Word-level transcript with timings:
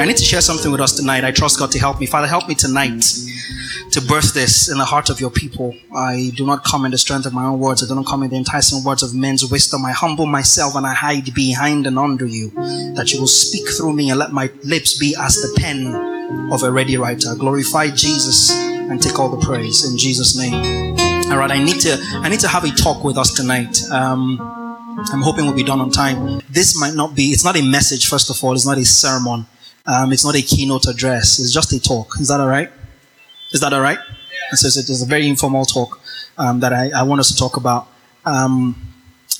I 0.00 0.04
need 0.06 0.16
to 0.16 0.24
share 0.24 0.40
something 0.40 0.70
with 0.70 0.80
us 0.80 0.92
tonight. 0.96 1.24
I 1.24 1.32
trust 1.32 1.58
God 1.58 1.72
to 1.72 1.78
help 1.78 1.98
me. 1.98 2.06
Father, 2.06 2.28
help 2.28 2.48
me 2.48 2.54
tonight 2.54 3.04
to 3.90 4.00
birth 4.00 4.32
this 4.32 4.70
in 4.70 4.78
the 4.78 4.84
heart 4.84 5.10
of 5.10 5.20
your 5.20 5.30
people. 5.30 5.74
I 5.92 6.30
do 6.36 6.46
not 6.46 6.62
come 6.62 6.84
in 6.84 6.92
the 6.92 6.98
strength 6.98 7.26
of 7.26 7.32
my 7.32 7.44
own 7.44 7.58
words. 7.58 7.82
I 7.82 7.88
do 7.88 7.96
not 7.96 8.06
come 8.06 8.22
in 8.22 8.30
the 8.30 8.36
enticing 8.36 8.84
words 8.84 9.02
of 9.02 9.12
men's 9.12 9.50
wisdom. 9.50 9.84
I 9.84 9.90
humble 9.90 10.26
myself 10.26 10.76
and 10.76 10.86
I 10.86 10.94
hide 10.94 11.34
behind 11.34 11.84
and 11.88 11.98
under 11.98 12.26
you, 12.26 12.50
that 12.94 13.12
you 13.12 13.18
will 13.18 13.26
speak 13.26 13.68
through 13.76 13.92
me 13.92 14.10
and 14.10 14.20
let 14.20 14.30
my 14.30 14.50
lips 14.62 14.96
be 14.96 15.16
as 15.18 15.34
the 15.34 15.52
pen 15.60 16.52
of 16.52 16.62
a 16.62 16.70
ready 16.70 16.96
writer. 16.96 17.34
Glorify 17.34 17.90
Jesus 17.90 18.52
and 18.52 19.02
take 19.02 19.18
all 19.18 19.28
the 19.28 19.44
praise 19.44 19.90
in 19.90 19.98
Jesus' 19.98 20.38
name. 20.38 20.54
All 21.32 21.38
right, 21.38 21.50
I 21.50 21.62
need 21.62 21.80
to 21.80 21.98
I 22.22 22.28
need 22.28 22.40
to 22.40 22.48
have 22.48 22.62
a 22.62 22.70
talk 22.70 23.02
with 23.02 23.18
us 23.18 23.34
tonight. 23.34 23.82
Um, 23.90 24.40
I'm 25.12 25.22
hoping 25.22 25.44
we'll 25.44 25.54
be 25.56 25.64
done 25.64 25.80
on 25.80 25.90
time. 25.90 26.40
This 26.48 26.78
might 26.78 26.94
not 26.94 27.16
be. 27.16 27.24
It's 27.24 27.44
not 27.44 27.56
a 27.56 27.62
message. 27.62 28.06
First 28.06 28.30
of 28.30 28.42
all, 28.44 28.54
it's 28.54 28.66
not 28.66 28.78
a 28.78 28.84
sermon. 28.84 29.46
Um, 29.88 30.12
it's 30.12 30.24
not 30.24 30.36
a 30.36 30.42
keynote 30.42 30.86
address. 30.86 31.38
It's 31.38 31.52
just 31.52 31.72
a 31.72 31.80
talk. 31.80 32.20
Is 32.20 32.28
that 32.28 32.40
all 32.40 32.46
right? 32.46 32.70
Is 33.52 33.60
that 33.60 33.72
all 33.72 33.80
right? 33.80 33.98
Yeah. 33.98 34.54
So 34.54 34.68
it's 34.68 35.02
a 35.02 35.06
very 35.06 35.26
informal 35.26 35.64
talk 35.64 36.00
um, 36.36 36.60
that 36.60 36.74
I, 36.74 36.90
I, 36.94 37.02
want 37.04 37.20
us 37.20 37.32
to 37.32 37.36
talk 37.36 37.56
about. 37.56 37.88
Um, 38.26 38.76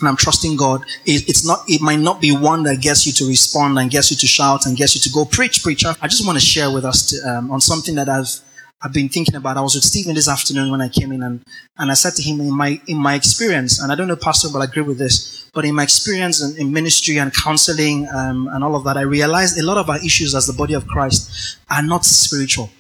and 0.01 0.09
I'm 0.09 0.17
trusting 0.17 0.57
God. 0.57 0.83
It, 1.05 1.29
it's 1.29 1.47
not. 1.47 1.65
It 1.69 1.83
might 1.83 1.99
not 1.99 2.21
be 2.21 2.35
one 2.35 2.63
that 2.63 2.81
gets 2.81 3.07
you 3.07 3.13
to 3.15 3.29
respond 3.29 3.79
and 3.79 3.91
gets 3.91 4.11
you 4.11 4.17
to 4.17 4.27
shout 4.27 4.65
and 4.65 4.77
gets 4.77 4.95
you 4.95 5.01
to 5.03 5.11
go 5.11 5.27
preach, 5.27 5.63
preacher. 5.63 5.95
I 6.01 6.09
just 6.09 6.25
want 6.25 6.39
to 6.39 6.45
share 6.45 6.71
with 6.71 6.85
us 6.85 7.11
to, 7.11 7.17
um, 7.29 7.51
on 7.51 7.61
something 7.61 7.95
that 7.97 8.09
I've 8.09 8.41
I've 8.81 8.93
been 8.93 9.09
thinking 9.09 9.35
about. 9.35 9.57
I 9.57 9.61
was 9.61 9.75
with 9.75 9.83
Stephen 9.83 10.15
this 10.15 10.29
afternoon 10.29 10.71
when 10.71 10.81
I 10.81 10.89
came 10.89 11.11
in, 11.11 11.23
and, 11.25 11.43
and 11.79 11.91
I 11.91 11.95
said 11.95 12.15
to 12.15 12.23
him, 12.23 12.41
in 12.41 12.57
my 12.57 12.81
in 12.87 12.97
my 12.97 13.15
experience, 13.15 13.81
and 13.81 13.91
I 13.91 13.97
don't 13.97 14.07
know, 14.07 14.17
Pastor, 14.17 14.49
but 14.53 14.61
I 14.61 14.65
agree 14.65 14.83
with 14.83 14.99
this. 14.99 15.51
But 15.53 15.65
in 15.65 15.75
my 15.75 15.83
experience 15.83 16.41
in, 16.41 16.57
in 16.57 16.73
ministry 16.73 17.19
and 17.19 17.35
counseling 17.35 18.07
um, 18.15 18.49
and 18.53 18.63
all 18.63 18.77
of 18.77 18.85
that, 18.85 18.97
I 18.97 19.01
realized 19.01 19.59
a 19.59 19.65
lot 19.65 19.79
of 19.79 19.91
our 19.91 19.99
issues 20.05 20.35
as 20.35 20.47
the 20.47 20.53
body 20.53 20.75
of 20.75 20.87
Christ 20.87 21.59
are 21.69 21.83
not 21.83 22.05
spiritual. 22.05 22.71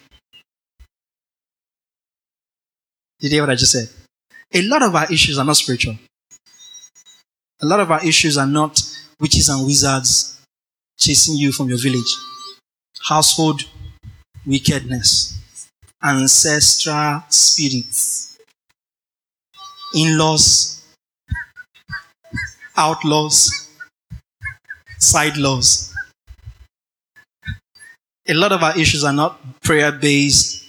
Did 3.18 3.32
you 3.32 3.36
hear 3.36 3.42
what 3.42 3.50
I 3.50 3.56
just 3.56 3.72
said? 3.72 3.88
A 4.54 4.62
lot 4.62 4.82
of 4.82 4.94
our 4.94 5.12
issues 5.12 5.36
are 5.36 5.44
not 5.44 5.56
spiritual. 5.56 5.96
A 7.60 7.66
lot 7.66 7.80
of 7.80 7.90
our 7.90 8.04
issues 8.06 8.38
are 8.38 8.46
not 8.46 8.80
witches 9.18 9.48
and 9.48 9.66
wizards 9.66 10.40
chasing 10.96 11.36
you 11.36 11.50
from 11.50 11.68
your 11.68 11.78
village. 11.78 12.14
Household 13.08 13.62
wickedness 14.46 15.37
ancestral 16.02 17.22
spirits, 17.28 18.36
in 19.94 20.16
laws, 20.16 20.82
outlaws, 22.76 23.68
side 24.98 25.36
laws. 25.36 25.92
A 28.28 28.34
lot 28.34 28.52
of 28.52 28.62
our 28.62 28.78
issues 28.78 29.02
are 29.02 29.12
not 29.12 29.40
prayer 29.62 29.90
based, 29.90 30.64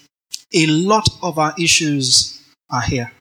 a 0.54 0.66
lot 0.68 1.08
of 1.22 1.38
our 1.38 1.54
issues 1.60 2.42
are 2.72 2.82
here. 2.82 3.12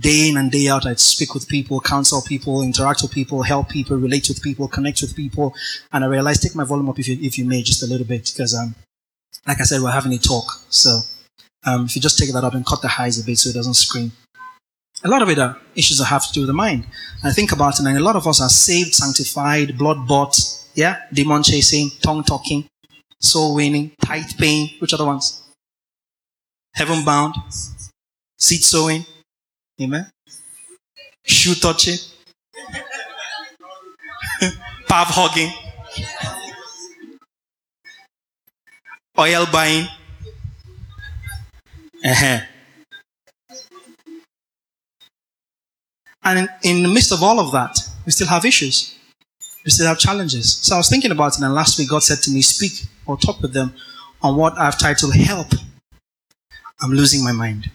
Day 0.00 0.28
in 0.28 0.36
and 0.36 0.50
day 0.50 0.68
out, 0.68 0.86
I'd 0.86 1.00
speak 1.00 1.34
with 1.34 1.48
people, 1.48 1.80
counsel 1.80 2.22
people, 2.22 2.62
interact 2.62 3.02
with 3.02 3.12
people, 3.12 3.42
help 3.42 3.68
people, 3.68 3.96
relate 3.96 4.28
with 4.28 4.42
people, 4.42 4.68
connect 4.68 5.00
with 5.02 5.16
people. 5.16 5.54
And 5.92 6.04
I 6.04 6.06
realized, 6.06 6.42
take 6.42 6.54
my 6.54 6.64
volume 6.64 6.88
up 6.88 6.98
if 6.98 7.08
you, 7.08 7.18
if 7.20 7.38
you 7.38 7.44
may, 7.44 7.62
just 7.62 7.82
a 7.82 7.86
little 7.86 8.06
bit, 8.06 8.30
because, 8.32 8.54
um, 8.54 8.74
like 9.46 9.60
I 9.60 9.64
said, 9.64 9.80
we're 9.80 9.90
having 9.90 10.12
a 10.12 10.18
talk. 10.18 10.44
So, 10.68 11.00
um, 11.64 11.86
if 11.86 11.96
you 11.96 12.02
just 12.02 12.18
take 12.18 12.32
that 12.32 12.44
up 12.44 12.54
and 12.54 12.66
cut 12.66 12.82
the 12.82 12.88
highs 12.88 13.20
a 13.20 13.24
bit 13.24 13.38
so 13.38 13.50
it 13.50 13.54
doesn't 13.54 13.74
scream. 13.74 14.12
A 15.04 15.08
lot 15.08 15.22
of 15.22 15.28
it 15.28 15.38
are 15.38 15.56
issues 15.74 15.98
that 15.98 16.06
have 16.06 16.26
to 16.26 16.32
do 16.32 16.40
with 16.40 16.48
the 16.48 16.54
mind. 16.54 16.84
I 17.22 17.30
think 17.30 17.52
about 17.52 17.78
it, 17.78 17.86
and 17.86 17.96
a 17.96 18.00
lot 18.00 18.16
of 18.16 18.26
us 18.26 18.40
are 18.40 18.48
saved, 18.48 18.94
sanctified, 18.94 19.78
blood 19.78 20.08
bought, 20.08 20.36
yeah, 20.74 21.00
demon 21.12 21.42
chasing, 21.42 21.90
tongue 22.02 22.24
talking, 22.24 22.66
soul 23.20 23.54
winning, 23.54 23.92
tithe 24.04 24.30
paying, 24.38 24.70
which 24.80 24.94
other 24.94 25.06
ones? 25.06 25.42
Heaven 26.74 27.04
bound, 27.04 27.34
seed 28.36 28.62
sowing, 28.62 29.04
Amen. 29.80 30.10
Shoe 31.24 31.54
touching. 31.54 31.98
Pav 34.88 35.06
hugging. 35.08 35.52
Oil 39.18 39.46
buying. 39.52 39.86
Uh-huh. 42.04 42.40
And 46.22 46.38
in, 46.38 46.48
in, 46.62 46.82
the 46.82 46.88
midst 46.88 47.12
of 47.12 47.22
all 47.22 47.40
of 47.40 47.52
that, 47.52 47.78
we 48.04 48.12
still 48.12 48.26
have 48.26 48.44
issues. 48.44 48.96
We 49.64 49.70
still 49.70 49.86
have 49.86 49.98
challenges. 49.98 50.52
So 50.52 50.74
I 50.74 50.78
was 50.78 50.88
thinking 50.88 51.10
about 51.10 51.36
it, 51.36 51.42
and 51.42 51.54
last 51.54 51.78
week 51.78 51.88
God 51.88 52.02
said 52.02 52.18
to 52.22 52.30
me, 52.30 52.42
Speak 52.42 52.72
or 53.06 53.16
talk 53.16 53.40
with 53.40 53.52
them 53.52 53.72
on 54.22 54.36
what 54.36 54.58
I've 54.58 54.78
titled 54.78 55.14
Help. 55.14 55.48
I'm 56.80 56.90
losing 56.90 57.24
my 57.24 57.32
mind. 57.32 57.70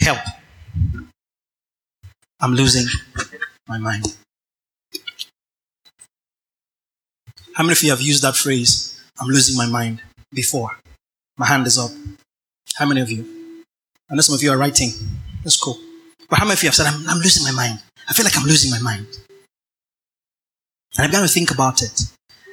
Help. 0.00 0.18
I'm 2.40 2.54
losing 2.54 2.86
my 3.68 3.78
mind. 3.78 4.16
How 7.54 7.64
many 7.64 7.72
of 7.72 7.82
you 7.82 7.90
have 7.90 8.00
used 8.00 8.22
that 8.22 8.36
phrase, 8.36 8.98
I'm 9.20 9.28
losing 9.28 9.56
my 9.56 9.66
mind, 9.66 10.00
before? 10.32 10.78
My 11.36 11.46
hand 11.46 11.66
is 11.66 11.78
up. 11.78 11.90
How 12.76 12.86
many 12.86 13.00
of 13.00 13.10
you? 13.10 13.26
I 14.10 14.14
know 14.14 14.22
some 14.22 14.34
of 14.34 14.42
you 14.42 14.50
are 14.50 14.56
writing. 14.56 14.90
That's 15.44 15.56
cool. 15.58 15.78
But 16.28 16.38
how 16.38 16.44
many 16.44 16.54
of 16.54 16.62
you 16.62 16.68
have 16.68 16.74
said, 16.74 16.86
I'm, 16.86 17.06
I'm 17.08 17.18
losing 17.18 17.44
my 17.44 17.52
mind? 17.52 17.82
I 18.08 18.12
feel 18.14 18.24
like 18.24 18.36
I'm 18.36 18.46
losing 18.46 18.70
my 18.70 18.80
mind. 18.80 19.06
And 20.96 21.04
I 21.04 21.06
began 21.06 21.22
to 21.22 21.28
think 21.28 21.50
about 21.50 21.82
it. 21.82 22.00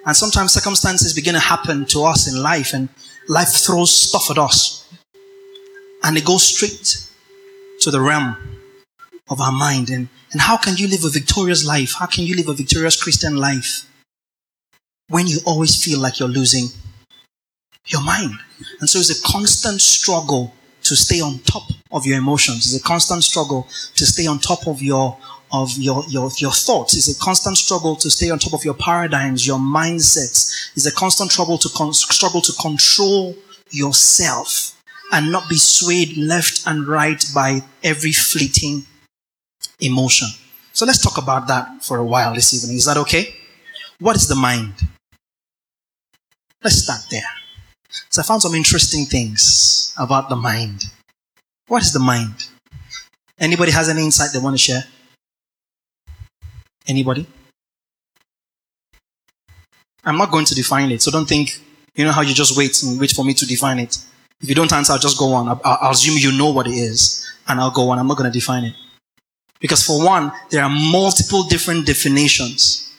And 0.06 0.16
sometimes 0.16 0.54
circumstances 0.54 1.14
begin 1.14 1.34
to 1.34 1.40
happen 1.40 1.86
to 1.88 2.04
us 2.04 2.28
in 2.32 2.42
life, 2.42 2.74
and 2.74 2.90
life 3.30 3.50
throws 3.50 3.94
stuff 3.94 4.30
at 4.30 4.38
us. 4.38 4.90
And 6.04 6.18
it 6.18 6.26
goes 6.26 6.44
straight 6.44 7.07
to 7.82 7.92
the 7.92 8.02
realm 8.02 8.36
of 9.30 9.42
our 9.42 9.52
mind. 9.52 9.90
And, 9.90 10.08
and 10.32 10.42
how 10.42 10.58
can 10.58 10.78
you 10.78 10.88
live 10.88 11.04
a 11.04 11.10
victorious 11.10 11.66
life? 11.66 11.94
How 12.00 12.06
can 12.06 12.26
you 12.26 12.36
live 12.36 12.50
a 12.50 12.54
victorious 12.54 13.02
Christian 13.02 13.38
life 13.38 13.84
when 15.10 15.28
you 15.28 15.40
always 15.46 15.82
feel 15.84 16.00
like 16.00 16.20
you're 16.20 16.30
losing 16.30 16.68
your 17.86 18.04
mind? 18.04 18.36
And 18.80 18.90
so 18.90 19.00
it's 19.00 19.10
a 19.10 19.22
constant 19.32 19.82
struggle 19.82 20.54
to 20.84 20.96
stay 20.96 21.22
on 21.22 21.40
top 21.40 21.64
of 21.92 22.06
your 22.06 22.18
emotions. 22.18 22.74
It's 22.74 22.82
a 22.82 22.86
constant 22.86 23.24
struggle 23.24 23.68
to 23.96 24.06
stay 24.06 24.28
on 24.28 24.40
top 24.40 24.68
of 24.68 24.82
your 24.82 25.18
of 25.50 25.72
your, 25.78 26.04
your, 26.10 26.30
your 26.40 26.52
thoughts. 26.52 26.94
It's 26.98 27.08
a 27.08 27.24
constant 27.24 27.58
struggle 27.58 27.96
to 27.98 28.10
stay 28.10 28.30
on 28.30 28.38
top 28.38 28.54
of 28.54 28.66
your 28.66 28.74
paradigms, 28.74 29.48
your 29.48 29.60
mindsets. 29.60 30.72
It's 30.76 30.86
a 30.86 30.92
constant 30.92 31.32
struggle 31.32 31.58
to 31.60 31.70
con- 31.70 31.94
struggle 31.94 32.42
to 32.42 32.52
control 32.62 33.34
yourself 33.72 34.77
and 35.12 35.32
not 35.32 35.50
be 35.50 35.58
swayed 35.58 36.18
left 36.18 36.68
and 36.68 36.88
right 36.88 37.24
by 37.34 37.62
every 37.84 38.12
fleeting 38.12 38.86
emotion. 39.80 40.28
So 40.74 40.86
let's 40.86 41.02
talk 41.02 41.18
about 41.18 41.48
that 41.48 41.84
for 41.84 41.98
a 41.98 42.06
while 42.06 42.34
this 42.36 42.54
evening. 42.54 42.78
Is 42.78 42.86
that 42.86 42.98
okay? 42.98 43.34
What 44.00 44.16
is 44.16 44.28
the 44.28 44.36
mind? 44.36 44.74
Let's 46.64 46.84
start 46.84 47.02
there. 47.10 47.24
So 48.10 48.22
I 48.22 48.26
found 48.26 48.42
some 48.42 48.54
interesting 48.54 49.06
things 49.06 49.94
about 49.98 50.30
the 50.30 50.36
mind. 50.36 50.86
What 51.68 51.82
is 51.82 51.94
the 51.94 52.00
mind? 52.00 52.48
Anybody 53.40 53.72
has 53.72 53.90
any 53.90 54.04
insight 54.04 54.32
they 54.34 54.40
want 54.40 54.56
to 54.56 54.58
share? 54.58 54.84
Anybody? 56.88 57.26
I'm 60.04 60.18
not 60.18 60.32
going 60.32 60.46
to 60.46 60.56
define 60.56 60.92
it, 60.92 61.02
so 61.02 61.12
don't 61.12 61.28
think, 61.28 61.60
you 61.96 62.06
know 62.06 62.12
how 62.12 62.22
you 62.22 62.34
just 62.34 62.58
wait 62.58 62.82
and 62.84 63.00
wait 63.00 63.12
for 63.12 63.26
me 63.26 63.34
to 63.34 63.46
define 63.46 63.80
it. 63.80 63.98
If 64.42 64.50
you 64.50 64.56
don't 64.56 64.72
answer, 64.72 64.94
I'll 64.94 65.00
just 65.00 65.18
go 65.18 65.34
on. 65.34 65.48
I'll, 65.48 65.62
I'll 65.64 65.92
assume 65.92 66.18
you 66.18 66.38
know 66.38 66.52
what 66.52 66.68
it 66.68 66.74
is, 66.74 67.28
and 67.48 67.60
I'll 67.60 67.72
go 67.72 67.90
on. 67.90 68.00
I'm 68.00 68.08
not 68.08 68.18
going 68.18 68.32
to 68.32 68.40
define 68.40 68.64
it. 68.66 68.76
Because 69.60 69.84
for 69.84 70.04
one, 70.04 70.32
there 70.52 70.64
are 70.64 70.70
multiple 70.70 71.44
different 71.44 71.86
definitions 71.86 72.94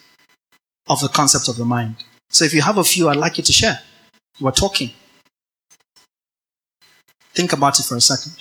of 0.88 1.00
the 1.00 1.08
concept 1.08 1.48
of 1.48 1.56
the 1.56 1.64
mind. 1.64 1.96
So 2.30 2.44
if 2.44 2.52
you 2.52 2.62
have 2.62 2.78
a 2.78 2.84
few, 2.84 3.08
I'd 3.08 3.16
like 3.16 3.38
you 3.38 3.44
to 3.44 3.52
share. 3.52 3.78
We're 4.40 4.50
talking. 4.50 4.90
Think 7.34 7.52
about 7.52 7.78
it 7.78 7.84
for 7.84 7.96
a 7.96 8.00
second. 8.00 8.32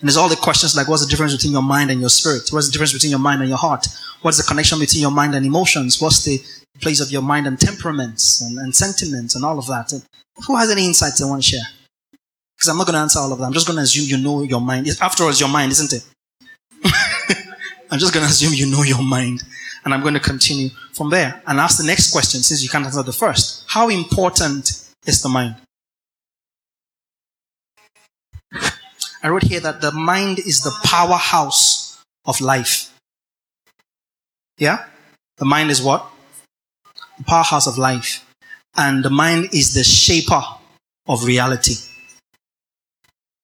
And 0.00 0.08
there's 0.08 0.16
all 0.16 0.28
the 0.28 0.36
questions 0.36 0.76
like 0.76 0.88
what's 0.88 1.04
the 1.04 1.10
difference 1.10 1.32
between 1.32 1.52
your 1.52 1.62
mind 1.62 1.90
and 1.90 2.00
your 2.00 2.10
spirit? 2.10 2.48
What's 2.50 2.66
the 2.66 2.72
difference 2.72 2.92
between 2.92 3.10
your 3.10 3.20
mind 3.20 3.40
and 3.40 3.48
your 3.48 3.58
heart? 3.58 3.86
What's 4.22 4.38
the 4.38 4.42
connection 4.42 4.80
between 4.80 5.02
your 5.02 5.10
mind 5.10 5.34
and 5.34 5.46
emotions? 5.46 6.00
What's 6.00 6.24
the 6.24 6.40
place 6.80 7.00
of 7.00 7.10
your 7.10 7.22
mind 7.22 7.46
and 7.46 7.58
temperaments 7.58 8.40
and, 8.40 8.58
and 8.58 8.74
sentiments 8.74 9.34
and 9.34 9.44
all 9.44 9.58
of 9.58 9.66
that? 9.66 9.92
And 9.92 10.02
who 10.46 10.56
has 10.56 10.70
any 10.70 10.86
insights 10.86 11.18
they 11.18 11.24
want 11.24 11.42
to 11.42 11.48
share? 11.48 11.66
Because 12.56 12.68
I'm 12.68 12.78
not 12.78 12.86
going 12.86 12.94
to 12.94 13.00
answer 13.00 13.18
all 13.18 13.32
of 13.32 13.38
them. 13.38 13.46
I'm 13.46 13.52
just 13.52 13.66
going 13.66 13.76
to 13.76 13.82
assume 13.82 14.06
you 14.06 14.22
know 14.22 14.42
your 14.42 14.60
mind. 14.60 14.86
After 15.00 15.24
all, 15.24 15.30
it's 15.30 15.40
your 15.40 15.48
mind, 15.48 15.72
isn't 15.72 15.92
it? 15.92 16.06
I'm 17.90 17.98
just 17.98 18.14
going 18.14 18.24
to 18.24 18.30
assume 18.30 18.54
you 18.54 18.70
know 18.70 18.82
your 18.82 19.02
mind. 19.02 19.42
And 19.84 19.92
I'm 19.92 20.00
going 20.00 20.14
to 20.14 20.20
continue 20.20 20.68
from 20.92 21.10
there 21.10 21.42
and 21.46 21.58
ask 21.58 21.78
the 21.78 21.86
next 21.86 22.12
question 22.12 22.40
since 22.40 22.62
you 22.62 22.68
can't 22.68 22.84
answer 22.84 23.02
the 23.02 23.12
first. 23.12 23.64
How 23.66 23.88
important 23.88 24.88
is 25.06 25.22
the 25.22 25.28
mind? 25.28 25.56
I 29.22 29.28
wrote 29.28 29.42
here 29.42 29.60
that 29.60 29.80
the 29.80 29.92
mind 29.92 30.38
is 30.38 30.62
the 30.62 30.72
powerhouse 30.84 32.00
of 32.24 32.40
life. 32.40 32.92
Yeah? 34.58 34.84
The 35.38 35.44
mind 35.44 35.70
is 35.70 35.82
what? 35.82 36.11
Powerhouse 37.26 37.66
of 37.66 37.78
life. 37.78 38.24
And 38.76 39.04
the 39.04 39.10
mind 39.10 39.48
is 39.52 39.74
the 39.74 39.84
shaper 39.84 40.40
of 41.06 41.24
reality. 41.24 41.74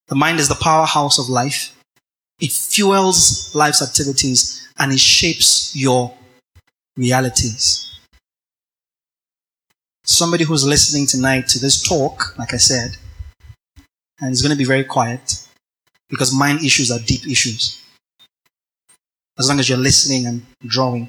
The 0.09 0.15
mind 0.15 0.41
is 0.41 0.49
the 0.49 0.55
powerhouse 0.55 1.19
of 1.19 1.29
life. 1.29 1.75
It 2.41 2.53
fuels 2.53 3.55
life's 3.55 3.83
activities 3.83 4.69
and 4.79 4.93
it 4.93 5.01
shapes 5.01 5.75
your 5.77 6.15
realities. 6.97 7.85
Somebody 10.05 10.45
who's 10.45 10.67
listening 10.67 11.07
tonight 11.07 11.49
to 11.49 11.59
this 11.59 11.87
talk, 11.87 12.39
like 12.39 12.55
I 12.55 12.57
said, 12.57 12.97
and 14.21 14.31
it's 14.31 14.41
going 14.41 14.53
to 14.53 14.59
be 14.59 14.65
very 14.65 14.85
quiet 14.85 15.47
because 16.09 16.33
mind 16.35 16.65
issues 16.65 16.91
are 16.91 16.99
deep 16.99 17.27
issues. 17.27 17.81
As 19.39 19.49
long 19.49 19.61
as 19.61 19.69
you're 19.69 19.79
listening 19.79 20.27
and 20.27 20.47
drawing. 20.67 21.09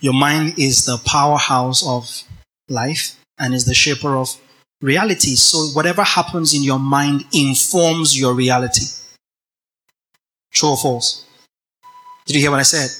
Your 0.00 0.14
mind 0.14 0.58
is 0.58 0.84
the 0.84 0.98
powerhouse 0.98 1.86
of 1.86 2.22
life 2.68 3.16
and 3.38 3.54
is 3.54 3.64
the 3.64 3.74
shaper 3.74 4.16
of 4.16 4.36
reality. 4.80 5.34
So 5.36 5.58
whatever 5.74 6.02
happens 6.02 6.54
in 6.54 6.62
your 6.62 6.78
mind 6.78 7.24
informs 7.32 8.18
your 8.18 8.34
reality. 8.34 8.84
True 10.52 10.70
or 10.70 10.76
false? 10.76 11.24
Did 12.26 12.36
you 12.36 12.42
hear 12.42 12.50
what 12.50 12.60
I 12.60 12.64
said? 12.64 12.90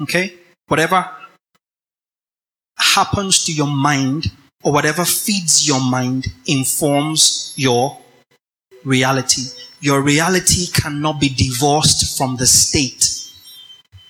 Okay? 0.00 0.34
Whatever 0.66 1.08
happens 2.76 3.44
to 3.44 3.52
your 3.52 3.66
mind 3.66 4.30
or 4.62 4.72
whatever 4.72 5.04
feeds 5.04 5.66
your 5.66 5.80
mind 5.80 6.26
informs 6.46 7.52
your 7.56 7.98
reality. 8.84 9.42
Your 9.80 10.02
reality 10.02 10.66
cannot 10.72 11.20
be 11.20 11.28
divorced 11.28 12.16
from 12.16 12.36
the 12.36 12.46
state 12.46 13.30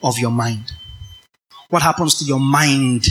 of 0.02 0.18
your 0.18 0.30
mind. 0.30 0.72
What 1.70 1.82
happens 1.82 2.18
to 2.18 2.24
your 2.24 2.40
mind 2.40 3.06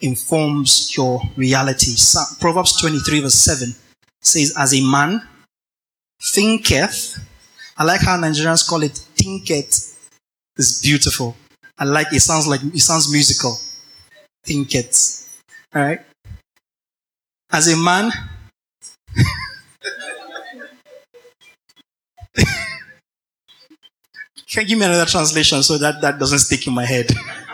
informs 0.00 0.94
your 0.96 1.20
reality. 1.36 1.92
Proverbs 2.40 2.78
23 2.80 3.20
verse 3.20 3.34
7 3.34 3.74
says, 4.20 4.54
As 4.56 4.74
a 4.74 4.82
man 4.82 5.22
thinketh, 6.22 7.18
I 7.76 7.84
like 7.84 8.02
how 8.02 8.18
Nigerians 8.18 8.68
call 8.68 8.82
it 8.82 8.92
thinketh. 8.92 10.10
It's 10.56 10.82
beautiful. 10.82 11.34
I 11.78 11.84
like 11.84 12.12
it 12.12 12.20
sounds 12.20 12.46
like 12.46 12.62
it 12.62 12.80
sounds 12.80 13.10
musical. 13.10 13.56
Thinketh. 14.44 15.40
Alright? 15.74 16.00
As 17.50 17.72
a 17.72 17.76
man 17.76 18.12
Can 24.50 24.62
you 24.62 24.68
give 24.68 24.78
me 24.78 24.86
another 24.86 25.04
translation 25.06 25.62
so 25.62 25.78
that 25.78 26.00
that 26.00 26.18
doesn't 26.18 26.38
stick 26.40 26.66
in 26.66 26.74
my 26.74 26.84
head? 26.84 27.10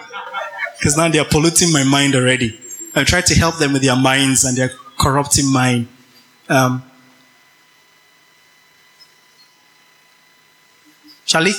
Because 0.85 0.99
now 0.99 1.09
they 1.09 1.19
are 1.19 1.25
polluting 1.25 1.73
my 1.73 1.83
mind 1.83 2.15
already. 2.15 2.61
I 2.95 3.05
try 3.05 3.23
to 3.23 3.35
help 3.35 3.57
them 3.57 3.73
with 3.73 3.81
their 3.81 3.97
minds 3.97 4.45
and 4.45 4.55
they're 4.55 4.73
corrupting 4.99 5.51
mine. 5.51 5.89
Um, 6.51 6.83
Charlie? 11.25 11.55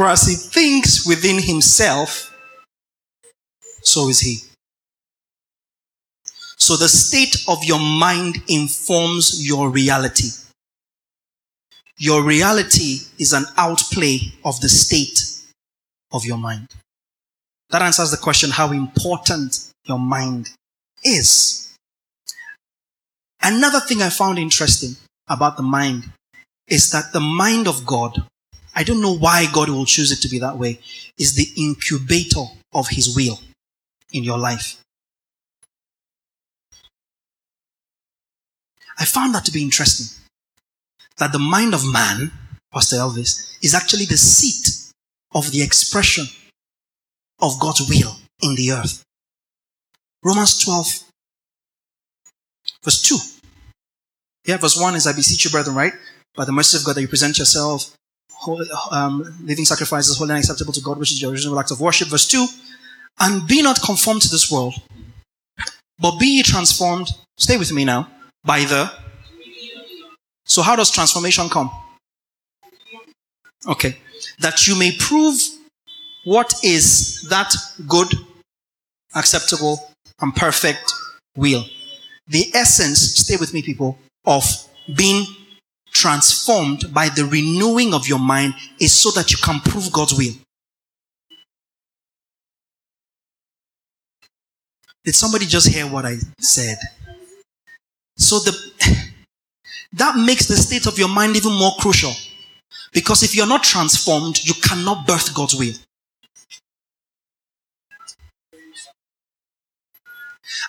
For 0.00 0.08
as 0.08 0.26
he 0.26 0.34
thinks 0.34 1.06
within 1.06 1.42
himself, 1.42 2.34
so 3.82 4.08
is 4.08 4.20
he. 4.20 4.38
So 6.56 6.78
the 6.78 6.88
state 6.88 7.44
of 7.46 7.62
your 7.64 7.78
mind 7.78 8.36
informs 8.48 9.46
your 9.46 9.68
reality. 9.68 10.28
Your 11.98 12.24
reality 12.24 13.00
is 13.18 13.34
an 13.34 13.44
outplay 13.58 14.20
of 14.42 14.58
the 14.62 14.70
state 14.70 15.20
of 16.12 16.24
your 16.24 16.38
mind. 16.38 16.68
That 17.68 17.82
answers 17.82 18.10
the 18.10 18.16
question 18.16 18.48
how 18.48 18.72
important 18.72 19.70
your 19.84 19.98
mind 19.98 20.48
is. 21.04 21.76
Another 23.42 23.80
thing 23.80 24.00
I 24.00 24.08
found 24.08 24.38
interesting 24.38 24.96
about 25.28 25.58
the 25.58 25.62
mind 25.62 26.04
is 26.66 26.90
that 26.92 27.12
the 27.12 27.20
mind 27.20 27.68
of 27.68 27.84
God 27.84 28.26
I 28.74 28.84
don't 28.84 29.02
know 29.02 29.16
why 29.16 29.46
God 29.52 29.68
will 29.68 29.84
choose 29.84 30.12
it 30.12 30.22
to 30.22 30.28
be 30.28 30.38
that 30.38 30.58
way, 30.58 30.80
is 31.18 31.34
the 31.34 31.48
incubator 31.56 32.44
of 32.72 32.88
His 32.88 33.14
will 33.14 33.38
in 34.12 34.24
your 34.24 34.38
life. 34.38 34.76
I 38.98 39.04
found 39.04 39.34
that 39.34 39.44
to 39.46 39.52
be 39.52 39.62
interesting. 39.62 40.06
That 41.18 41.32
the 41.32 41.38
mind 41.38 41.74
of 41.74 41.90
man, 41.90 42.32
Pastor 42.72 42.96
Elvis, 42.96 43.56
is 43.62 43.74
actually 43.74 44.04
the 44.04 44.16
seat 44.16 44.92
of 45.34 45.50
the 45.50 45.62
expression 45.62 46.26
of 47.40 47.58
God's 47.58 47.88
will 47.88 48.16
in 48.42 48.54
the 48.54 48.72
earth. 48.72 49.02
Romans 50.22 50.58
12, 50.62 51.04
verse 52.84 53.02
2. 53.02 53.16
Yeah, 54.46 54.58
verse 54.58 54.78
1 54.80 54.94
is 54.94 55.06
I 55.06 55.12
beseech 55.12 55.44
you, 55.44 55.50
brethren, 55.50 55.76
right? 55.76 55.92
By 56.34 56.44
the 56.44 56.52
mercy 56.52 56.76
of 56.76 56.84
God 56.84 56.96
that 56.96 57.00
you 57.00 57.08
present 57.08 57.38
yourself 57.38 57.96
um, 58.90 59.36
living 59.44 59.64
sacrifices, 59.64 60.16
holy 60.16 60.30
and 60.30 60.38
acceptable 60.38 60.72
to 60.72 60.80
God, 60.80 60.98
which 60.98 61.12
is 61.12 61.20
your 61.20 61.30
original 61.32 61.58
act 61.58 61.70
of 61.70 61.80
worship. 61.80 62.08
Verse 62.08 62.26
2 62.28 62.46
And 63.20 63.46
be 63.46 63.62
not 63.62 63.80
conformed 63.82 64.22
to 64.22 64.28
this 64.28 64.50
world, 64.50 64.74
but 65.98 66.18
be 66.18 66.26
ye 66.36 66.42
transformed. 66.42 67.08
Stay 67.36 67.56
with 67.56 67.72
me 67.72 67.84
now. 67.84 68.08
By 68.44 68.60
the. 68.60 68.90
So, 70.44 70.62
how 70.62 70.76
does 70.76 70.90
transformation 70.90 71.48
come? 71.48 71.70
Okay. 73.66 73.96
That 74.40 74.66
you 74.66 74.78
may 74.78 74.92
prove 74.98 75.38
what 76.24 76.54
is 76.62 77.26
that 77.28 77.54
good, 77.86 78.08
acceptable, 79.14 79.90
and 80.20 80.34
perfect 80.34 80.92
will. 81.36 81.64
The 82.28 82.50
essence, 82.54 82.98
stay 82.98 83.36
with 83.36 83.52
me, 83.52 83.62
people, 83.62 83.98
of 84.24 84.44
being 84.94 85.24
transformed 85.92 86.92
by 86.92 87.08
the 87.08 87.24
renewing 87.24 87.94
of 87.94 88.08
your 88.08 88.18
mind 88.18 88.54
is 88.80 88.92
so 88.92 89.10
that 89.12 89.30
you 89.30 89.38
can 89.42 89.60
prove 89.60 89.92
God's 89.92 90.14
will. 90.16 90.34
Did 95.04 95.14
somebody 95.14 95.46
just 95.46 95.68
hear 95.68 95.86
what 95.86 96.04
I 96.04 96.16
said? 96.38 96.76
So 98.16 98.38
the 98.38 98.52
that 99.94 100.16
makes 100.16 100.46
the 100.46 100.56
state 100.56 100.86
of 100.86 100.98
your 100.98 101.08
mind 101.08 101.36
even 101.36 101.52
more 101.52 101.72
crucial. 101.78 102.12
Because 102.92 103.22
if 103.22 103.34
you're 103.34 103.46
not 103.46 103.62
transformed, 103.62 104.44
you 104.44 104.54
cannot 104.54 105.06
birth 105.06 105.34
God's 105.34 105.54
will. 105.56 105.74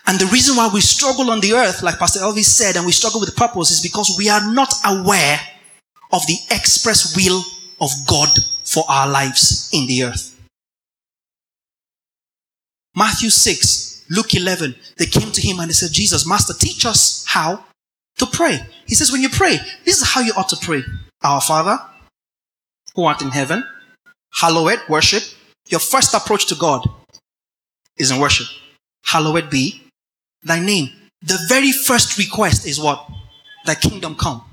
And 0.08 0.20
the 0.20 0.26
reason 0.28 0.56
why 0.56 0.70
we 0.74 0.82
struggle 0.82 1.30
on 1.32 1.42
the 1.42 1.54
earth, 1.54 1.84
like 1.84 2.00
Pastor 2.00 2.20
Elvis 2.20 2.46
said, 2.46 2.76
and 2.76 2.86
we 2.86 2.92
struggle 2.92 3.20
with 3.20 3.36
purpose 3.36 3.72
is 3.72 3.82
because 3.82 4.16
we 4.18 4.30
are 4.30 4.54
not 4.54 4.74
aware 4.86 5.40
of 6.12 6.26
the 6.28 6.38
express 6.52 7.16
will 7.16 7.44
of 7.80 7.90
God 8.08 8.30
for 8.64 8.84
our 8.90 9.08
lives 9.08 9.70
in 9.74 9.88
the 9.88 10.04
earth. 10.04 10.40
Matthew 12.96 13.30
6, 13.30 14.06
Luke 14.10 14.34
11, 14.34 14.76
they 14.98 15.06
came 15.06 15.32
to 15.32 15.42
him 15.42 15.60
and 15.60 15.70
they 15.70 15.74
said, 15.74 15.92
Jesus, 15.92 16.28
Master, 16.28 16.54
teach 16.54 16.86
us 16.86 17.26
how 17.28 17.64
to 18.18 18.26
pray. 18.26 18.60
He 18.86 18.96
says, 18.96 19.12
when 19.12 19.22
you 19.22 19.30
pray, 19.30 19.58
this 19.86 20.02
is 20.02 20.08
how 20.08 20.22
you 20.22 20.34
ought 20.36 20.50
to 20.50 20.58
pray. 20.58 20.84
Our 21.24 21.40
Father, 21.40 21.80
who 22.96 23.06
art 23.06 23.22
in 23.22 23.30
heaven, 23.30 23.64
hallowed, 24.34 24.80
worship. 24.90 25.24
Your 25.70 25.80
first 25.80 26.14
approach 26.14 26.48
to 26.48 26.56
God 26.56 26.88
is 27.98 28.12
in 28.12 28.20
worship. 28.20 28.48
Hallowed 29.04 29.50
be 29.50 29.82
thy 30.44 30.60
name. 30.60 30.90
the 31.24 31.38
very 31.48 31.72
first 31.72 32.18
request 32.18 32.66
is 32.66 32.80
what? 32.80 33.08
Thy 33.66 33.76
kingdom 33.76 34.16
come. 34.16 34.44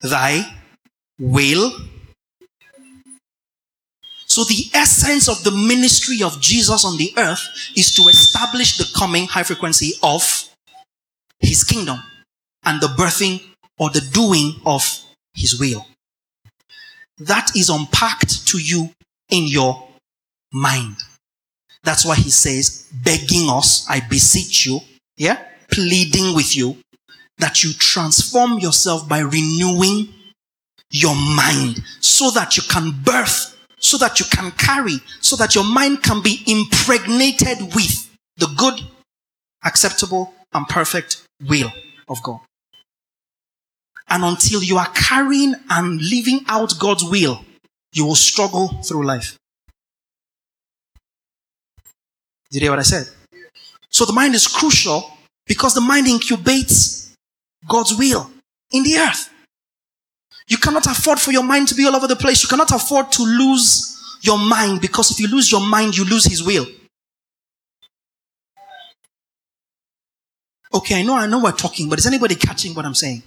Thy 0.00 0.56
will. 1.18 1.70
So 4.26 4.44
the 4.44 4.64
essence 4.72 5.28
of 5.28 5.42
the 5.44 5.50
ministry 5.50 6.22
of 6.22 6.40
Jesus 6.40 6.84
on 6.84 6.96
the 6.96 7.12
earth 7.18 7.46
is 7.76 7.94
to 7.96 8.02
establish 8.08 8.78
the 8.78 8.88
coming 8.96 9.26
high 9.26 9.42
frequency 9.42 9.92
of 10.02 10.48
his 11.40 11.64
kingdom 11.64 11.98
and 12.64 12.80
the 12.80 12.86
birthing 12.86 13.42
or 13.78 13.90
the 13.90 14.00
doing 14.12 14.54
of 14.64 14.82
his 15.34 15.58
will. 15.58 15.86
That 17.18 17.50
is 17.54 17.68
unpacked 17.68 18.46
to 18.48 18.58
you 18.58 18.90
in 19.28 19.46
your 19.46 19.88
mind. 20.52 20.96
That's 21.82 22.04
why 22.04 22.16
he 22.16 22.30
says, 22.30 22.88
begging 23.04 23.48
us, 23.48 23.86
I 23.88 24.00
beseech 24.00 24.66
you, 24.66 24.80
yeah, 25.16 25.42
pleading 25.70 26.34
with 26.34 26.56
you 26.56 26.76
that 27.38 27.64
you 27.64 27.72
transform 27.72 28.58
yourself 28.58 29.08
by 29.08 29.20
renewing 29.20 30.08
your 30.90 31.14
mind 31.14 31.82
so 32.00 32.30
that 32.32 32.56
you 32.56 32.62
can 32.68 32.92
birth, 33.02 33.56
so 33.78 33.96
that 33.96 34.20
you 34.20 34.26
can 34.26 34.50
carry, 34.52 34.96
so 35.20 35.36
that 35.36 35.54
your 35.54 35.64
mind 35.64 36.02
can 36.02 36.22
be 36.22 36.42
impregnated 36.46 37.74
with 37.74 38.10
the 38.36 38.46
good, 38.56 38.80
acceptable, 39.64 40.34
and 40.52 40.66
perfect 40.68 41.22
will 41.48 41.72
of 42.08 42.22
God. 42.22 42.40
And 44.08 44.24
until 44.24 44.62
you 44.62 44.76
are 44.76 44.88
carrying 44.88 45.54
and 45.70 46.02
living 46.02 46.40
out 46.48 46.74
God's 46.78 47.04
will, 47.04 47.44
you 47.92 48.04
will 48.04 48.16
struggle 48.16 48.68
through 48.82 49.06
life. 49.06 49.38
Did 52.50 52.62
you 52.62 52.66
hear 52.66 52.72
what 52.72 52.80
I 52.80 52.82
said? 52.82 53.06
So 53.90 54.04
the 54.04 54.12
mind 54.12 54.34
is 54.34 54.46
crucial 54.46 55.10
because 55.46 55.74
the 55.74 55.80
mind 55.80 56.06
incubates 56.06 57.12
God's 57.68 57.96
will 57.96 58.30
in 58.72 58.82
the 58.82 58.96
earth. 58.98 59.30
You 60.48 60.56
cannot 60.56 60.86
afford 60.86 61.20
for 61.20 61.30
your 61.30 61.44
mind 61.44 61.68
to 61.68 61.74
be 61.74 61.86
all 61.86 61.94
over 61.94 62.08
the 62.08 62.16
place. 62.16 62.42
You 62.42 62.48
cannot 62.48 62.72
afford 62.72 63.12
to 63.12 63.22
lose 63.22 64.18
your 64.22 64.38
mind 64.38 64.80
because 64.80 65.10
if 65.12 65.20
you 65.20 65.28
lose 65.28 65.50
your 65.50 65.60
mind, 65.60 65.96
you 65.96 66.04
lose 66.04 66.24
His 66.24 66.42
will. 66.42 66.66
Okay, 70.72 71.00
I 71.00 71.02
know, 71.02 71.16
I 71.16 71.26
know 71.26 71.42
we're 71.42 71.52
talking, 71.52 71.88
but 71.88 71.98
is 71.98 72.06
anybody 72.06 72.34
catching 72.36 72.74
what 72.74 72.84
I'm 72.84 72.94
saying? 72.94 73.22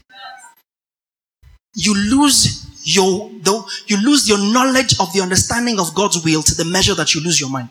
You 1.76 1.94
lose 1.94 2.68
your, 2.84 3.32
though, 3.42 3.66
you 3.88 4.02
lose 4.04 4.30
your 4.30 4.38
knowledge 4.38 5.00
of 5.00 5.12
the 5.14 5.22
understanding 5.22 5.80
of 5.80 5.94
God's 5.94 6.24
will 6.24 6.42
to 6.44 6.56
the 6.56 6.66
measure 6.66 6.94
that 6.96 7.16
you 7.16 7.22
lose 7.22 7.40
your 7.40 7.50
mind. 7.50 7.70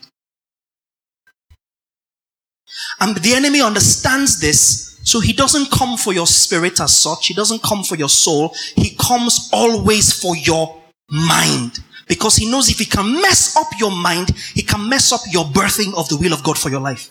And 3.03 3.17
the 3.17 3.35
enemy 3.35 3.61
understands 3.61 4.39
this, 4.41 5.01
so 5.03 5.19
he 5.19 5.33
doesn't 5.33 5.73
come 5.73 5.97
for 5.97 6.13
your 6.13 6.29
spirit 6.29 6.81
as 6.81 6.97
such. 6.97 7.27
He 7.27 7.35
doesn't 7.35 7.61
come 7.61 7.83
for 7.83 7.97
your 7.97 8.09
soul. 8.09 8.55
He 8.77 8.95
comes 8.95 9.51
always 9.53 10.13
for 10.13 10.37
your 10.37 10.81
mind. 11.11 11.81
Because 12.07 12.37
he 12.37 12.49
knows 12.49 12.71
if 12.71 12.79
he 12.79 12.85
can 12.85 13.21
mess 13.21 13.57
up 13.57 13.67
your 13.81 13.91
mind, 13.91 14.31
he 14.55 14.63
can 14.63 14.89
mess 14.89 15.11
up 15.11 15.21
your 15.33 15.45
birthing 15.47 15.93
of 15.97 16.09
the 16.11 16.17
will 16.17 16.33
of 16.33 16.45
God 16.45 16.57
for 16.57 16.71
your 16.71 16.81
life. 16.81 17.11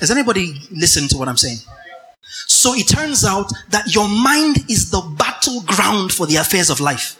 Has 0.00 0.10
anybody 0.10 0.54
listened 0.72 1.10
to 1.10 1.18
what 1.18 1.28
I'm 1.28 1.36
saying? 1.36 1.58
So 2.48 2.74
it 2.74 2.88
turns 2.88 3.24
out 3.24 3.52
that 3.70 3.94
your 3.94 4.08
mind 4.08 4.68
is 4.68 4.90
the 4.90 5.02
battleground 5.16 6.12
for 6.12 6.26
the 6.26 6.36
affairs 6.36 6.68
of 6.68 6.80
life. 6.80 7.16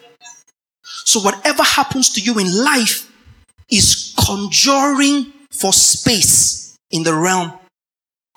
So 0.82 1.20
whatever 1.20 1.62
happens 1.62 2.12
to 2.14 2.20
you 2.20 2.36
in 2.40 2.64
life 2.64 3.04
is 3.70 4.07
conjuring 4.28 5.32
for 5.50 5.72
space 5.72 6.76
in 6.90 7.02
the 7.02 7.14
realm 7.14 7.52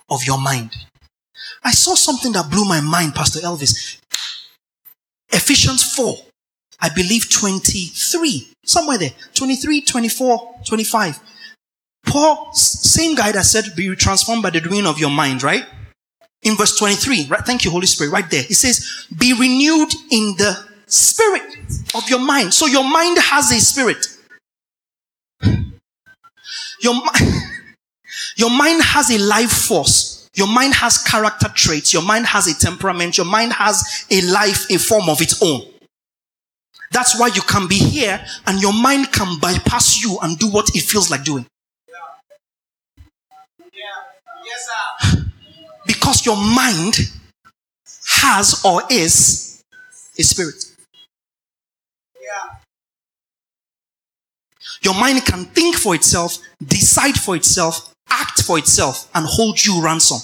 of 0.09 0.23
your 0.23 0.39
mind. 0.39 0.75
I 1.63 1.71
saw 1.71 1.95
something 1.95 2.31
that 2.33 2.49
blew 2.49 2.65
my 2.65 2.79
mind, 2.81 3.13
Pastor 3.13 3.39
Elvis. 3.39 3.97
Ephesians 5.29 5.95
4, 5.95 6.15
I 6.79 6.89
believe 6.89 7.29
23, 7.29 8.51
somewhere 8.65 8.97
there, 8.97 9.11
23, 9.33 9.81
24, 9.81 10.55
25. 10.65 11.19
Paul, 12.05 12.53
same 12.53 13.15
guy 13.15 13.31
that 13.31 13.45
said, 13.45 13.65
be 13.75 13.93
transformed 13.95 14.43
by 14.43 14.49
the 14.49 14.59
doing 14.61 14.85
of 14.85 14.99
your 14.99 15.11
mind, 15.11 15.43
right? 15.43 15.65
In 16.43 16.55
verse 16.55 16.77
23, 16.77 17.27
right? 17.27 17.45
Thank 17.45 17.63
you, 17.63 17.71
Holy 17.71 17.85
Spirit, 17.85 18.11
right 18.11 18.29
there. 18.29 18.43
He 18.43 18.53
says, 18.53 19.07
be 19.17 19.33
renewed 19.33 19.93
in 20.09 20.35
the 20.37 20.57
spirit 20.87 21.55
of 21.93 22.09
your 22.09 22.19
mind. 22.19 22.53
So 22.53 22.65
your 22.65 22.83
mind 22.83 23.17
has 23.19 23.51
a 23.51 23.59
spirit. 23.59 24.05
Your, 26.81 26.95
your 28.35 28.49
mind 28.49 28.81
has 28.83 29.09
a 29.11 29.17
life 29.17 29.51
force. 29.51 30.29
Your 30.33 30.47
mind 30.47 30.73
has 30.75 30.97
character 30.97 31.49
traits. 31.53 31.93
Your 31.93 32.03
mind 32.03 32.25
has 32.25 32.47
a 32.47 32.57
temperament. 32.57 33.17
Your 33.17 33.25
mind 33.25 33.53
has 33.53 34.05
a 34.09 34.21
life, 34.21 34.69
a 34.69 34.77
form 34.77 35.09
of 35.09 35.21
its 35.21 35.41
own. 35.41 35.61
That's 36.91 37.17
why 37.19 37.27
you 37.27 37.41
can 37.41 37.67
be 37.67 37.77
here 37.77 38.23
and 38.45 38.61
your 38.61 38.73
mind 38.73 39.11
can 39.13 39.39
bypass 39.39 40.01
you 40.03 40.17
and 40.21 40.37
do 40.37 40.49
what 40.49 40.69
it 40.75 40.81
feels 40.81 41.09
like 41.09 41.23
doing. 41.23 41.45
Because 45.87 46.25
your 46.25 46.37
mind 46.37 46.95
has 48.07 48.61
or 48.63 48.83
is 48.89 49.63
a 50.17 50.23
spirit. 50.23 50.63
Your 54.83 54.95
mind 54.95 55.23
can 55.25 55.45
think 55.45 55.75
for 55.75 55.93
itself, 55.93 56.39
decide 56.65 57.15
for 57.15 57.35
itself, 57.35 57.93
act 58.09 58.41
for 58.41 58.57
itself, 58.57 59.09
and 59.13 59.25
hold 59.25 59.63
you 59.63 59.81
ransom. 59.83 60.19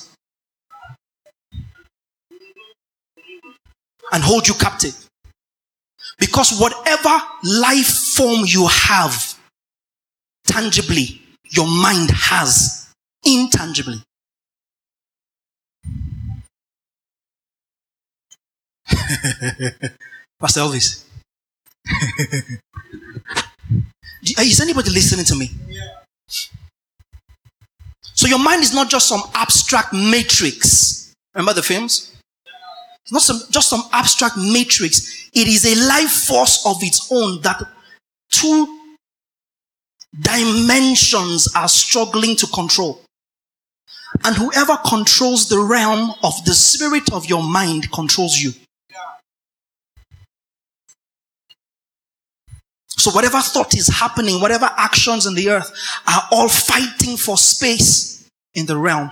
And 4.11 4.23
hold 4.23 4.47
you 4.47 4.55
captive. 4.55 4.95
Because 6.17 6.59
whatever 6.59 7.21
life 7.43 7.87
form 8.15 8.41
you 8.45 8.67
have, 8.67 9.35
tangibly, 10.45 11.21
your 11.51 11.67
mind 11.67 12.09
has 12.11 12.91
intangibly. 13.23 14.01
Pastor 20.39 20.61
Elvis. 20.61 21.03
Is 24.24 24.62
anybody 24.62 24.89
listening 24.91 25.25
to 25.25 25.36
me? 25.36 25.51
So 28.13 28.27
your 28.27 28.39
mind 28.39 28.63
is 28.63 28.74
not 28.74 28.89
just 28.89 29.07
some 29.07 29.21
abstract 29.36 29.93
matrix. 29.93 31.13
Remember 31.36 31.53
the 31.53 31.63
films? 31.63 32.15
It's 33.03 33.12
not 33.13 33.21
some, 33.21 33.39
just 33.51 33.69
some 33.69 33.83
abstract 33.93 34.38
matrix. 34.38 35.29
It 35.33 35.47
is 35.47 35.65
a 35.65 35.88
life 35.88 36.12
force 36.12 36.65
of 36.65 36.77
its 36.81 37.12
own 37.12 37.41
that 37.41 37.62
two 38.29 38.79
dimensions 40.19 41.47
are 41.55 41.67
struggling 41.67 42.36
to 42.38 42.47
control. 42.47 43.01
And 44.24 44.36
whoever 44.36 44.77
controls 44.77 45.47
the 45.47 45.59
realm 45.59 46.12
of 46.24 46.33
the 46.45 46.53
spirit 46.53 47.13
of 47.13 47.27
your 47.27 47.43
mind 47.43 47.91
controls 47.91 48.38
you. 48.38 48.51
So 52.98 53.12
whatever 53.12 53.39
thought 53.42 53.75
is 53.75 53.88
happening, 53.88 54.42
whatever 54.42 54.70
actions 54.75 55.25
in 55.27 55.36
the 55.36 55.50
earth 55.50 55.72
are 56.08 56.24
all 56.32 56.50
fighting 56.50 57.16
for 57.16 57.38
space 57.38 58.27
in 58.56 58.66
the 58.66 58.75
realm 58.75 59.12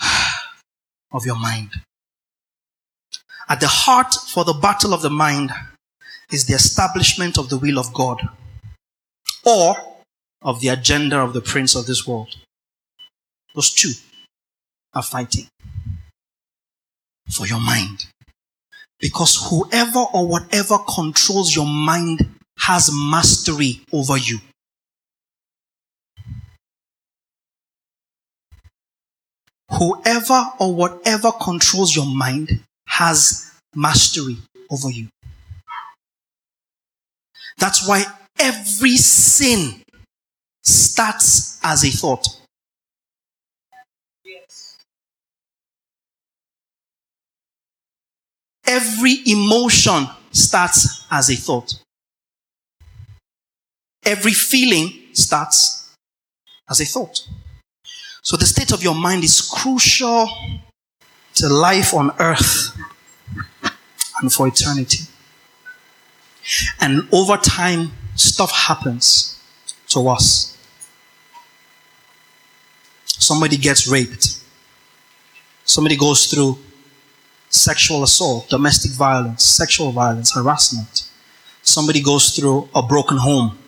of 1.12 1.26
your 1.26 1.38
mind. 1.38 1.70
At 3.48 3.60
the 3.60 3.66
heart 3.66 4.14
for 4.14 4.44
the 4.44 4.54
battle 4.54 4.94
of 4.94 5.02
the 5.02 5.10
mind 5.10 5.52
is 6.30 6.46
the 6.46 6.54
establishment 6.54 7.36
of 7.36 7.50
the 7.50 7.58
will 7.58 7.78
of 7.78 7.92
God 7.92 8.28
or 9.44 9.74
of 10.42 10.60
the 10.60 10.68
agenda 10.68 11.18
of 11.18 11.32
the 11.32 11.40
prince 11.40 11.74
of 11.74 11.86
this 11.86 12.06
world. 12.06 12.36
Those 13.54 13.74
two 13.74 13.92
are 14.94 15.02
fighting 15.02 15.48
for 17.30 17.46
your 17.46 17.60
mind. 17.60 18.06
Because 19.00 19.48
whoever 19.48 20.00
or 20.12 20.26
whatever 20.26 20.78
controls 20.78 21.54
your 21.54 21.66
mind 21.66 22.28
has 22.58 22.90
mastery 22.92 23.80
over 23.92 24.16
you. 24.16 24.38
Whoever 29.70 30.46
or 30.58 30.74
whatever 30.74 31.32
controls 31.32 31.94
your 31.96 32.06
mind 32.06 32.60
has 32.86 33.50
mastery 33.74 34.36
over 34.70 34.90
you. 34.90 35.08
That's 37.58 37.86
why 37.86 38.04
every 38.38 38.96
sin 38.96 39.82
starts 40.62 41.58
as 41.62 41.84
a 41.84 41.90
thought. 41.90 42.39
Every 48.70 49.16
emotion 49.26 50.06
starts 50.30 51.04
as 51.10 51.28
a 51.28 51.34
thought. 51.34 51.74
Every 54.04 54.32
feeling 54.32 54.92
starts 55.12 55.92
as 56.68 56.80
a 56.80 56.84
thought. 56.84 57.26
So 58.22 58.36
the 58.36 58.46
state 58.46 58.70
of 58.70 58.80
your 58.80 58.94
mind 58.94 59.24
is 59.24 59.40
crucial 59.40 60.28
to 61.34 61.48
life 61.48 61.92
on 61.94 62.12
earth 62.20 62.76
and 64.22 64.32
for 64.32 64.46
eternity. 64.46 65.04
And 66.80 67.08
over 67.12 67.36
time, 67.38 67.90
stuff 68.14 68.52
happens 68.52 69.36
to 69.88 70.06
us. 70.08 70.56
Somebody 73.04 73.56
gets 73.56 73.88
raped. 73.88 74.38
Somebody 75.64 75.96
goes 75.96 76.26
through 76.26 76.56
sexual 77.50 78.02
assault, 78.02 78.48
domestic 78.48 78.92
violence, 78.92 79.44
sexual 79.44 79.92
violence, 79.92 80.34
harassment. 80.34 81.08
Somebody 81.62 82.00
goes 82.00 82.30
through 82.30 82.68
a 82.74 82.82
broken 82.82 83.18
home. 83.18 83.58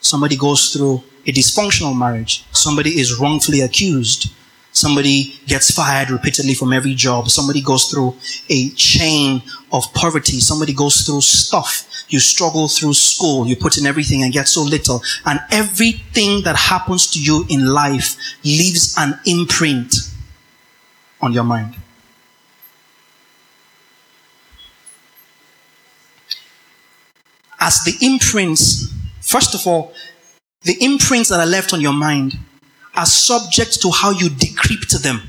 Somebody 0.00 0.36
goes 0.36 0.72
through 0.72 1.02
a 1.26 1.32
dysfunctional 1.32 1.96
marriage. 1.96 2.44
Somebody 2.52 3.00
is 3.00 3.18
wrongfully 3.18 3.60
accused. 3.62 4.30
Somebody 4.72 5.40
gets 5.46 5.70
fired 5.70 6.10
repeatedly 6.10 6.54
from 6.54 6.72
every 6.72 6.94
job. 6.94 7.28
Somebody 7.30 7.62
goes 7.62 7.86
through 7.86 8.16
a 8.48 8.70
chain 8.70 9.42
of 9.72 9.92
poverty. 9.94 10.40
Somebody 10.40 10.72
goes 10.72 11.02
through 11.02 11.22
stuff. 11.22 11.84
You 12.08 12.20
struggle 12.20 12.68
through 12.68 12.94
school. 12.94 13.46
You 13.46 13.56
put 13.56 13.78
in 13.78 13.86
everything 13.86 14.22
and 14.22 14.32
get 14.32 14.48
so 14.48 14.62
little. 14.62 15.02
And 15.26 15.40
everything 15.50 16.42
that 16.42 16.56
happens 16.56 17.10
to 17.12 17.22
you 17.22 17.44
in 17.48 17.66
life 17.66 18.16
leaves 18.44 18.94
an 18.96 19.18
imprint 19.26 19.94
on 21.20 21.32
your 21.32 21.44
mind. 21.44 21.76
As 27.60 27.82
the 27.84 27.96
imprints, 28.00 28.92
first 29.20 29.54
of 29.54 29.66
all, 29.66 29.92
the 30.62 30.76
imprints 30.80 31.28
that 31.30 31.40
are 31.40 31.46
left 31.46 31.72
on 31.72 31.80
your 31.80 31.92
mind 31.92 32.36
are 32.94 33.06
subject 33.06 33.80
to 33.82 33.90
how 33.90 34.10
you 34.10 34.28
decrypt 34.28 35.02
them. 35.02 35.22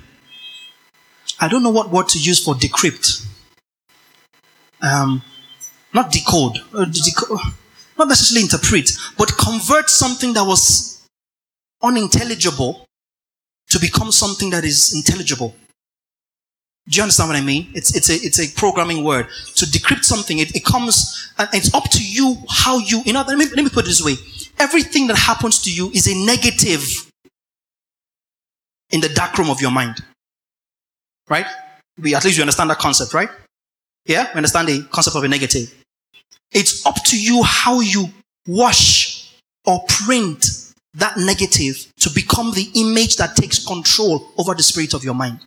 I 1.39 1.48
don't 1.48 1.63
know 1.63 1.69
what 1.69 1.91
word 1.91 2.09
to 2.09 2.19
use 2.19 2.43
for 2.43 2.55
decrypt. 2.55 3.25
Um, 4.81 5.21
not 5.93 6.12
decode, 6.12 6.57
uh, 6.74 6.86
deco- 6.86 7.53
not 7.98 8.07
necessarily 8.07 8.43
interpret, 8.43 8.91
but 9.17 9.38
convert 9.38 9.89
something 9.89 10.33
that 10.33 10.43
was 10.43 11.01
unintelligible 11.81 12.86
to 13.69 13.79
become 13.79 14.12
something 14.12 14.50
that 14.51 14.63
is 14.63 14.93
intelligible. 14.93 15.55
Do 16.89 16.98
you 16.98 17.03
understand 17.03 17.29
what 17.29 17.38
I 17.38 17.41
mean? 17.41 17.69
It's, 17.75 17.96
it's, 17.96 18.10
a, 18.10 18.15
it's 18.15 18.39
a 18.39 18.51
programming 18.60 19.03
word. 19.03 19.27
To 19.58 19.65
decrypt 19.65 20.03
something, 20.03 20.39
it, 20.39 20.55
it 20.55 20.65
comes, 20.65 21.31
and 21.38 21.48
it's 21.53 21.72
up 21.75 21.84
to 21.91 22.03
you 22.03 22.38
how 22.50 22.79
you, 22.79 23.03
you 23.05 23.13
know, 23.13 23.24
let 23.27 23.38
me, 23.38 23.46
let 23.55 23.63
me 23.63 23.69
put 23.69 23.86
it 23.86 23.89
this 23.89 24.03
way. 24.03 24.15
Everything 24.58 25.05
that 25.08 25.17
happens 25.17 25.62
to 25.63 25.72
you 25.72 25.91
is 25.91 26.08
a 26.08 26.25
negative 26.25 26.84
in 28.89 29.01
the 29.01 29.10
dark 29.10 29.38
room 29.38 29.51
of 29.51 29.62
your 29.62 29.69
mind. 29.69 30.03
Right? 31.29 31.46
We, 32.01 32.15
at 32.15 32.25
least 32.25 32.38
you 32.38 32.41
understand 32.41 32.72
that 32.72 32.79
concept, 32.79 33.13
right? 33.13 33.29
Yeah? 34.05 34.27
We 34.34 34.38
understand 34.38 34.67
the 34.67 34.88
concept 34.91 35.15
of 35.15 35.24
a 35.24 35.27
negative. 35.27 35.72
It's 36.51 36.84
up 36.88 36.96
to 37.05 37.22
you 37.22 37.43
how 37.43 37.81
you 37.81 38.08
wash 38.48 39.31
or 39.65 39.84
print 39.88 40.74
that 40.96 41.17
negative 41.17 41.86
to 41.98 42.10
become 42.10 42.51
the 42.51 42.67
image 42.74 43.17
that 43.17 43.36
takes 43.36 43.63
control 43.63 44.31
over 44.39 44.55
the 44.55 44.63
spirit 44.63 44.96
of 44.96 45.03
your 45.03 45.13
mind. 45.13 45.39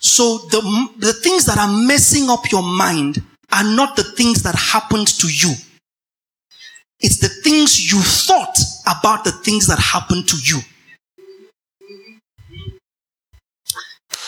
So 0.00 0.38
the, 0.50 0.88
the 0.98 1.12
things 1.12 1.44
that 1.46 1.58
are 1.58 1.68
messing 1.68 2.30
up 2.30 2.50
your 2.50 2.62
mind 2.62 3.22
are 3.52 3.64
not 3.64 3.96
the 3.96 4.02
things 4.02 4.42
that 4.42 4.54
happened 4.54 5.08
to 5.08 5.28
you. 5.28 5.54
It's 7.00 7.18
the 7.18 7.28
things 7.28 7.92
you 7.92 8.00
thought 8.00 8.58
about 8.86 9.24
the 9.24 9.32
things 9.32 9.66
that 9.66 9.78
happened 9.78 10.28
to 10.28 10.36
you. 10.42 10.60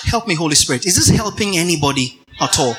Help 0.05 0.27
me, 0.27 0.35
Holy 0.35 0.55
Spirit. 0.55 0.87
Is 0.87 0.97
this 0.97 1.09
helping 1.09 1.57
anybody 1.57 2.21
at 2.41 2.59
all? 2.59 2.77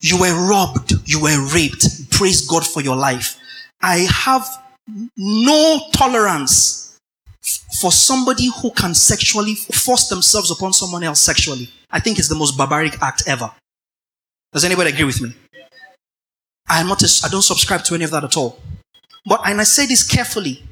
You 0.00 0.20
were 0.20 0.48
robbed. 0.48 0.92
You 1.06 1.20
were 1.20 1.52
raped. 1.52 2.10
Praise 2.10 2.46
God 2.46 2.66
for 2.66 2.80
your 2.80 2.96
life. 2.96 3.38
I 3.80 4.06
have 4.10 4.46
no 5.16 5.80
tolerance 5.92 6.98
for 7.80 7.90
somebody 7.90 8.50
who 8.60 8.70
can 8.70 8.94
sexually 8.94 9.54
force 9.54 10.08
themselves 10.08 10.50
upon 10.50 10.72
someone 10.72 11.02
else 11.02 11.20
sexually. 11.20 11.70
I 11.94 12.00
think 12.00 12.18
it's 12.18 12.28
the 12.28 12.34
most 12.34 12.58
barbaric 12.58 13.00
act 13.00 13.22
ever. 13.28 13.50
Does 14.52 14.64
anybody 14.64 14.90
agree 14.90 15.04
with 15.04 15.20
me? 15.20 15.32
I 16.68 16.80
am 16.80 16.88
not 16.88 17.00
a, 17.02 17.08
I 17.24 17.28
don't 17.28 17.42
subscribe 17.42 17.84
to 17.84 17.94
any 17.94 18.02
of 18.02 18.10
that 18.10 18.24
at 18.24 18.36
all. 18.36 18.58
But 19.24 19.42
and 19.46 19.60
I 19.60 19.64
say 19.64 19.86
this 19.86 20.02
carefully. 20.02 20.64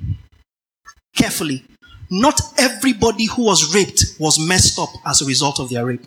Carefully. 1.15 1.65
Not 2.11 2.41
everybody 2.59 3.27
who 3.27 3.45
was 3.45 3.73
raped 3.73 4.17
was 4.19 4.39
messed 4.41 4.81
up 4.81 4.89
as 5.07 5.23
a 5.23 5.25
result 5.25 5.61
of 5.61 5.71
their 5.71 5.87
rape. 5.87 6.05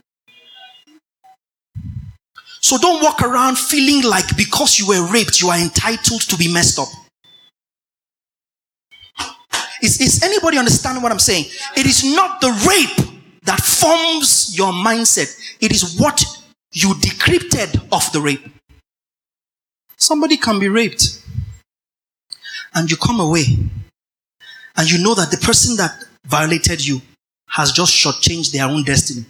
So 2.60 2.78
don't 2.78 3.02
walk 3.02 3.22
around 3.22 3.58
feeling 3.58 4.04
like 4.04 4.36
because 4.36 4.80
you 4.80 4.88
were 4.88 5.12
raped, 5.14 5.42
you 5.42 5.48
are 5.50 5.58
entitled 5.58 6.22
to 6.22 6.36
be 6.36 6.52
messed 6.52 6.78
up. 6.78 6.90
Is, 9.82 10.02
is 10.02 10.24
anybody 10.24 10.58
understanding 10.58 11.02
what 11.02 11.12
I'm 11.12 11.20
saying? 11.20 11.46
It 11.78 11.86
is 11.86 12.04
not 12.04 12.42
the 12.42 12.52
rape 12.68 13.15
that 13.46 13.62
forms 13.62 14.58
your 14.58 14.74
mindset. 14.74 15.36
It 15.62 15.72
is 15.72 16.00
what 16.00 16.24
you 16.74 16.94
decrypted 16.96 17.76
of 17.92 18.12
the 18.12 18.20
rape. 18.20 18.46
Somebody 19.98 20.38
can 20.38 20.60
be 20.60 20.68
raped 20.68 21.22
and 22.74 22.92
you 22.92 22.98
come 22.98 23.20
away 23.20 23.46
and 24.76 24.92
you 24.92 25.02
know 25.02 25.16
that 25.16 25.32
the 25.32 25.38
person 25.38 25.78
that 25.78 26.04
violated 26.26 26.86
you 26.86 27.02
has 27.48 27.72
just 27.72 27.94
shortchanged 27.94 28.52
their 28.52 28.66
own 28.66 28.84
destiny. 28.84 29.26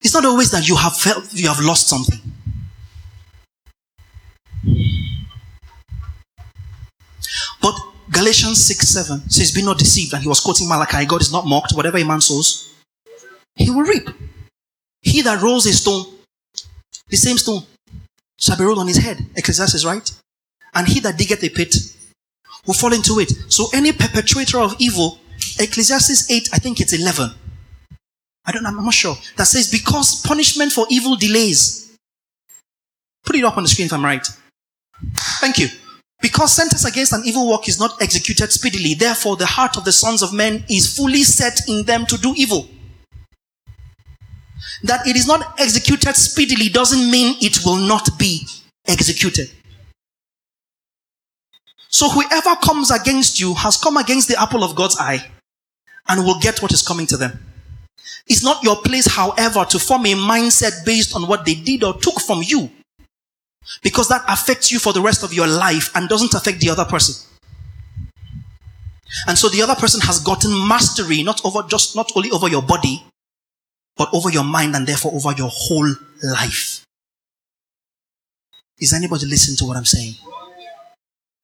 It's 0.00 0.14
not 0.14 0.24
always 0.24 0.50
that 0.52 0.68
you 0.68 0.76
have 0.76 0.96
felt 0.96 1.32
you 1.32 1.48
have 1.48 1.60
lost 1.60 1.88
something. 1.88 2.20
But 7.60 7.74
Galatians 8.26 8.64
6 8.64 8.88
7 8.88 9.30
says, 9.30 9.52
Be 9.52 9.62
not 9.62 9.78
deceived. 9.78 10.12
And 10.12 10.20
he 10.20 10.28
was 10.28 10.40
quoting 10.40 10.68
Malachi 10.68 11.04
God 11.06 11.20
is 11.20 11.30
not 11.30 11.46
mocked. 11.46 11.76
Whatever 11.76 11.98
a 11.98 12.04
man 12.04 12.20
sows, 12.20 12.74
he 13.54 13.70
will 13.70 13.82
reap. 13.82 14.08
He 15.00 15.22
that 15.22 15.40
rolls 15.40 15.64
a 15.66 15.72
stone, 15.72 16.06
the 17.08 17.16
same 17.16 17.38
stone, 17.38 17.62
shall 18.36 18.58
be 18.58 18.64
rolled 18.64 18.80
on 18.80 18.88
his 18.88 18.96
head. 18.96 19.18
Ecclesiastes, 19.36 19.84
right? 19.84 20.10
And 20.74 20.88
he 20.88 20.98
that 21.00 21.16
diggeth 21.16 21.44
a 21.44 21.50
pit 21.50 21.76
will 22.66 22.74
fall 22.74 22.92
into 22.92 23.20
it. 23.20 23.30
So 23.48 23.66
any 23.72 23.92
perpetrator 23.92 24.58
of 24.58 24.74
evil, 24.80 25.20
Ecclesiastes 25.60 26.28
8, 26.28 26.48
I 26.52 26.58
think 26.58 26.80
it's 26.80 26.92
11. 26.92 27.30
I 28.44 28.50
don't 28.50 28.64
know, 28.64 28.70
I'm 28.70 28.84
not 28.84 28.92
sure. 28.92 29.14
That 29.36 29.44
says, 29.44 29.70
because 29.70 30.20
punishment 30.22 30.72
for 30.72 30.84
evil 30.90 31.14
delays. 31.14 31.96
Put 33.24 33.36
it 33.36 33.44
up 33.44 33.56
on 33.56 33.62
the 33.62 33.68
screen 33.68 33.86
if 33.86 33.92
I'm 33.92 34.04
right. 34.04 34.26
Thank 35.40 35.60
you. 35.60 35.68
Because 36.20 36.52
sentence 36.54 36.84
against 36.84 37.12
an 37.12 37.22
evil 37.24 37.48
work 37.48 37.68
is 37.68 37.78
not 37.78 38.00
executed 38.00 38.50
speedily, 38.50 38.94
therefore 38.94 39.36
the 39.36 39.46
heart 39.46 39.76
of 39.76 39.84
the 39.84 39.92
sons 39.92 40.22
of 40.22 40.32
men 40.32 40.64
is 40.68 40.96
fully 40.96 41.22
set 41.22 41.68
in 41.68 41.84
them 41.84 42.06
to 42.06 42.16
do 42.18 42.32
evil. 42.36 42.68
That 44.82 45.06
it 45.06 45.16
is 45.16 45.26
not 45.26 45.58
executed 45.60 46.14
speedily 46.16 46.68
doesn't 46.68 47.10
mean 47.10 47.36
it 47.40 47.64
will 47.64 47.76
not 47.76 48.18
be 48.18 48.46
executed. 48.86 49.50
So 51.88 52.08
whoever 52.08 52.56
comes 52.56 52.90
against 52.90 53.40
you 53.40 53.54
has 53.54 53.76
come 53.76 53.96
against 53.96 54.28
the 54.28 54.40
apple 54.40 54.64
of 54.64 54.74
God's 54.74 54.98
eye 54.98 55.26
and 56.08 56.24
will 56.24 56.38
get 56.40 56.60
what 56.60 56.72
is 56.72 56.86
coming 56.86 57.06
to 57.06 57.16
them. 57.16 57.38
It's 58.26 58.42
not 58.42 58.62
your 58.62 58.76
place, 58.76 59.06
however, 59.06 59.64
to 59.66 59.78
form 59.78 60.06
a 60.06 60.14
mindset 60.14 60.84
based 60.84 61.14
on 61.14 61.28
what 61.28 61.44
they 61.44 61.54
did 61.54 61.84
or 61.84 61.94
took 61.94 62.20
from 62.20 62.42
you 62.42 62.70
because 63.82 64.08
that 64.08 64.24
affects 64.28 64.70
you 64.70 64.78
for 64.78 64.92
the 64.92 65.00
rest 65.00 65.22
of 65.22 65.32
your 65.32 65.46
life 65.46 65.90
and 65.94 66.08
doesn't 66.08 66.34
affect 66.34 66.60
the 66.60 66.70
other 66.70 66.84
person. 66.84 67.14
And 69.26 69.38
so 69.38 69.48
the 69.48 69.62
other 69.62 69.74
person 69.74 70.00
has 70.02 70.20
gotten 70.20 70.50
mastery 70.68 71.22
not 71.22 71.44
over 71.44 71.62
just 71.68 71.96
not 71.96 72.10
only 72.16 72.30
over 72.30 72.48
your 72.48 72.62
body, 72.62 73.04
but 73.96 74.08
over 74.12 74.30
your 74.30 74.44
mind 74.44 74.76
and 74.76 74.86
therefore 74.86 75.12
over 75.14 75.32
your 75.32 75.50
whole 75.50 75.94
life. 76.22 76.84
Is 78.78 78.92
anybody 78.92 79.26
listening 79.26 79.56
to 79.58 79.64
what 79.64 79.76
I'm 79.76 79.86
saying? 79.86 80.14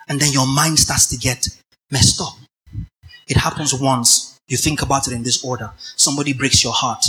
And 0.09 0.21
then 0.21 0.33
your 0.33 0.47
mind 0.47 0.79
starts 0.79 1.07
to 1.07 1.17
get 1.17 1.49
messed 1.91 2.21
up. 2.21 2.35
It 3.27 3.39
happens 3.39 3.73
once. 3.73 4.39
You 4.49 4.57
think 4.59 4.83
about 4.83 5.07
it 5.07 5.15
in 5.15 5.23
this 5.23 5.43
order. 5.43 5.71
Somebody 5.97 6.35
breaks 6.35 6.63
your 6.63 6.75
heart. 6.75 7.07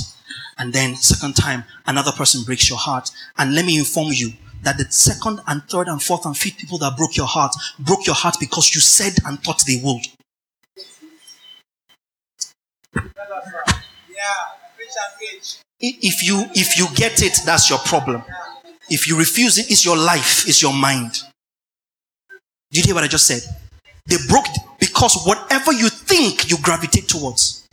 And 0.57 0.71
then 0.71 0.95
second 0.95 1.35
time, 1.35 1.65
another 1.85 2.11
person 2.11 2.43
breaks 2.43 2.69
your 2.69 2.77
heart. 2.77 3.09
And 3.37 3.55
let 3.55 3.65
me 3.65 3.77
inform 3.77 4.09
you, 4.11 4.33
that 4.63 4.77
the 4.77 4.85
second 4.89 5.39
and 5.47 5.63
third 5.69 5.87
and 5.87 6.01
fourth 6.01 6.25
and 6.25 6.37
fifth 6.37 6.57
people 6.57 6.77
that 6.79 6.97
broke 6.97 7.15
your 7.15 7.27
heart 7.27 7.53
broke 7.79 8.05
your 8.05 8.15
heart 8.15 8.35
because 8.39 8.73
you 8.73 8.81
said 8.81 9.13
and 9.25 9.41
thought 9.43 9.63
they 9.67 9.79
would. 9.83 10.03
If 15.79 16.23
you 16.23 16.45
if 16.55 16.77
you 16.77 16.87
get 16.95 17.21
it, 17.21 17.37
that's 17.45 17.69
your 17.69 17.79
problem. 17.79 18.23
If 18.89 19.07
you 19.07 19.17
refuse 19.17 19.57
it, 19.57 19.69
it's 19.69 19.83
your 19.83 19.97
life, 19.97 20.47
it's 20.47 20.61
your 20.61 20.73
mind. 20.73 21.19
Did 22.71 22.79
you 22.79 22.83
hear 22.85 22.95
what 22.95 23.03
I 23.03 23.07
just 23.07 23.27
said? 23.27 23.41
They 24.05 24.17
broke 24.29 24.45
because 24.79 25.23
whatever 25.25 25.71
you 25.71 25.89
think, 25.89 26.49
you 26.49 26.57
gravitate 26.61 27.07
towards. 27.07 27.67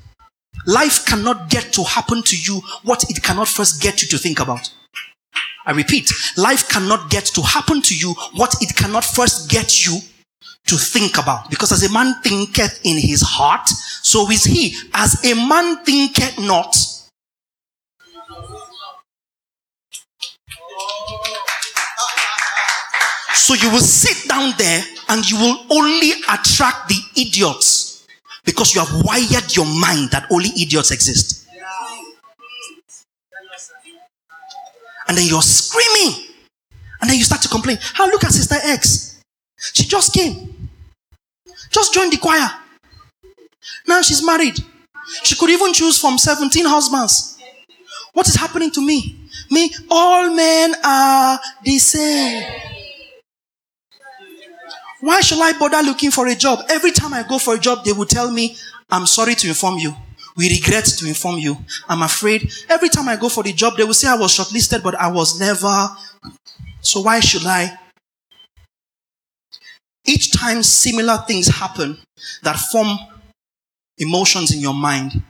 Life 0.66 1.06
cannot 1.06 1.48
get 1.48 1.72
to 1.74 1.84
happen 1.84 2.22
to 2.22 2.36
you 2.36 2.60
what 2.82 3.04
it 3.10 3.22
cannot 3.22 3.48
first 3.48 3.80
get 3.80 4.02
you 4.02 4.08
to 4.08 4.18
think 4.18 4.40
about. 4.40 4.70
I 5.66 5.72
repeat, 5.72 6.10
life 6.36 6.68
cannot 6.68 7.10
get 7.10 7.26
to 7.26 7.42
happen 7.42 7.82
to 7.82 7.96
you 7.96 8.14
what 8.34 8.54
it 8.60 8.74
cannot 8.76 9.04
first 9.04 9.50
get 9.50 9.86
you 9.86 9.98
to 10.66 10.76
think 10.76 11.18
about. 11.18 11.50
Because 11.50 11.72
as 11.72 11.88
a 11.88 11.92
man 11.92 12.14
thinketh 12.22 12.80
in 12.84 12.98
his 12.98 13.22
heart, 13.22 13.68
so 13.68 14.30
is 14.30 14.44
he. 14.44 14.74
As 14.94 15.24
a 15.24 15.34
man 15.34 15.84
thinketh 15.84 16.38
not, 16.38 16.74
So 23.50 23.54
you 23.54 23.72
will 23.72 23.80
sit 23.80 24.28
down 24.28 24.52
there 24.58 24.80
and 25.08 25.28
you 25.28 25.36
will 25.36 25.66
only 25.70 26.12
attract 26.28 26.88
the 26.88 27.00
idiots 27.16 28.06
because 28.44 28.72
you 28.72 28.80
have 28.80 29.04
wired 29.04 29.56
your 29.56 29.66
mind 29.66 30.10
that 30.10 30.26
only 30.30 30.50
idiots 30.50 30.92
exist. 30.92 31.39
And 35.10 35.18
then 35.18 35.26
you're 35.26 35.42
screaming. 35.42 36.24
And 37.00 37.10
then 37.10 37.18
you 37.18 37.24
start 37.24 37.42
to 37.42 37.48
complain. 37.48 37.78
How 37.80 38.06
look 38.06 38.22
at 38.22 38.30
Sister 38.30 38.54
X. 38.62 39.20
She 39.58 39.82
just 39.82 40.14
came. 40.14 40.70
Just 41.72 41.92
joined 41.92 42.12
the 42.12 42.16
choir. 42.16 42.48
Now 43.88 44.02
she's 44.02 44.24
married. 44.24 44.56
She 45.24 45.34
could 45.34 45.50
even 45.50 45.72
choose 45.72 46.00
from 46.00 46.16
17 46.16 46.64
husbands. 46.64 47.40
What 48.12 48.28
is 48.28 48.36
happening 48.36 48.70
to 48.70 48.86
me? 48.86 49.28
Me, 49.50 49.72
all 49.90 50.32
men 50.32 50.76
are 50.84 51.40
the 51.64 51.78
same. 51.80 52.44
Why 55.00 55.22
should 55.22 55.40
I 55.40 55.58
bother 55.58 55.82
looking 55.82 56.12
for 56.12 56.28
a 56.28 56.36
job? 56.36 56.60
Every 56.68 56.92
time 56.92 57.14
I 57.14 57.24
go 57.24 57.40
for 57.40 57.56
a 57.56 57.58
job, 57.58 57.84
they 57.84 57.92
will 57.92 58.06
tell 58.06 58.30
me, 58.30 58.56
I'm 58.88 59.06
sorry 59.06 59.34
to 59.34 59.48
inform 59.48 59.78
you. 59.78 59.92
We 60.36 60.48
regret 60.48 60.84
to 60.84 61.06
inform 61.06 61.38
you. 61.38 61.56
I'm 61.88 62.02
afraid. 62.02 62.52
Every 62.68 62.88
time 62.88 63.08
I 63.08 63.16
go 63.16 63.28
for 63.28 63.42
the 63.42 63.52
job, 63.52 63.76
they 63.76 63.84
will 63.84 63.94
say 63.94 64.08
I 64.08 64.16
was 64.16 64.36
shortlisted, 64.36 64.82
but 64.82 64.94
I 64.94 65.08
was 65.10 65.38
never. 65.38 65.88
So 66.80 67.00
why 67.00 67.20
should 67.20 67.46
I? 67.46 67.78
Each 70.06 70.32
time 70.32 70.62
similar 70.62 71.18
things 71.26 71.46
happen 71.46 71.98
that 72.42 72.56
form 72.56 72.98
emotions 73.98 74.52
in 74.52 74.60
your 74.60 74.74
mind, 74.74 75.22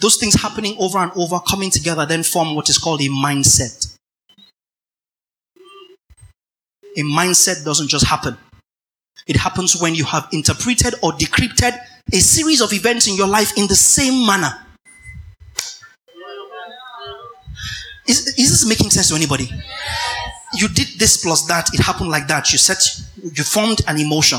those 0.00 0.16
things 0.16 0.34
happening 0.34 0.76
over 0.78 0.98
and 0.98 1.10
over, 1.16 1.40
coming 1.40 1.70
together, 1.70 2.06
then 2.06 2.22
form 2.22 2.54
what 2.54 2.68
is 2.68 2.78
called 2.78 3.00
a 3.00 3.08
mindset. 3.08 3.96
A 6.96 7.00
mindset 7.02 7.64
doesn't 7.64 7.88
just 7.88 8.06
happen. 8.06 8.36
It 9.26 9.36
happens 9.36 9.80
when 9.80 9.94
you 9.94 10.04
have 10.04 10.28
interpreted 10.32 10.94
or 11.02 11.12
decrypted 11.12 11.78
a 12.12 12.20
series 12.20 12.60
of 12.60 12.72
events 12.72 13.06
in 13.06 13.16
your 13.16 13.28
life 13.28 13.56
in 13.56 13.66
the 13.66 13.74
same 13.74 14.26
manner. 14.26 14.52
Is, 18.06 18.26
is 18.38 18.50
this 18.50 18.66
making 18.66 18.90
sense 18.90 19.08
to 19.10 19.14
anybody? 19.14 19.50
You 20.54 20.68
did 20.68 20.88
this 20.98 21.22
plus 21.22 21.46
that, 21.46 21.68
it 21.74 21.80
happened 21.80 22.08
like 22.08 22.26
that. 22.28 22.50
You 22.52 22.58
set, 22.58 22.82
you 23.22 23.44
formed 23.44 23.82
an 23.86 23.98
emotion. 23.98 24.38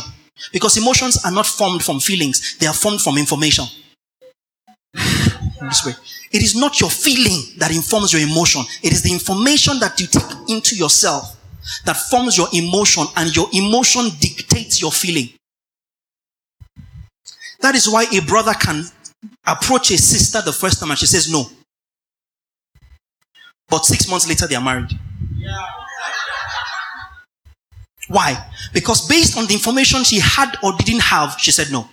Because 0.52 0.78
emotions 0.78 1.24
are 1.24 1.32
not 1.32 1.46
formed 1.46 1.84
from 1.84 2.00
feelings, 2.00 2.58
they 2.58 2.66
are 2.66 2.74
formed 2.74 3.02
from 3.02 3.18
information. 3.18 3.66
this 4.94 5.86
way. 5.86 5.94
It 6.32 6.42
is 6.42 6.56
not 6.56 6.80
your 6.80 6.90
feeling 6.90 7.42
that 7.58 7.72
informs 7.72 8.14
your 8.14 8.22
emotion, 8.22 8.64
it 8.82 8.92
is 8.92 9.04
the 9.04 9.12
information 9.12 9.80
that 9.80 10.00
you 10.00 10.08
take 10.08 10.50
into 10.50 10.76
yourself 10.76 11.39
that 11.86 11.98
forms 11.98 12.38
your 12.38 12.48
emotion, 12.54 13.06
and 13.18 13.36
your 13.36 13.48
emotion 13.54 14.10
dictates 14.20 14.82
your 14.82 14.92
feeling. 14.92 15.30
That 17.62 17.76
is 17.76 17.90
why 17.90 18.06
a 18.14 18.22
brother 18.22 18.54
can 18.54 18.84
approach 19.46 19.92
a 19.92 19.98
sister 19.98 20.42
the 20.42 20.54
first 20.54 20.80
time 20.80 20.92
and 20.92 21.00
she 21.00 21.06
says 21.06 21.32
no. 21.32 21.46
But 23.68 23.86
six 23.86 24.10
months 24.10 24.28
later, 24.28 24.48
they 24.48 24.56
are 24.56 24.64
married. 24.64 24.90
Why? 28.08 28.44
Because 28.74 29.08
based 29.08 29.38
on 29.38 29.46
the 29.46 29.54
information 29.54 30.04
she 30.04 30.20
had 30.20 30.56
or 30.64 30.74
didn't 30.74 31.02
have, 31.02 31.36
she 31.38 31.52
said 31.52 31.72
no. 31.72 31.88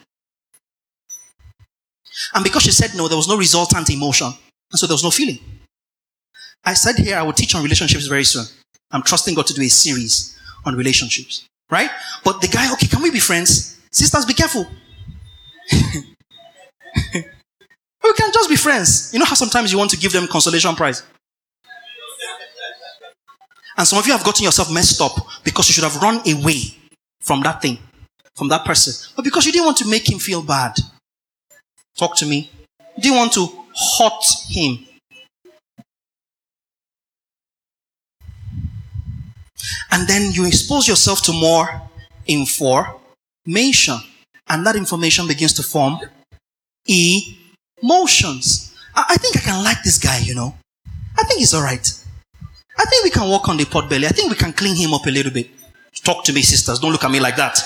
And 2.35 2.43
because 2.43 2.63
she 2.63 2.71
said 2.71 2.95
no, 2.97 3.09
there 3.09 3.17
was 3.17 3.29
no 3.29 3.37
resultant 3.37 3.91
emotion. 3.91 4.29
And 4.71 4.79
so 4.79 4.87
there 4.87 4.95
was 4.95 5.05
no 5.05 5.11
feeling. 5.11 5.39
I 6.65 6.75
said 6.75 6.97
here 6.97 7.17
I 7.17 7.23
will 7.23 7.35
teach 7.35 7.55
on 7.55 7.63
relationships 7.63 8.07
very 8.07 8.25
soon. 8.25 8.45
I'm 8.90 9.03
trusting 9.03 9.35
God 9.35 9.46
to 9.49 9.55
do 9.55 9.62
a 9.62 9.68
series 9.68 10.38
on 10.64 10.77
relationships. 10.77 11.46
Right? 11.70 11.90
But 12.25 12.40
the 12.40 12.49
guy, 12.49 12.72
okay, 12.75 12.87
can 12.87 13.03
we 13.03 13.11
be 13.11 13.18
friends? 13.18 13.81
Sisters, 13.90 14.25
be 14.25 14.35
careful. 14.35 14.66
we 15.72 16.05
can 18.16 18.33
just 18.33 18.49
be 18.49 18.57
friends. 18.57 19.12
You 19.12 19.18
know 19.18 19.25
how 19.25 19.35
sometimes 19.35 19.72
you 19.72 19.79
want 19.79 19.90
to 19.90 19.96
give 19.96 20.12
them 20.12 20.29
consolation 20.29 20.77
prize? 20.77 21.03
And 23.77 23.87
some 23.87 23.99
of 23.99 24.07
you 24.07 24.12
have 24.12 24.25
gotten 24.25 24.44
yourself 24.44 24.72
messed 24.72 25.01
up 25.01 25.12
because 25.44 25.68
you 25.68 25.75
should 25.75 25.85
have 25.85 26.03
run 26.03 26.20
away 26.27 26.77
from 27.20 27.42
that 27.42 27.61
thing, 27.61 27.79
from 28.35 28.49
that 28.49 28.64
person. 28.64 29.12
But 29.14 29.25
because 29.25 29.44
you 29.44 29.53
didn't 29.53 29.66
want 29.66 29.77
to 29.79 29.88
make 29.88 30.11
him 30.11 30.18
feel 30.18 30.42
bad. 30.42 30.72
Talk 31.96 32.16
to 32.16 32.27
me. 32.27 32.51
You 32.96 33.03
didn't 33.03 33.18
want 33.18 33.33
to 33.35 33.46
hurt 33.99 34.25
him. 34.49 34.86
And 39.93 40.07
then 40.09 40.33
you 40.33 40.47
expose 40.47 40.89
yourself 40.89 41.23
to 41.25 41.33
more 41.33 41.83
information. 42.27 43.99
And 44.49 44.67
that 44.67 44.77
information 44.77 45.27
begins 45.27 45.53
to 45.55 45.63
form 45.63 45.99
emotions. 47.83 48.75
I, 48.95 49.17
think 49.17 49.37
I 49.37 49.41
can 49.41 49.65
like 49.65 49.83
this 49.83 49.99
guy, 49.99 50.19
you 50.19 50.35
know. 50.35 50.55
I 51.19 51.25
think 51.25 51.41
he's 51.41 51.55
alright. 51.55 51.93
I 52.79 52.85
think 52.85 53.05
we 53.05 53.11
can 53.11 53.29
walk 53.29 53.49
on 53.49 53.57
the 53.57 53.65
pot 53.65 53.89
belly. 53.89 54.07
I 54.07 54.11
think 54.11 54.31
we 54.31 54.37
can 54.37 54.53
clean 54.53 54.77
him 54.77 54.95
up 54.95 55.07
a 55.07 55.11
little 55.11 55.33
bit. 55.33 55.51
Talk 56.05 56.25
to 56.25 56.33
me, 56.33 56.43
sisters. 56.43 56.79
Don't 56.79 56.93
look 56.93 57.05
at 57.05 57.11
me 57.11 57.21
like 57.21 57.37
that. 57.37 57.59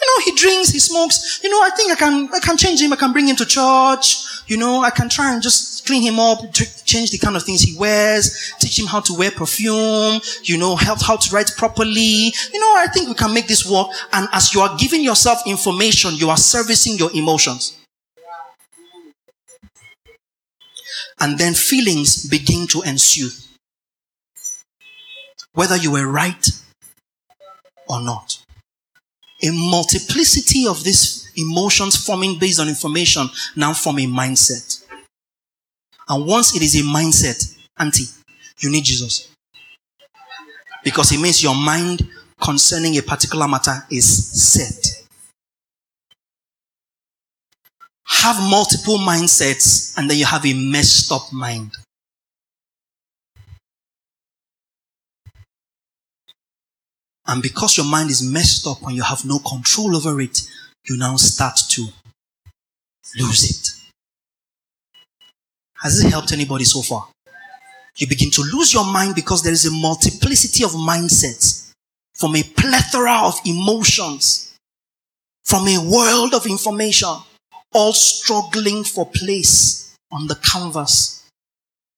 You 0.00 0.06
know, 0.06 0.24
he 0.24 0.34
drinks, 0.34 0.70
he 0.70 0.78
smokes. 0.78 1.40
You 1.42 1.50
know, 1.50 1.62
I 1.62 1.70
think 1.70 1.92
I 1.92 1.96
can, 1.96 2.28
I 2.32 2.40
can 2.40 2.56
change 2.56 2.80
him. 2.80 2.92
I 2.92 2.96
can 2.96 3.12
bring 3.12 3.28
him 3.28 3.36
to 3.36 3.44
church. 3.44 4.24
You 4.46 4.56
know, 4.56 4.82
I 4.82 4.90
can 4.90 5.08
try 5.08 5.32
and 5.32 5.42
just 5.42 5.86
clean 5.86 6.02
him 6.02 6.18
up, 6.18 6.38
change 6.84 7.10
the 7.10 7.18
kind 7.18 7.36
of 7.36 7.42
things 7.42 7.62
he 7.62 7.76
wears, 7.76 8.52
teach 8.58 8.78
him 8.78 8.86
how 8.86 9.00
to 9.00 9.12
wear 9.12 9.30
perfume, 9.30 10.20
you 10.42 10.56
know, 10.56 10.74
help 10.76 11.02
how 11.02 11.16
to 11.16 11.34
write 11.34 11.52
properly. 11.56 12.32
You 12.52 12.60
know, 12.60 12.74
I 12.76 12.86
think 12.92 13.08
we 13.08 13.14
can 13.14 13.34
make 13.34 13.46
this 13.46 13.68
work. 13.68 13.88
And 14.12 14.28
as 14.32 14.54
you 14.54 14.60
are 14.60 14.76
giving 14.76 15.02
yourself 15.02 15.40
information, 15.46 16.14
you 16.14 16.30
are 16.30 16.36
servicing 16.36 16.96
your 16.96 17.10
emotions. 17.14 17.76
And 21.20 21.38
then 21.38 21.52
feelings 21.52 22.26
begin 22.26 22.66
to 22.68 22.82
ensue. 22.82 23.28
Whether 25.52 25.76
you 25.76 25.92
were 25.92 26.06
right 26.06 26.48
or 27.88 28.00
not 28.00 28.38
a 29.42 29.50
multiplicity 29.50 30.66
of 30.66 30.82
these 30.84 31.30
emotions 31.36 31.96
forming 31.96 32.38
based 32.38 32.60
on 32.60 32.68
information 32.68 33.28
now 33.56 33.72
form 33.72 33.98
a 33.98 34.06
mindset. 34.06 34.84
And 36.08 36.26
once 36.26 36.56
it 36.56 36.62
is 36.62 36.74
a 36.80 36.82
mindset, 36.82 37.56
auntie, 37.78 38.06
you 38.58 38.70
need 38.70 38.84
Jesus. 38.84 39.28
Because 40.82 41.12
it 41.12 41.20
means 41.20 41.42
your 41.42 41.54
mind 41.54 42.08
concerning 42.40 42.96
a 42.98 43.02
particular 43.02 43.46
matter 43.46 43.86
is 43.90 44.06
set. 44.06 45.06
Have 48.06 48.40
multiple 48.50 48.98
mindsets 48.98 49.96
and 49.96 50.10
then 50.10 50.18
you 50.18 50.26
have 50.26 50.44
a 50.44 50.52
messed 50.52 51.12
up 51.12 51.32
mind. 51.32 51.72
And 57.30 57.40
because 57.40 57.76
your 57.76 57.86
mind 57.86 58.10
is 58.10 58.28
messed 58.28 58.66
up 58.66 58.82
and 58.82 58.96
you 58.96 59.04
have 59.04 59.24
no 59.24 59.38
control 59.38 59.94
over 59.94 60.20
it, 60.20 60.42
you 60.88 60.96
now 60.96 61.14
start 61.14 61.56
to 61.68 61.86
lose 63.16 63.48
it. 63.48 63.68
Has 65.80 66.04
it 66.04 66.10
helped 66.10 66.32
anybody 66.32 66.64
so 66.64 66.82
far? 66.82 67.06
You 67.98 68.08
begin 68.08 68.32
to 68.32 68.42
lose 68.42 68.74
your 68.74 68.84
mind 68.84 69.14
because 69.14 69.44
there 69.44 69.52
is 69.52 69.64
a 69.64 69.70
multiplicity 69.70 70.64
of 70.64 70.72
mindsets 70.72 71.70
from 72.14 72.34
a 72.34 72.42
plethora 72.42 73.20
of 73.22 73.38
emotions, 73.46 74.56
from 75.44 75.68
a 75.68 75.78
world 75.78 76.34
of 76.34 76.46
information, 76.46 77.14
all 77.72 77.92
struggling 77.92 78.82
for 78.82 79.06
place 79.06 79.94
on 80.10 80.26
the 80.26 80.34
canvas 80.34 81.28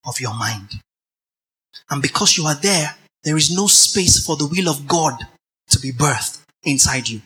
of 0.05 0.21
your 0.21 0.35
mind. 0.35 0.73
And 1.89 2.03
because 2.03 2.37
you 2.37 2.45
are 2.45 2.55
there, 2.55 2.97
there 3.25 3.37
is 3.37 3.55
no 3.55 3.67
space 3.67 4.25
for 4.25 4.37
the 4.37 4.47
will 4.47 4.69
of 4.69 4.87
God 4.87 5.15
to 5.69 5.79
be 5.79 5.93
birthed 5.93 6.41
inside 6.65 7.09
you. 7.09 7.21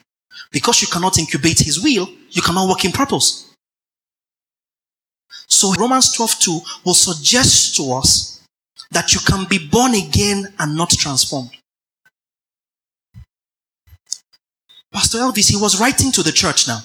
Because 0.53 0.83
you 0.83 0.89
cannot 0.89 1.19
incubate 1.19 1.59
his 1.59 1.83
will, 1.83 2.09
you 2.31 2.43
cannot 2.43 2.69
work 2.69 2.85
in 2.85 2.93
purpose. 2.93 3.55
So 5.49 5.73
Romans 5.75 6.13
12 6.13 6.39
2 6.41 6.61
will 6.85 6.95
suggest 6.95 7.77
to 7.77 7.93
us 7.93 8.43
that 8.91 9.15
you 9.15 9.21
can 9.21 9.47
be 9.49 9.59
born 9.59 9.95
again 9.95 10.53
and 10.59 10.77
not 10.77 10.91
transformed. 10.91 11.51
Pastor 14.93 15.19
Elvis, 15.19 15.51
he 15.51 15.57
was 15.57 15.81
writing 15.81 16.11
to 16.13 16.23
the 16.23 16.33
church 16.33 16.67
now. 16.69 16.79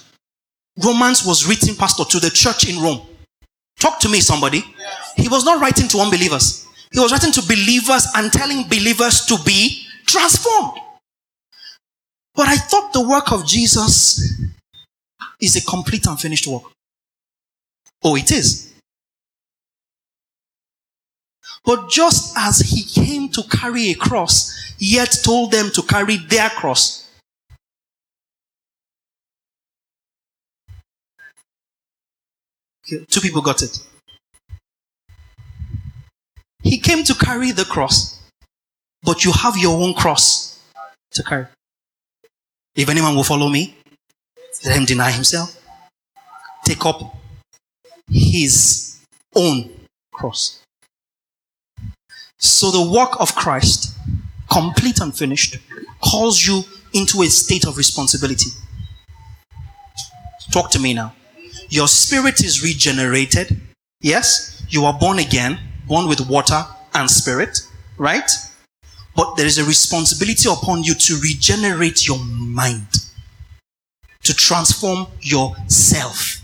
Romans 0.84 1.26
was 1.26 1.48
written, 1.48 1.76
Pastor, 1.76 2.04
to 2.06 2.20
the 2.20 2.30
church 2.30 2.68
in 2.68 2.82
Rome. 2.82 3.02
Talk 3.80 4.00
to 4.00 4.10
me, 4.10 4.20
somebody. 4.20 4.64
He 5.16 5.28
was 5.28 5.46
not 5.46 5.62
writing 5.62 5.88
to 5.90 6.00
unbelievers. 6.00 6.68
He 6.92 7.00
was 7.00 7.12
writing 7.12 7.32
to 7.32 7.42
believers 7.42 8.08
and 8.16 8.32
telling 8.32 8.68
believers 8.68 9.26
to 9.28 9.38
be 9.46 9.86
transformed. 10.06 10.78
But 12.36 12.48
I 12.48 12.56
thought 12.58 12.94
the 12.94 13.08
work 13.08 13.32
of 13.32 13.46
Jesus 13.46 14.42
is 15.40 15.56
a 15.56 15.62
complete 15.62 16.06
and 16.06 16.20
finished 16.20 16.48
work. 16.48 16.64
Oh, 18.04 18.16
it 18.16 18.32
is. 18.32 18.74
But 21.64 21.90
just 21.90 22.36
as 22.38 22.60
he 22.60 22.84
came 22.84 23.30
to 23.30 23.44
carry 23.44 23.92
a 23.92 23.96
cross, 23.96 24.74
yet 24.80 25.16
told 25.24 25.52
them 25.52 25.70
to 25.72 25.84
carry 25.84 26.18
their 26.18 26.50
cross. 26.50 27.08
Two 33.08 33.22
people 33.22 33.42
got 33.42 33.62
it. 33.62 33.80
He 36.72 36.78
came 36.78 37.04
to 37.04 37.14
carry 37.14 37.52
the 37.52 37.66
cross, 37.66 38.18
but 39.04 39.26
you 39.26 39.34
have 39.34 39.58
your 39.58 39.82
own 39.84 39.94
cross 39.94 40.58
to 41.12 41.22
carry. 41.22 41.48
If 42.78 42.88
anyone 42.88 43.14
will 43.14 43.26
follow 43.26 43.50
me, 43.50 43.76
let 44.64 44.78
him 44.78 44.86
deny 44.86 45.12
himself, 45.12 45.62
take 46.64 46.86
up 46.86 47.18
his 48.10 49.02
own 49.36 49.70
cross. 50.14 50.64
So 52.40 52.72
the 52.72 52.90
work 52.90 53.20
of 53.20 53.36
Christ, 53.36 53.94
complete 54.50 55.02
and 55.02 55.14
finished, 55.14 55.58
calls 56.02 56.48
you 56.48 56.64
into 56.94 57.22
a 57.22 57.28
state 57.28 57.66
of 57.68 57.76
responsibility. 57.76 58.50
Talk 60.54 60.72
to 60.72 60.80
me 60.80 60.94
now. 60.94 61.16
Your 61.68 61.90
spirit 61.90 62.42
is 62.42 62.64
regenerated. 62.64 63.60
Yes, 64.00 64.64
you 64.70 64.86
are 64.86 64.98
born 64.98 65.20
again, 65.20 65.60
born 65.88 66.08
with 66.08 66.22
water 66.30 66.66
and 66.94 67.10
spirit, 67.10 67.60
right? 67.98 68.30
But 69.16 69.36
there 69.36 69.46
is 69.46 69.58
a 69.58 69.66
responsibility 69.66 70.50
upon 70.50 70.84
you 70.84 70.94
to 70.94 71.20
regenerate 71.22 72.08
your 72.08 72.20
mind, 72.20 72.88
to 74.24 74.34
transform 74.34 75.08
yourself. 75.20 76.38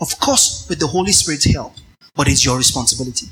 Of 0.00 0.18
course, 0.20 0.66
with 0.68 0.78
the 0.78 0.86
Holy 0.86 1.12
Spirit's 1.12 1.44
help, 1.52 1.74
but 2.14 2.28
it's 2.28 2.44
your 2.44 2.56
responsibility. 2.56 3.26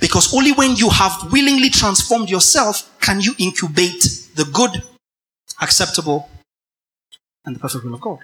Because 0.00 0.34
only 0.34 0.52
when 0.52 0.76
you 0.76 0.90
have 0.90 1.32
willingly 1.32 1.70
transformed 1.70 2.30
yourself 2.30 2.90
can 3.00 3.20
you 3.20 3.34
incubate 3.38 4.02
the 4.34 4.44
good, 4.52 4.82
acceptable, 5.60 6.28
and 7.44 7.56
the 7.56 7.60
perfect 7.60 7.84
will 7.84 7.94
of 7.94 8.00
God. 8.00 8.18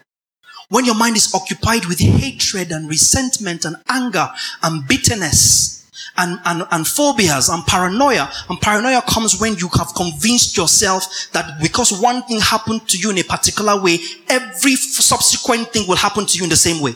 When 0.68 0.84
your 0.84 0.94
mind 0.94 1.16
is 1.16 1.34
occupied 1.34 1.86
with 1.86 1.98
hatred 1.98 2.70
and 2.70 2.88
resentment 2.88 3.64
and 3.64 3.76
anger 3.88 4.28
and 4.62 4.86
bitterness, 4.86 5.77
and, 6.18 6.38
and, 6.44 6.64
and 6.70 6.86
phobias 6.86 7.48
and 7.48 7.64
paranoia. 7.66 8.30
And 8.50 8.60
paranoia 8.60 9.02
comes 9.02 9.40
when 9.40 9.54
you 9.56 9.68
have 9.78 9.94
convinced 9.94 10.56
yourself 10.56 11.28
that 11.32 11.60
because 11.62 11.98
one 11.98 12.22
thing 12.24 12.40
happened 12.40 12.86
to 12.88 12.98
you 12.98 13.10
in 13.10 13.18
a 13.18 13.22
particular 13.22 13.80
way, 13.80 13.98
every 14.28 14.74
subsequent 14.74 15.68
thing 15.68 15.88
will 15.88 15.96
happen 15.96 16.26
to 16.26 16.38
you 16.38 16.44
in 16.44 16.50
the 16.50 16.56
same 16.56 16.82
way. 16.82 16.94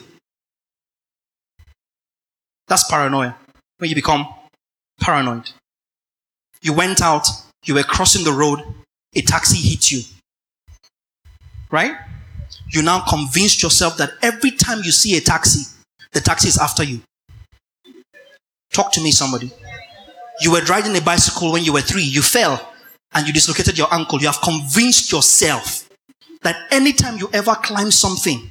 That's 2.67 2.89
paranoia. 2.89 3.35
When 3.77 3.89
you 3.89 3.95
become 3.95 4.27
paranoid. 4.99 5.49
You 6.61 6.73
went 6.73 7.01
out, 7.01 7.27
you 7.65 7.75
were 7.75 7.83
crossing 7.83 8.23
the 8.23 8.31
road, 8.31 8.61
a 9.15 9.21
taxi 9.21 9.57
hit 9.57 9.91
you. 9.91 10.01
Right? 11.71 11.95
You 12.69 12.81
now 12.81 13.01
convinced 13.01 13.63
yourself 13.63 13.97
that 13.97 14.11
every 14.21 14.51
time 14.51 14.79
you 14.83 14.91
see 14.91 15.17
a 15.17 15.21
taxi, 15.21 15.65
the 16.11 16.21
taxi 16.21 16.47
is 16.47 16.57
after 16.57 16.83
you. 16.83 17.01
Talk 18.73 18.91
to 18.93 19.01
me, 19.01 19.11
somebody. 19.11 19.51
You 20.41 20.51
were 20.51 20.61
riding 20.63 20.97
a 20.97 21.01
bicycle 21.01 21.51
when 21.51 21.63
you 21.63 21.73
were 21.73 21.81
three, 21.81 22.03
you 22.03 22.21
fell 22.21 22.73
and 23.13 23.27
you 23.27 23.31
dislocated 23.31 23.77
your 23.77 23.93
ankle. 23.93 24.19
You 24.19 24.27
have 24.27 24.41
convinced 24.41 25.11
yourself 25.11 25.87
that 26.41 26.57
anytime 26.71 27.17
you 27.17 27.29
ever 27.31 27.53
climb 27.55 27.91
something, 27.91 28.49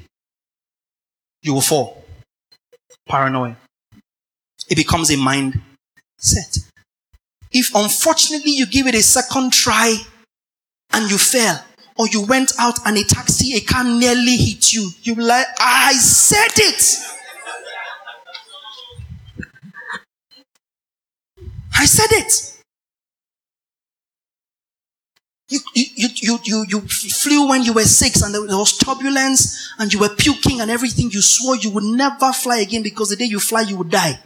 you 1.43 1.53
will 1.53 1.61
fall. 1.61 2.05
Paranoia. 3.07 3.57
It 4.71 4.77
becomes 4.77 5.11
a 5.11 5.17
mind 5.17 5.61
set. 6.19 6.59
If 7.51 7.75
unfortunately 7.75 8.53
you 8.53 8.67
give 8.67 8.87
it 8.87 8.95
a 8.95 9.03
second 9.03 9.53
try 9.53 9.97
and 10.93 11.11
you 11.11 11.19
fell, 11.19 11.63
or 11.97 12.07
you 12.09 12.23
went 12.23 12.53
out 12.59 12.79
and 12.87 12.97
a 12.97 13.05
taxi, 13.05 13.55
a 13.57 13.61
car 13.61 13.85
nearly 13.85 14.37
hit 14.37 14.73
you, 14.73 14.89
you 15.03 15.15
like, 15.17 15.47
I 15.59 15.93
said 15.95 16.53
it. 16.57 16.97
I 21.83 21.85
said 21.85 22.13
it. 22.13 22.63
You, 25.49 25.59
you, 25.75 26.09
you, 26.15 26.39
you, 26.45 26.65
you 26.69 26.81
flew 26.83 27.49
when 27.49 27.65
you 27.65 27.73
were 27.73 27.83
six 27.83 28.23
and 28.23 28.33
there 28.33 28.57
was 28.57 28.79
turbulence 28.79 29.75
and 29.81 29.93
you 29.93 29.99
were 29.99 30.11
puking 30.11 30.61
and 30.61 30.71
everything. 30.71 31.11
You 31.11 31.21
swore 31.21 31.57
you 31.57 31.71
would 31.71 31.83
never 31.83 32.33
fly 32.33 32.59
again 32.59 32.85
because 32.85 33.09
the 33.09 33.17
day 33.17 33.25
you 33.25 33.41
fly, 33.41 33.63
you 33.63 33.77
would 33.79 33.91
die. 33.91 34.17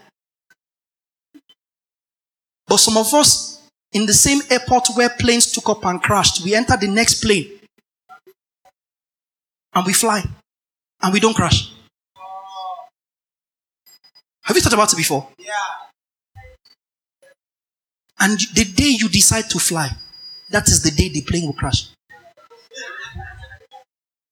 But 2.67 2.77
some 2.77 2.99
of 2.99 3.15
us 3.15 3.63
in 3.91 4.05
the 4.05 4.13
same 4.13 4.43
airport 4.51 4.89
where 4.95 5.09
planes 5.09 5.51
took 5.51 5.71
up 5.71 5.83
and 5.87 6.03
crashed, 6.03 6.45
we 6.45 6.55
enter 6.55 6.77
the 6.77 6.89
next 6.89 7.23
plane 7.23 7.59
and 9.73 9.87
we 9.87 9.95
fly 9.95 10.23
and 11.01 11.11
we 11.11 11.21
don't 11.21 11.35
crash. 11.35 11.73
Have 14.43 14.57
you 14.57 14.61
thought 14.61 14.75
about 14.75 14.93
it 14.93 14.97
before? 14.97 15.27
Yeah. 15.39 15.55
And 18.19 18.39
the 18.55 18.65
day 18.65 18.97
you 18.99 19.09
decide 19.09 19.51
to 19.51 19.59
fly, 19.59 19.91
that 20.51 20.69
is 20.69 20.83
the 20.83 20.91
day 20.91 21.09
the 21.09 21.23
plane 21.23 21.47
will 21.47 21.53
crash. 21.53 21.89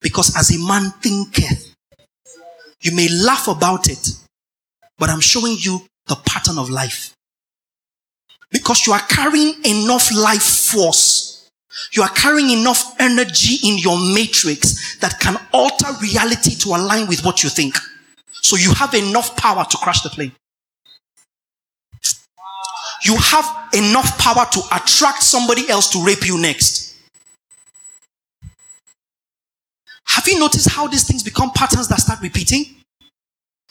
Because 0.01 0.37
as 0.37 0.55
a 0.55 0.67
man 0.67 0.91
thinketh, 1.03 1.75
you 2.81 2.95
may 2.95 3.09
laugh 3.09 3.49
about 3.49 3.89
it, 3.89 4.11
but 4.99 5.11
I'm 5.11 5.21
showing 5.21 5.57
you 5.59 5.83
the 6.07 6.17
pattern 6.27 6.59
of 6.59 6.71
life. 6.71 7.15
Because 8.51 8.87
you 8.87 8.93
are 8.93 9.01
carrying 9.01 9.55
enough 9.65 10.15
life 10.15 10.43
force. 10.43 11.49
You 11.93 12.03
are 12.03 12.11
carrying 12.11 12.51
enough 12.51 12.95
energy 13.01 13.69
in 13.69 13.79
your 13.79 13.99
matrix 14.15 14.99
that 14.99 15.19
can 15.19 15.37
alter 15.53 15.89
reality 16.01 16.55
to 16.57 16.69
align 16.69 17.09
with 17.09 17.25
what 17.25 17.43
you 17.43 17.49
think. 17.49 17.75
So 18.33 18.57
you 18.57 18.73
have 18.75 18.95
enough 18.95 19.37
power 19.37 19.65
to 19.65 19.77
crash 19.79 20.03
the 20.03 20.11
plane 20.11 20.33
you 23.05 23.17
have 23.17 23.45
enough 23.75 24.19
power 24.19 24.47
to 24.51 24.61
attract 24.73 25.23
somebody 25.23 25.69
else 25.69 25.91
to 25.91 26.05
rape 26.05 26.27
you 26.27 26.39
next. 26.39 26.97
Have 30.07 30.27
you 30.27 30.39
noticed 30.39 30.71
how 30.71 30.87
these 30.87 31.07
things 31.07 31.23
become 31.23 31.51
patterns 31.51 31.89
that 31.89 32.01
start 32.01 32.21
repeating? 32.23 32.65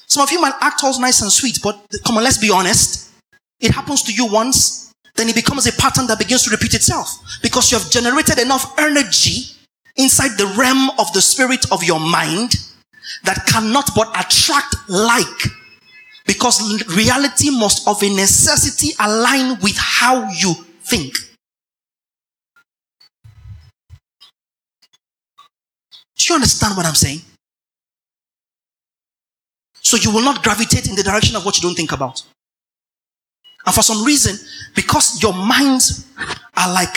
Some 0.08 0.22
of 0.22 0.32
you 0.32 0.39
might 0.39 0.54
act 0.62 0.84
all 0.84 1.00
nice 1.00 1.22
and 1.22 1.32
sweet, 1.32 1.60
but 1.63 1.80
come 2.06 2.17
on, 2.17 2.24
let's 2.24 2.38
be 2.38 2.52
honest. 2.52 3.12
It 3.60 3.72
happens 3.72 4.04
to 4.04 4.13
you 4.13 4.28
once, 4.28 4.93
then 5.15 5.30
it 5.30 5.36
becomes 5.36 5.65
a 5.67 5.74
pattern 5.74 6.06
that 6.08 6.19
begins 6.19 6.43
to 6.43 6.52
repeat 6.52 6.74
itself 6.74 7.17
because 7.41 7.72
you 7.72 7.78
have 7.78 7.89
generated 7.89 8.39
enough 8.39 8.78
energy 8.78 9.56
inside 9.96 10.38
the 10.38 10.54
realm 10.58 10.89
of 11.00 11.12
the 11.13 11.22
spirit 11.22 11.65
of 11.72 11.84
your 11.84 12.00
mind 12.00 12.56
that 13.24 13.46
cannot 13.48 13.89
but 13.96 14.10
attract 14.10 14.76
like 14.89 15.62
because 16.26 16.62
reality 16.96 17.50
must 17.50 17.88
of 17.88 18.02
a 18.02 18.10
necessity 18.10 18.94
align 19.00 19.60
with 19.62 19.78
how 19.78 20.30
you 20.32 20.54
think. 20.84 21.14
Do 26.16 26.26
you 26.30 26.36
understand 26.36 26.78
what 26.78 26.86
I'm 26.86 26.96
saying? 26.96 27.20
So 29.82 29.98
you 29.98 30.12
will 30.12 30.24
not 30.24 30.42
gravitate 30.44 30.88
in 30.88 30.96
the 30.96 31.04
direction 31.04 31.36
of 31.36 31.46
what 31.46 31.58
you 31.58 31.62
don't 31.62 31.76
think 31.76 31.92
about. 31.92 32.24
And 33.66 33.76
for 33.76 33.82
some 33.82 34.06
reason, 34.06 34.36
because 34.76 35.22
your 35.22 35.34
minds 35.34 36.08
are 36.56 36.74
like 36.74 36.94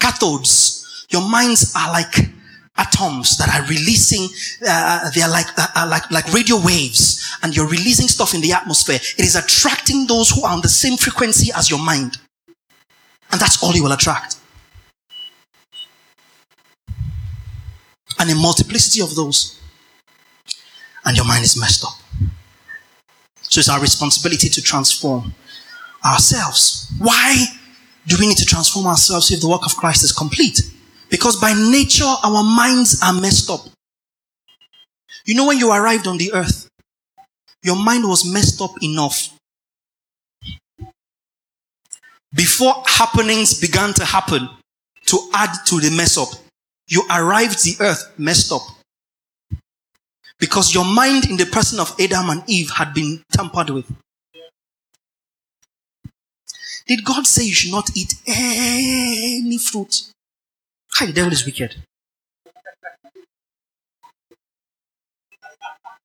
cathodes, 0.00 1.06
your 1.10 1.28
minds 1.28 1.72
are 1.76 1.92
like 1.92 2.33
atoms 2.76 3.36
that 3.38 3.48
are 3.54 3.66
releasing, 3.68 4.28
uh, 4.66 5.10
they 5.10 5.22
are 5.22 5.30
like, 5.30 5.46
uh, 5.56 5.66
uh, 5.76 5.86
like, 5.88 6.10
like 6.10 6.32
radio 6.32 6.56
waves 6.56 7.24
and 7.42 7.54
you're 7.54 7.68
releasing 7.68 8.08
stuff 8.08 8.34
in 8.34 8.40
the 8.40 8.52
atmosphere. 8.52 8.96
It 8.96 9.24
is 9.24 9.36
attracting 9.36 10.06
those 10.06 10.30
who 10.30 10.44
are 10.44 10.52
on 10.52 10.60
the 10.60 10.68
same 10.68 10.96
frequency 10.96 11.52
as 11.54 11.70
your 11.70 11.78
mind. 11.78 12.18
And 13.30 13.40
that's 13.40 13.62
all 13.62 13.72
you 13.74 13.82
will 13.82 13.92
attract. 13.92 14.36
And 18.18 18.30
a 18.30 18.34
multiplicity 18.34 19.02
of 19.02 19.14
those. 19.14 19.60
And 21.04 21.16
your 21.16 21.26
mind 21.26 21.44
is 21.44 21.58
messed 21.58 21.84
up. 21.84 21.94
So 23.42 23.60
it's 23.60 23.68
our 23.68 23.80
responsibility 23.80 24.48
to 24.48 24.62
transform 24.62 25.34
ourselves. 26.04 26.92
Why 26.98 27.46
do 28.06 28.16
we 28.18 28.26
need 28.26 28.36
to 28.38 28.46
transform 28.46 28.86
ourselves 28.86 29.30
if 29.30 29.40
the 29.40 29.48
work 29.48 29.64
of 29.64 29.76
Christ 29.76 30.04
is 30.04 30.12
complete? 30.12 30.60
Because 31.14 31.36
by 31.36 31.52
nature, 31.52 32.12
our 32.24 32.42
minds 32.42 33.00
are 33.00 33.12
messed 33.12 33.48
up. 33.48 33.60
You 35.24 35.36
know, 35.36 35.46
when 35.46 35.58
you 35.58 35.70
arrived 35.70 36.08
on 36.08 36.18
the 36.18 36.32
earth, 36.32 36.68
your 37.62 37.76
mind 37.76 38.02
was 38.02 38.24
messed 38.24 38.60
up 38.60 38.72
enough. 38.82 39.28
Before 42.34 42.82
happenings 42.84 43.60
began 43.60 43.94
to 43.94 44.04
happen 44.04 44.48
to 45.06 45.30
add 45.34 45.54
to 45.66 45.78
the 45.78 45.96
mess 45.96 46.18
up, 46.18 46.30
you 46.88 47.04
arrived 47.08 47.62
the 47.62 47.76
earth 47.78 48.12
messed 48.18 48.50
up. 48.50 48.62
Because 50.40 50.74
your 50.74 50.84
mind 50.84 51.30
in 51.30 51.36
the 51.36 51.46
person 51.46 51.78
of 51.78 51.94
Adam 52.00 52.28
and 52.28 52.42
Eve 52.48 52.70
had 52.70 52.92
been 52.92 53.22
tampered 53.30 53.70
with. 53.70 53.86
Did 56.88 57.04
God 57.04 57.24
say 57.24 57.44
you 57.44 57.54
should 57.54 57.70
not 57.70 57.96
eat 57.96 58.14
any 58.26 59.58
fruit? 59.58 60.10
Hi, 60.96 61.06
the 61.06 61.12
devil 61.12 61.32
is 61.32 61.44
wicked. 61.44 61.74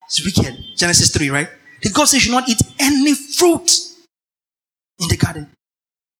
It's 0.06 0.24
wicked. 0.24 0.56
Genesis 0.76 1.10
3, 1.16 1.30
right? 1.30 1.48
Did 1.80 1.94
God 1.94 2.06
say 2.06 2.16
you 2.16 2.22
should 2.22 2.32
not 2.32 2.48
eat 2.48 2.60
any 2.80 3.14
fruit 3.14 3.70
in 4.98 5.06
the 5.08 5.16
garden? 5.16 5.48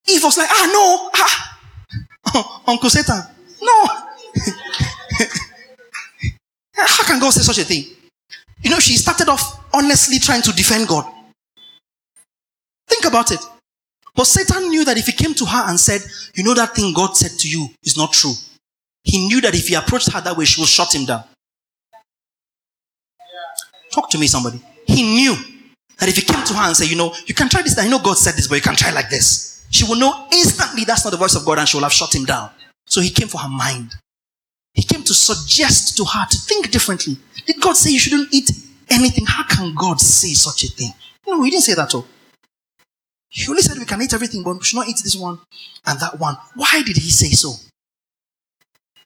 Eve 0.08 0.22
was 0.22 0.38
like, 0.38 0.48
ah, 0.50 0.70
no, 0.72 1.10
ah, 1.14 2.62
Uncle 2.68 2.90
Satan, 2.90 3.20
no. 3.60 3.86
How 6.76 7.04
can 7.04 7.18
God 7.18 7.30
say 7.30 7.42
such 7.42 7.58
a 7.58 7.64
thing? 7.64 7.86
You 8.62 8.70
know, 8.70 8.78
she 8.78 8.94
started 8.96 9.28
off 9.28 9.64
honestly 9.74 10.20
trying 10.20 10.42
to 10.42 10.52
defend 10.52 10.86
God. 10.86 11.04
Think 12.86 13.04
about 13.04 13.32
it. 13.32 13.40
But 14.14 14.26
Satan 14.26 14.68
knew 14.68 14.84
that 14.84 14.96
if 14.96 15.06
he 15.06 15.12
came 15.12 15.34
to 15.34 15.44
her 15.44 15.68
and 15.68 15.78
said, 15.78 16.02
You 16.34 16.44
know, 16.44 16.54
that 16.54 16.76
thing 16.76 16.92
God 16.94 17.16
said 17.16 17.32
to 17.40 17.48
you 17.48 17.68
is 17.82 17.96
not 17.96 18.12
true, 18.12 18.34
he 19.02 19.26
knew 19.26 19.40
that 19.40 19.54
if 19.54 19.68
he 19.68 19.74
approached 19.74 20.12
her 20.12 20.20
that 20.20 20.36
way, 20.36 20.44
she 20.44 20.60
will 20.60 20.66
shut 20.66 20.94
him 20.94 21.06
down. 21.06 21.24
Talk 23.92 24.10
to 24.10 24.18
me, 24.18 24.26
somebody. 24.26 24.60
He 24.86 25.02
knew 25.02 25.34
that 25.98 26.08
if 26.08 26.16
he 26.16 26.22
came 26.22 26.44
to 26.44 26.54
her 26.54 26.66
and 26.66 26.76
said, 26.76 26.88
You 26.88 26.96
know, 26.96 27.14
you 27.26 27.34
can 27.34 27.48
try 27.48 27.62
this, 27.62 27.78
I 27.78 27.88
know 27.88 27.98
God 27.98 28.16
said 28.16 28.34
this, 28.34 28.46
but 28.46 28.56
you 28.56 28.62
can 28.62 28.76
try 28.76 28.90
like 28.90 29.10
this. 29.10 29.66
She 29.70 29.84
will 29.84 29.96
know 29.96 30.26
instantly 30.32 30.84
that's 30.84 31.04
not 31.04 31.10
the 31.12 31.16
voice 31.16 31.36
of 31.36 31.44
God 31.44 31.58
and 31.58 31.68
she 31.68 31.76
will 31.76 31.84
have 31.84 31.92
shut 31.92 32.14
him 32.14 32.24
down. 32.24 32.50
So 32.86 33.00
he 33.00 33.10
came 33.10 33.28
for 33.28 33.38
her 33.38 33.48
mind. 33.48 33.94
He 34.74 34.82
came 34.82 35.02
to 35.02 35.14
suggest 35.14 35.96
to 35.96 36.04
her 36.04 36.26
to 36.28 36.38
think 36.38 36.70
differently. 36.70 37.16
Did 37.46 37.60
God 37.60 37.76
say 37.76 37.90
you 37.90 37.98
shouldn't 37.98 38.32
eat 38.32 38.50
anything? 38.88 39.26
How 39.26 39.44
can 39.44 39.74
God 39.74 40.00
say 40.00 40.32
such 40.34 40.64
a 40.64 40.68
thing? 40.68 40.90
No, 41.26 41.42
he 41.42 41.50
didn't 41.50 41.62
say 41.64 41.74
that 41.74 41.88
at 41.88 41.94
all. 41.94 42.06
He 43.28 43.48
only 43.48 43.62
said 43.62 43.78
we 43.78 43.84
can 43.84 44.02
eat 44.02 44.12
everything, 44.12 44.42
but 44.42 44.54
we 44.54 44.62
should 44.64 44.76
not 44.76 44.88
eat 44.88 45.00
this 45.04 45.16
one 45.16 45.38
and 45.86 46.00
that 46.00 46.18
one. 46.18 46.36
Why 46.56 46.82
did 46.84 46.96
he 46.96 47.10
say 47.10 47.30
so? 47.30 47.52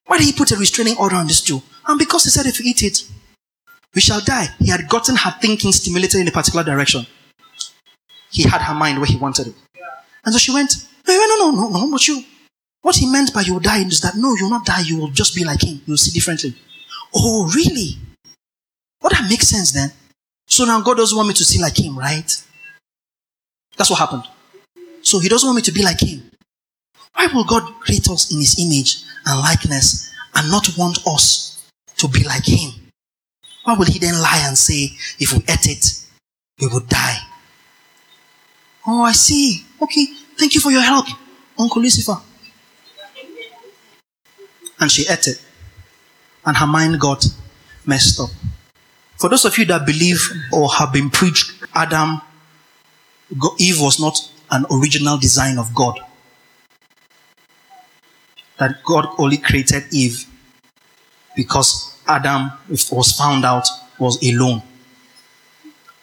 Why 0.06 0.18
did 0.18 0.26
he 0.26 0.32
put 0.32 0.52
a 0.52 0.56
restraining 0.56 0.96
order 0.98 1.16
on 1.16 1.26
this 1.26 1.40
two? 1.40 1.62
And 1.86 1.98
because 1.98 2.24
he 2.24 2.30
said 2.30 2.46
if 2.46 2.58
we 2.58 2.66
eat 2.66 2.82
it, 2.82 3.04
we 3.94 4.00
shall 4.00 4.20
die. 4.20 4.48
He 4.58 4.70
had 4.70 4.88
gotten 4.88 5.16
her 5.16 5.34
thinking 5.40 5.72
stimulated 5.72 6.20
in 6.20 6.28
a 6.28 6.32
particular 6.32 6.64
direction. 6.64 7.06
He 8.30 8.42
had 8.42 8.60
her 8.62 8.74
mind 8.74 8.98
where 8.98 9.06
he 9.06 9.16
wanted 9.16 9.48
it. 9.48 9.54
And 10.24 10.32
so 10.32 10.38
she 10.38 10.52
went, 10.52 10.86
no, 11.06 11.14
no, 11.14 11.50
no, 11.50 11.68
no, 11.68 11.68
no, 11.68 11.90
but 11.90 12.06
you, 12.08 12.24
what 12.82 12.96
he 12.96 13.10
meant 13.10 13.32
by 13.32 13.42
you 13.42 13.54
will 13.54 13.60
die 13.60 13.84
is 13.84 14.00
that 14.00 14.16
no, 14.16 14.34
you'll 14.34 14.50
not 14.50 14.66
die, 14.66 14.80
you 14.80 14.98
will 14.98 15.08
just 15.08 15.34
be 15.34 15.44
like 15.44 15.62
him. 15.62 15.80
You'll 15.86 15.96
see 15.96 16.10
differently. 16.10 16.54
Oh, 17.14 17.50
really? 17.54 17.98
Well, 19.00 19.10
that 19.10 19.28
makes 19.28 19.48
sense 19.48 19.72
then. 19.72 19.92
So 20.46 20.64
now 20.64 20.80
God 20.80 20.96
doesn't 20.96 21.16
want 21.16 21.28
me 21.28 21.34
to 21.34 21.44
see 21.44 21.60
like 21.60 21.78
him, 21.78 21.98
right? 21.98 22.42
That's 23.76 23.90
what 23.90 23.98
happened. 23.98 24.24
So 25.02 25.18
he 25.18 25.28
doesn't 25.28 25.46
want 25.46 25.56
me 25.56 25.62
to 25.62 25.72
be 25.72 25.82
like 25.82 26.00
him. 26.00 26.30
Why 27.14 27.29
will 27.33 27.44
God 27.44 27.62
create 27.81 28.09
us 28.09 28.33
in 28.33 28.38
his 28.38 28.59
image 28.59 29.03
and 29.27 29.40
likeness 29.40 30.12
and 30.35 30.50
not 30.50 30.68
want 30.77 30.98
us 31.07 31.64
to 31.96 32.09
be 32.09 32.24
like 32.24 32.46
him? 32.46 32.70
Why 33.64 33.74
will 33.74 33.87
he 33.87 33.98
then 33.98 34.14
lie 34.14 34.42
and 34.46 34.59
say, 34.59 34.90
if 35.18 35.33
we 35.33 35.38
ate 35.48 35.66
it, 35.66 36.07
we 36.61 36.66
would 36.68 36.88
die? 36.88 37.16
Oh, 38.87 39.03
I 39.03 39.12
see. 39.12 39.64
Okay, 39.81 40.07
thank 40.37 40.55
you 40.55 40.61
for 40.61 40.70
your 40.70 40.83
help, 40.83 41.07
Uncle 41.59 41.81
Lucifer. 41.81 42.16
And 44.81 44.90
she 44.90 45.03
ate 45.09 45.29
it. 45.29 45.42
And 46.44 46.57
her 46.57 46.66
mind 46.66 47.00
got 47.00 47.24
messed 47.87 48.20
up. 48.20 48.31
For 49.16 49.31
those 49.31 49.44
of 49.46 49.57
you 49.57 49.64
that 49.66 49.87
believe 49.87 50.20
or 50.53 50.68
have 50.70 50.92
been 50.92 51.09
preached 51.09 51.53
Adam 51.74 52.20
Eve 53.59 53.81
was 53.81 53.98
not 53.98 54.31
an 54.50 54.66
original 54.70 55.16
design 55.16 55.59
of 55.59 55.74
God. 55.74 55.98
That 58.58 58.82
God 58.84 59.08
only 59.18 59.38
created 59.38 59.84
Eve 59.92 60.26
because 61.34 61.96
Adam 62.06 62.52
was 62.68 63.12
found 63.12 63.44
out 63.44 63.66
was 63.98 64.22
alone. 64.22 64.62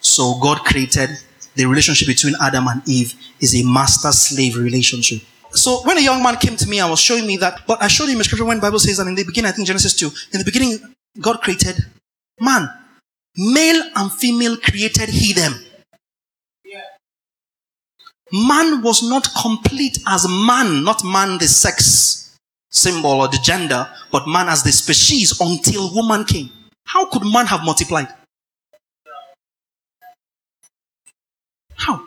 So 0.00 0.38
God 0.40 0.64
created 0.64 1.10
the 1.54 1.66
relationship 1.66 2.08
between 2.08 2.34
Adam 2.40 2.66
and 2.66 2.82
Eve 2.86 3.14
is 3.40 3.54
a 3.54 3.64
master 3.64 4.12
slave 4.12 4.56
relationship. 4.56 5.22
So 5.52 5.82
when 5.84 5.98
a 5.98 6.00
young 6.00 6.22
man 6.22 6.36
came 6.36 6.56
to 6.56 6.68
me, 6.68 6.80
I 6.80 6.88
was 6.88 6.98
showing 6.98 7.26
me 7.26 7.36
that, 7.38 7.60
but 7.66 7.82
I 7.82 7.88
showed 7.88 8.08
him 8.08 8.20
a 8.20 8.24
scripture 8.24 8.44
when 8.44 8.58
Bible 8.60 8.78
says 8.78 8.96
that 8.96 9.06
in 9.06 9.14
the 9.14 9.24
beginning, 9.24 9.50
I 9.50 9.52
think 9.52 9.66
Genesis 9.66 9.94
2, 9.96 10.10
in 10.32 10.38
the 10.38 10.44
beginning, 10.44 10.78
God 11.20 11.40
created 11.40 11.76
man. 12.40 12.68
Male 13.36 13.82
and 13.96 14.12
female 14.12 14.56
created 14.56 15.08
he 15.08 15.32
them 15.32 15.54
man 18.32 18.82
was 18.82 19.02
not 19.02 19.28
complete 19.40 19.98
as 20.06 20.26
man, 20.28 20.82
not 20.82 21.04
man 21.04 21.38
the 21.38 21.46
sex 21.46 22.21
symbol 22.72 23.20
or 23.20 23.28
the 23.28 23.38
gender, 23.42 23.86
but 24.10 24.26
man 24.26 24.48
as 24.48 24.64
the 24.64 24.72
species 24.72 25.38
until 25.40 25.94
woman 25.94 26.24
came. 26.24 26.50
How 26.84 27.06
could 27.06 27.22
man 27.24 27.46
have 27.46 27.62
multiplied? 27.64 28.08
How? 31.76 32.04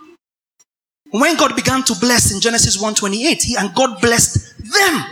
When 1.11 1.37
God 1.37 1.55
began 1.55 1.83
to 1.83 1.95
bless 1.95 2.31
in 2.31 2.41
Genesis 2.41 2.77
1:28, 2.77 3.43
he 3.43 3.55
and 3.55 3.73
God 3.73 4.01
blessed 4.01 4.57
them. 4.57 5.05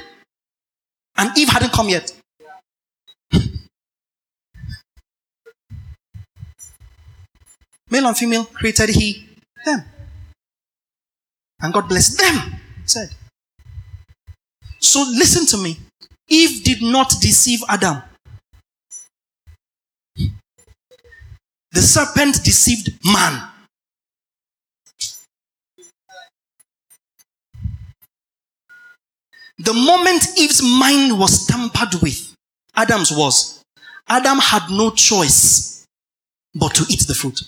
And 1.15 1.37
Eve 1.37 1.49
hadn't 1.49 1.71
come 1.71 1.89
yet. 1.89 2.11
Male 7.89 8.07
and 8.07 8.17
female 8.17 8.45
created 8.45 8.89
he 8.89 9.29
them. 9.65 9.85
And 11.61 11.71
God 11.73 11.87
blessed 11.87 12.17
them, 12.17 12.59
said. 12.85 13.09
So 14.83 15.01
listen 15.09 15.45
to 15.47 15.57
me. 15.63 15.79
Eve 16.27 16.63
did 16.63 16.81
not 16.81 17.09
deceive 17.21 17.61
Adam. 17.69 18.01
The 21.71 21.81
serpent 21.81 22.43
deceived 22.43 22.89
man. 23.05 23.49
The 29.57 29.73
moment 29.73 30.37
Eve's 30.37 30.61
mind 30.61 31.17
was 31.17 31.47
tampered 31.47 32.01
with, 32.01 32.35
Adam's 32.75 33.11
was, 33.11 33.63
Adam 34.09 34.39
had 34.39 34.63
no 34.69 34.91
choice 34.91 35.85
but 36.53 36.75
to 36.75 36.85
eat 36.89 37.07
the 37.07 37.15
fruit. 37.15 37.39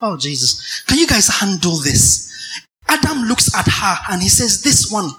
Oh, 0.00 0.16
Jesus. 0.16 0.82
Can 0.86 0.98
you 0.98 1.06
guys 1.06 1.28
handle 1.28 1.76
this? 1.76 2.32
Adam 2.88 3.22
looks 3.22 3.54
at 3.54 3.66
her 3.66 3.96
and 4.10 4.20
he 4.20 4.28
says, 4.28 4.62
This 4.62 4.90
one 4.90 5.10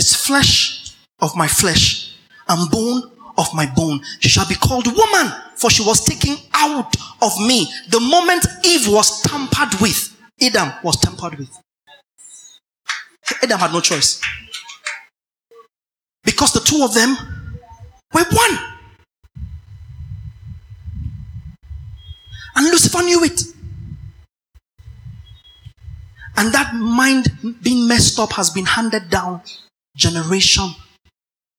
is 0.00 0.16
flesh 0.16 0.94
of 1.20 1.36
my 1.36 1.46
flesh 1.46 2.16
and 2.48 2.70
bone 2.70 3.02
of 3.36 3.46
my 3.54 3.66
bone. 3.76 4.00
She 4.20 4.30
shall 4.30 4.48
be 4.48 4.54
called 4.54 4.86
woman, 4.86 5.26
for 5.56 5.68
she 5.70 5.84
was 5.84 6.04
taken 6.04 6.36
out 6.54 6.96
of 7.20 7.32
me. 7.40 7.68
The 7.90 8.00
moment 8.00 8.46
Eve 8.64 8.88
was 8.88 9.20
tampered 9.22 9.78
with, 9.80 10.16
Adam 10.40 10.72
was 10.82 10.96
tampered 11.00 11.38
with. 11.38 11.50
Adam 13.42 13.58
had 13.58 13.72
no 13.72 13.80
choice. 13.80 14.20
Because 16.24 16.52
the 16.52 16.60
two 16.60 16.82
of 16.82 16.94
them 16.94 17.10
were 18.14 18.24
one. 18.32 18.58
And 22.56 22.66
Lucifer 22.66 23.02
knew 23.02 23.22
it. 23.24 23.42
And 26.36 26.52
that 26.54 26.74
mind 26.74 27.26
being 27.62 27.86
messed 27.86 28.18
up 28.18 28.32
has 28.32 28.48
been 28.48 28.64
handed 28.64 29.10
down 29.10 29.42
generation 29.96 30.74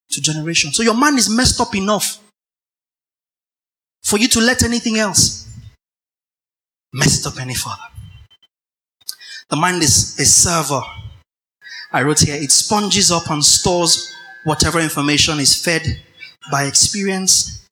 to 0.10 0.22
generation. 0.22 0.72
So 0.74 0.84
your 0.84 0.94
mind 0.94 1.18
is 1.18 1.30
messed 1.30 1.60
up 1.62 1.76
enough 1.76 2.20
for 4.04 4.18
you 4.18 4.28
to 4.30 4.40
let 4.40 4.64
anything 4.64 4.98
else 4.98 5.48
mess 6.94 7.20
it 7.20 7.28
up 7.28 7.40
any 7.40 7.56
further. 7.56 7.76
The 9.50 9.56
mind 9.56 9.84
is 9.84 10.20
a 10.20 10.26
server. 10.26 10.82
I 11.92 12.04
wrote 12.04 12.22
here, 12.22 12.36
it 12.36 12.52
sponges 12.52 13.12
up 13.12 13.30
and 13.30 13.44
stores 13.44 14.12
whatever 14.44 14.80
information 14.80 15.40
is 15.40 15.56
fed 15.56 15.84
by 16.50 16.64
experience 16.64 17.68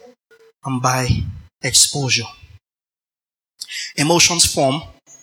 and 0.65 0.81
by 0.81 1.07
exposure. 1.61 2.27
Emotions 3.95 4.45
form 4.45 4.81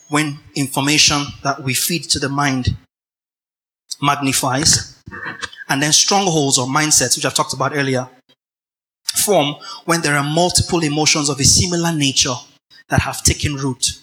when 0.09 0.39
information 0.55 1.25
that 1.43 1.61
we 1.61 1.73
feed 1.73 2.03
to 2.03 2.19
the 2.19 2.29
mind 2.29 2.75
magnifies, 4.01 4.96
and 5.69 5.81
then 5.81 5.91
strongholds 5.91 6.57
or 6.57 6.67
mindsets, 6.67 7.15
which 7.15 7.25
I've 7.25 7.33
talked 7.33 7.53
about 7.53 7.75
earlier, 7.75 8.09
form 9.15 9.55
when 9.85 10.01
there 10.01 10.15
are 10.15 10.23
multiple 10.23 10.83
emotions 10.83 11.29
of 11.29 11.39
a 11.39 11.43
similar 11.43 11.91
nature 11.91 12.35
that 12.89 13.01
have 13.01 13.23
taken 13.23 13.55
root 13.55 13.99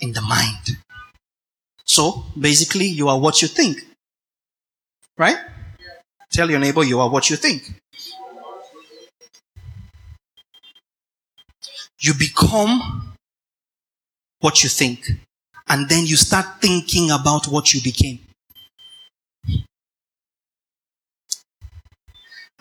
in 0.00 0.12
the 0.12 0.20
mind. 0.20 0.78
So 1.84 2.24
basically, 2.38 2.86
you 2.86 3.08
are 3.08 3.18
what 3.18 3.42
you 3.42 3.48
think. 3.48 3.78
Right? 5.18 5.38
Tell 6.32 6.50
your 6.50 6.58
neighbor 6.58 6.82
you 6.84 7.00
are 7.00 7.08
what 7.08 7.30
you 7.30 7.36
think. 7.36 7.72
You 12.00 12.14
become 12.14 13.14
what 14.40 14.62
you 14.62 14.68
think, 14.68 15.08
and 15.68 15.88
then 15.88 16.04
you 16.06 16.16
start 16.16 16.60
thinking 16.60 17.10
about 17.10 17.46
what 17.48 17.72
you 17.72 17.80
became. 17.80 18.18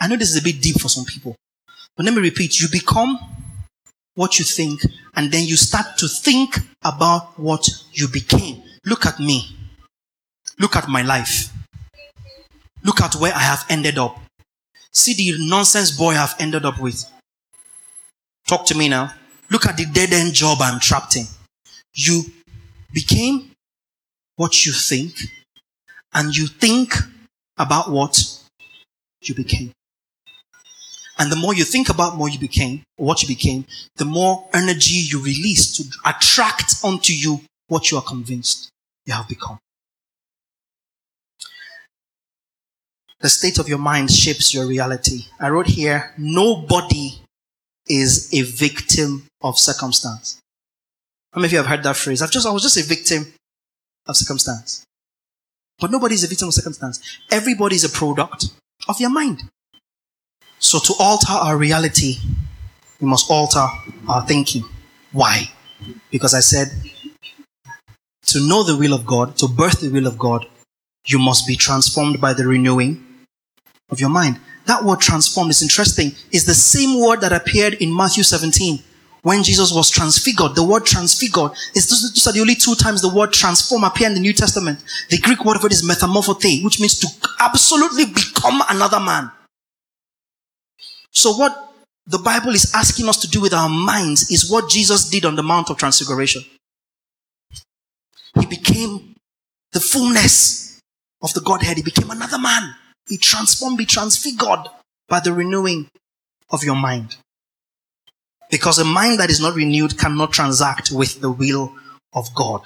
I 0.04 0.08
know 0.08 0.18
this 0.18 0.32
is 0.32 0.36
a 0.36 0.44
bit 0.44 0.62
deep 0.62 0.82
for 0.82 0.90
some 0.90 1.06
people, 1.06 1.34
but 1.96 2.06
let 2.06 2.14
me 2.14 2.22
repeat 2.22 2.60
you 2.60 2.68
become 2.70 3.18
what 4.16 4.38
you 4.38 4.44
think, 4.44 4.82
and 5.16 5.32
then 5.32 5.46
you 5.46 5.56
start 5.56 5.98
to 6.00 6.10
think 6.10 6.58
about 6.84 7.40
what 7.40 7.66
you 7.94 8.10
became. 8.10 8.62
Look 8.86 9.06
at 9.06 9.18
me. 9.22 9.56
Look 10.60 10.76
at 10.76 10.90
my 10.90 11.04
life. 11.04 11.54
Look 12.84 13.00
at 13.00 13.16
where 13.16 13.34
I 13.34 13.40
have 13.40 13.66
ended 13.70 13.98
up. 13.98 14.20
See 14.92 15.14
the 15.14 15.38
nonsense 15.48 15.92
boy 15.98 16.16
I've 16.16 16.36
ended 16.38 16.66
up 16.66 16.82
with. 16.82 17.06
Talk 18.46 18.66
to 18.66 18.76
me 18.76 18.90
now. 18.90 19.14
Look 19.50 19.66
at 19.66 19.78
the 19.78 19.86
dead 19.86 20.12
end 20.12 20.34
job 20.34 20.58
I'm 20.60 20.82
trapped 20.82 21.16
in. 21.16 21.28
You 21.94 22.24
became 22.92 23.52
what 24.36 24.66
you 24.66 24.74
think, 24.74 25.14
and 26.14 26.36
you 26.36 26.48
think 26.48 26.94
about 27.58 27.90
what 27.90 28.22
you 29.22 29.34
became. 29.34 29.72
And 31.24 31.32
the 31.32 31.38
more 31.38 31.56
you 31.56 31.64
think 31.64 31.88
about 31.88 32.18
more 32.18 32.28
you 32.28 32.38
became, 32.38 32.84
what 32.98 33.22
you 33.22 33.30
became, 33.30 33.66
the 33.96 34.04
more 34.04 34.46
energy 34.54 34.96
you 34.96 35.24
release 35.24 35.78
to 35.78 35.84
attract 36.06 36.84
onto 36.84 37.14
you 37.14 37.40
what 37.70 37.90
you 37.90 37.98
are 37.98 38.04
convinced 38.04 38.70
you 39.06 39.14
have 39.14 39.30
become. 39.30 39.58
The 43.22 43.30
state 43.30 43.58
of 43.58 43.70
your 43.70 43.78
mind 43.78 44.12
shapes 44.12 44.54
your 44.54 44.68
reality. 44.68 45.28
I 45.40 45.48
wrote 45.48 45.68
here, 45.68 46.12
nobody 46.18 47.22
is 47.88 48.30
a 48.34 48.42
victim 48.42 49.26
of 49.42 49.58
circumstance. 49.58 50.42
How 51.32 51.40
many 51.40 51.48
of 51.48 51.52
you 51.54 51.58
have 51.60 51.68
heard 51.68 51.84
that 51.84 51.96
phrase? 51.96 52.22
I've 52.22 52.32
just, 52.32 52.46
I 52.46 52.52
was 52.52 52.64
just 52.64 52.76
a 52.76 52.84
victim 52.84 53.34
of 54.08 54.18
circumstance. 54.18 54.84
But 55.80 55.90
nobody 55.90 56.16
is 56.16 56.26
a 56.26 56.28
victim 56.28 56.50
of 56.50 56.54
circumstance. 56.54 57.00
Everybody 57.32 57.78
is 57.78 57.86
a 57.86 57.90
product 57.90 58.48
of 58.90 59.00
your 59.00 59.10
mind. 59.10 59.44
So 60.64 60.80
to 60.80 60.94
alter 60.98 61.34
our 61.34 61.58
reality, 61.58 62.16
we 63.02 63.08
must 63.08 63.30
alter 63.30 63.68
our 64.08 64.26
thinking. 64.26 64.64
Why? 65.12 65.52
Because 66.10 66.34
I 66.34 66.40
said, 66.40 66.70
to 68.28 68.40
know 68.40 68.64
the 68.64 68.78
will 68.78 68.94
of 68.94 69.06
God, 69.06 69.36
to 69.38 69.48
birth 69.50 69.82
the 69.82 69.90
will 69.90 70.08
of 70.08 70.18
God, 70.18 70.48
you 71.06 71.20
must 71.20 71.46
be 71.46 71.58
transformed 71.58 72.22
by 72.22 72.34
the 72.34 72.48
renewing 72.48 73.06
of 73.90 74.00
your 74.00 74.10
mind. 74.10 74.40
That 74.66 74.86
word 74.86 75.02
transformed 75.02 75.52
is 75.52 75.62
interesting. 75.62 76.14
It's 76.32 76.46
the 76.46 76.54
same 76.54 76.98
word 76.98 77.20
that 77.22 77.34
appeared 77.34 77.74
in 77.76 77.94
Matthew 77.94 78.24
17 78.24 78.80
when 79.22 79.44
Jesus 79.44 79.74
was 79.74 79.90
transfigured. 79.90 80.56
The 80.56 80.64
word 80.64 80.86
transfigured 80.86 81.52
is 81.76 81.90
those 81.90 82.26
are 82.26 82.32
the 82.32 82.40
only 82.40 82.56
two 82.56 82.76
times 82.76 83.02
the 83.02 83.14
word 83.14 83.34
transform 83.34 83.84
appear 83.84 84.08
in 84.08 84.14
the 84.14 84.22
New 84.22 84.34
Testament. 84.34 84.80
The 85.10 85.18
Greek 85.18 85.44
word 85.44 85.58
for 85.60 85.68
it 85.68 85.74
is 85.74 85.84
metamorphote, 85.84 86.64
which 86.64 86.80
means 86.80 86.98
to 87.00 87.08
absolutely 87.42 88.06
become 88.06 88.64
another 88.70 89.02
man. 89.02 89.30
So 91.14 91.34
what 91.34 91.74
the 92.06 92.18
Bible 92.20 92.54
is 92.54 92.74
asking 92.74 93.08
us 93.08 93.18
to 93.22 93.28
do 93.28 93.40
with 93.40 93.54
our 93.54 93.70
minds 93.70 94.30
is 94.30 94.52
what 94.52 94.70
Jesus 94.70 95.10
did 95.10 95.26
on 95.26 95.36
the 95.36 95.44
Mount 95.44 95.70
of 95.70 95.78
Transfiguration. 95.78 96.44
He 98.40 98.46
became 98.46 99.16
the 99.72 99.80
fullness 99.80 100.80
of 101.22 101.34
the 101.34 101.42
Godhead. 101.42 101.78
He 101.78 101.84
became 101.84 102.12
another 102.12 102.40
man. 102.40 102.76
He 103.08 103.18
transformed, 103.18 103.78
be 103.78 103.86
transfigured 103.86 104.68
by 105.08 105.20
the 105.20 105.34
renewing 105.34 105.88
of 106.50 106.64
your 106.64 106.76
mind. 106.76 107.16
Because 108.50 108.80
a 108.80 108.86
mind 108.86 109.20
that 109.20 109.30
is 109.30 109.40
not 109.40 109.56
renewed 109.56 109.98
cannot 109.98 110.34
transact 110.34 110.92
with 110.92 111.22
the 111.22 111.32
will 111.32 111.74
of 112.14 112.34
God. 112.36 112.62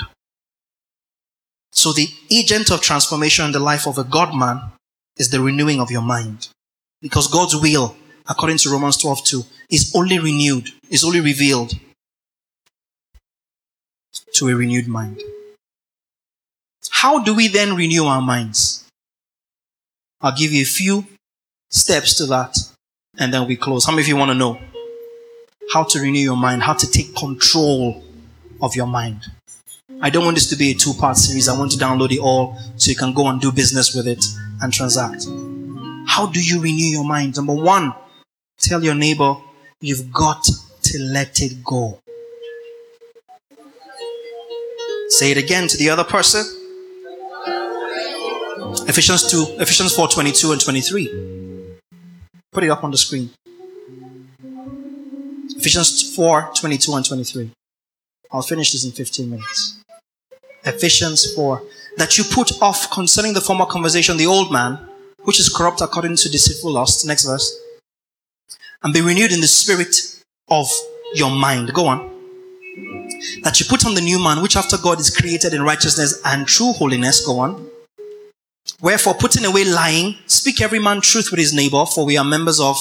So 1.71 1.93
the 1.93 2.07
agent 2.31 2.71
of 2.71 2.81
transformation 2.81 3.45
in 3.45 3.51
the 3.51 3.59
life 3.59 3.87
of 3.87 3.97
a 3.97 4.03
God 4.03 4.35
man 4.35 4.61
is 5.17 5.29
the 5.29 5.41
renewing 5.41 5.79
of 5.79 5.91
your 5.91 6.01
mind. 6.01 6.49
Because 7.01 7.27
God's 7.27 7.55
will 7.55 7.95
according 8.27 8.57
to 8.59 8.69
Romans 8.69 8.97
12 8.97 9.23
2, 9.23 9.43
is 9.69 9.93
only 9.95 10.19
renewed, 10.19 10.69
is 10.89 11.03
only 11.03 11.19
revealed 11.19 11.73
to 14.33 14.49
a 14.49 14.55
renewed 14.55 14.87
mind. 14.87 15.21
How 16.91 17.19
do 17.23 17.33
we 17.35 17.47
then 17.47 17.75
renew 17.75 18.05
our 18.05 18.21
minds? 18.21 18.87
I'll 20.21 20.35
give 20.35 20.51
you 20.51 20.63
a 20.63 20.65
few 20.65 21.05
steps 21.69 22.15
to 22.17 22.25
that 22.27 22.57
and 23.17 23.33
then 23.33 23.47
we 23.47 23.55
close. 23.55 23.85
How 23.85 23.91
many 23.91 24.01
of 24.01 24.07
you 24.07 24.15
want 24.15 24.29
to 24.31 24.35
know 24.35 24.59
how 25.73 25.83
to 25.83 25.99
renew 25.99 26.19
your 26.19 26.37
mind, 26.37 26.63
how 26.63 26.73
to 26.73 26.89
take 26.89 27.15
control 27.15 28.03
of 28.61 28.75
your 28.75 28.87
mind? 28.87 29.25
I 30.01 30.09
don't 30.09 30.25
want 30.25 30.35
this 30.35 30.49
to 30.49 30.55
be 30.55 30.71
a 30.71 30.73
two 30.75 30.93
part 30.93 31.17
series. 31.17 31.47
I 31.47 31.57
want 31.57 31.71
to 31.71 31.77
download 31.77 32.11
it 32.11 32.19
all 32.19 32.57
so 32.77 32.89
you 32.89 32.95
can 32.95 33.13
go 33.13 33.27
and 33.27 33.41
do 33.41 33.51
business 33.51 33.95
with 33.95 34.07
it 34.07 34.23
and 34.61 34.71
transact. 34.71 35.25
How 36.07 36.27
do 36.27 36.39
you 36.39 36.61
renew 36.61 36.85
your 36.85 37.03
mind? 37.03 37.35
Number 37.35 37.53
one, 37.53 37.93
Tell 38.67 38.83
your 38.83 38.95
neighbor, 38.95 39.37
you've 39.79 40.11
got 40.11 40.43
to 40.43 40.99
let 40.99 41.41
it 41.41 41.63
go. 41.63 42.01
Say 45.07 45.31
it 45.31 45.37
again 45.37 45.69
to 45.69 45.77
the 45.77 45.89
other 45.89 46.03
person. 46.03 46.43
Ephesians 48.89 49.31
2, 49.31 49.55
Ephesians 49.61 49.95
4 49.95 50.09
22 50.09 50.51
and 50.51 50.59
23. 50.59 51.77
Put 52.51 52.65
it 52.65 52.69
up 52.69 52.83
on 52.83 52.91
the 52.91 52.97
screen. 52.97 53.29
Ephesians 55.55 56.13
4 56.13 56.51
22 56.53 56.93
and 56.93 57.05
23. 57.05 57.51
I'll 58.33 58.41
finish 58.41 58.73
this 58.73 58.83
in 58.83 58.91
15 58.91 59.29
minutes. 59.29 59.81
Ephesians 60.65 61.33
4. 61.35 61.63
That 61.95 62.17
you 62.17 62.25
put 62.25 62.61
off 62.61 62.91
concerning 62.91 63.33
the 63.33 63.39
former 63.39 63.65
conversation 63.65 64.17
the 64.17 64.27
old 64.27 64.51
man, 64.51 64.77
which 65.23 65.39
is 65.39 65.47
corrupt 65.47 65.79
according 65.79 66.17
to 66.17 66.29
deceitful 66.29 66.71
lust. 66.73 67.07
Next 67.07 67.23
verse 67.23 67.63
and 68.83 68.93
be 68.93 69.01
renewed 69.01 69.31
in 69.31 69.41
the 69.41 69.47
spirit 69.47 69.95
of 70.49 70.67
your 71.13 71.31
mind. 71.31 71.73
Go 71.73 71.87
on. 71.87 72.13
That 73.43 73.59
you 73.59 73.65
put 73.67 73.85
on 73.85 73.95
the 73.95 74.01
new 74.01 74.19
man, 74.23 74.41
which 74.41 74.55
after 74.55 74.77
God 74.77 74.99
is 74.99 75.15
created 75.15 75.53
in 75.53 75.63
righteousness 75.63 76.21
and 76.23 76.47
true 76.47 76.73
holiness. 76.73 77.25
Go 77.25 77.39
on. 77.39 77.69
Wherefore, 78.81 79.15
putting 79.15 79.45
away 79.45 79.63
lying, 79.63 80.15
speak 80.27 80.61
every 80.61 80.79
man 80.79 81.01
truth 81.01 81.31
with 81.31 81.39
his 81.39 81.53
neighbor, 81.53 81.85
for 81.85 82.05
we 82.05 82.17
are 82.17 82.25
members 82.25 82.59
of 82.59 82.77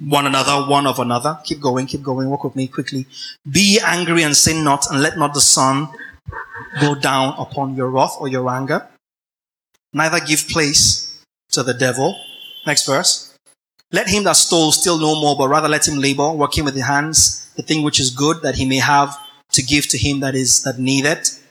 one 0.00 0.26
another, 0.26 0.68
one 0.68 0.86
of 0.86 0.98
another. 0.98 1.38
Keep 1.44 1.60
going, 1.60 1.86
keep 1.86 2.02
going. 2.02 2.28
Walk 2.28 2.44
with 2.44 2.56
me 2.56 2.66
quickly. 2.66 3.06
Be 3.48 3.78
angry 3.84 4.22
and 4.22 4.36
sin 4.36 4.64
not, 4.64 4.90
and 4.90 5.00
let 5.00 5.16
not 5.16 5.34
the 5.34 5.40
sun 5.40 5.88
go 6.80 6.94
down 6.94 7.34
upon 7.38 7.76
your 7.76 7.88
wrath 7.88 8.16
or 8.18 8.26
your 8.28 8.48
anger. 8.50 8.88
Neither 9.92 10.20
give 10.20 10.48
place 10.48 11.22
to 11.52 11.62
the 11.62 11.74
devil. 11.74 12.18
Next 12.66 12.86
verse. 12.86 13.25
Let 13.92 14.08
him 14.08 14.24
that 14.24 14.36
stole 14.36 14.72
steal 14.72 14.98
no 14.98 15.20
more, 15.20 15.36
but 15.36 15.48
rather 15.48 15.68
let 15.68 15.86
him 15.86 15.98
labor, 15.98 16.32
working 16.32 16.64
with 16.64 16.74
his 16.74 16.84
hands, 16.84 17.50
the 17.56 17.62
thing 17.62 17.82
which 17.82 18.00
is 18.00 18.10
good, 18.10 18.42
that 18.42 18.56
he 18.56 18.64
may 18.64 18.76
have 18.78 19.16
to 19.52 19.62
give 19.62 19.86
to 19.88 19.98
him 19.98 20.20
that 20.20 20.34
is 20.34 20.62
that 20.64 20.78
needeth. 20.78 21.42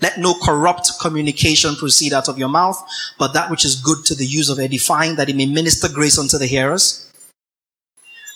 Let 0.00 0.18
no 0.18 0.34
corrupt 0.34 0.92
communication 1.00 1.74
proceed 1.74 2.12
out 2.12 2.28
of 2.28 2.38
your 2.38 2.48
mouth, 2.48 2.82
but 3.18 3.32
that 3.34 3.50
which 3.50 3.64
is 3.64 3.80
good 3.80 4.04
to 4.06 4.14
the 4.14 4.26
use 4.26 4.48
of 4.48 4.58
edifying, 4.58 5.16
that 5.16 5.28
he 5.28 5.34
may 5.34 5.46
minister 5.46 5.88
grace 5.88 6.18
unto 6.18 6.38
the 6.38 6.46
hearers. 6.46 7.12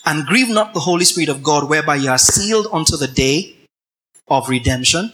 And 0.05 0.27
grieve 0.27 0.49
not 0.49 0.73
the 0.73 0.81
Holy 0.81 1.05
Spirit 1.05 1.29
of 1.29 1.41
God, 1.41 1.69
whereby 1.69 1.95
you 1.95 2.09
are 2.09 2.17
sealed 2.17 2.67
unto 2.71 2.97
the 2.97 3.07
day 3.07 3.55
of 4.27 4.49
redemption. 4.49 5.13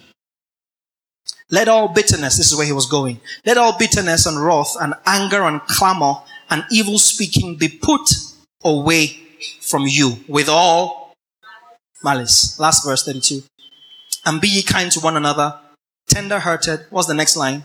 Let 1.51 1.67
all 1.67 1.87
bitterness, 1.87 2.37
this 2.37 2.51
is 2.51 2.57
where 2.57 2.65
he 2.65 2.71
was 2.71 2.87
going, 2.87 3.21
let 3.45 3.57
all 3.57 3.77
bitterness 3.77 4.25
and 4.25 4.43
wrath 4.43 4.75
and 4.79 4.93
anger 5.05 5.43
and 5.43 5.61
clamor 5.61 6.15
and 6.49 6.63
evil 6.71 6.97
speaking 6.99 7.55
be 7.55 7.69
put 7.69 8.09
away 8.63 9.17
from 9.61 9.83
you 9.87 10.17
with 10.27 10.49
all 10.49 11.13
malice. 12.03 12.59
Last 12.59 12.85
verse 12.85 13.05
32. 13.05 13.43
And 14.25 14.41
be 14.41 14.47
ye 14.47 14.63
kind 14.63 14.91
to 14.91 14.99
one 14.99 15.15
another, 15.15 15.59
tender 16.07 16.39
hearted. 16.39 16.85
What's 16.89 17.07
the 17.07 17.13
next 17.13 17.37
line? 17.37 17.63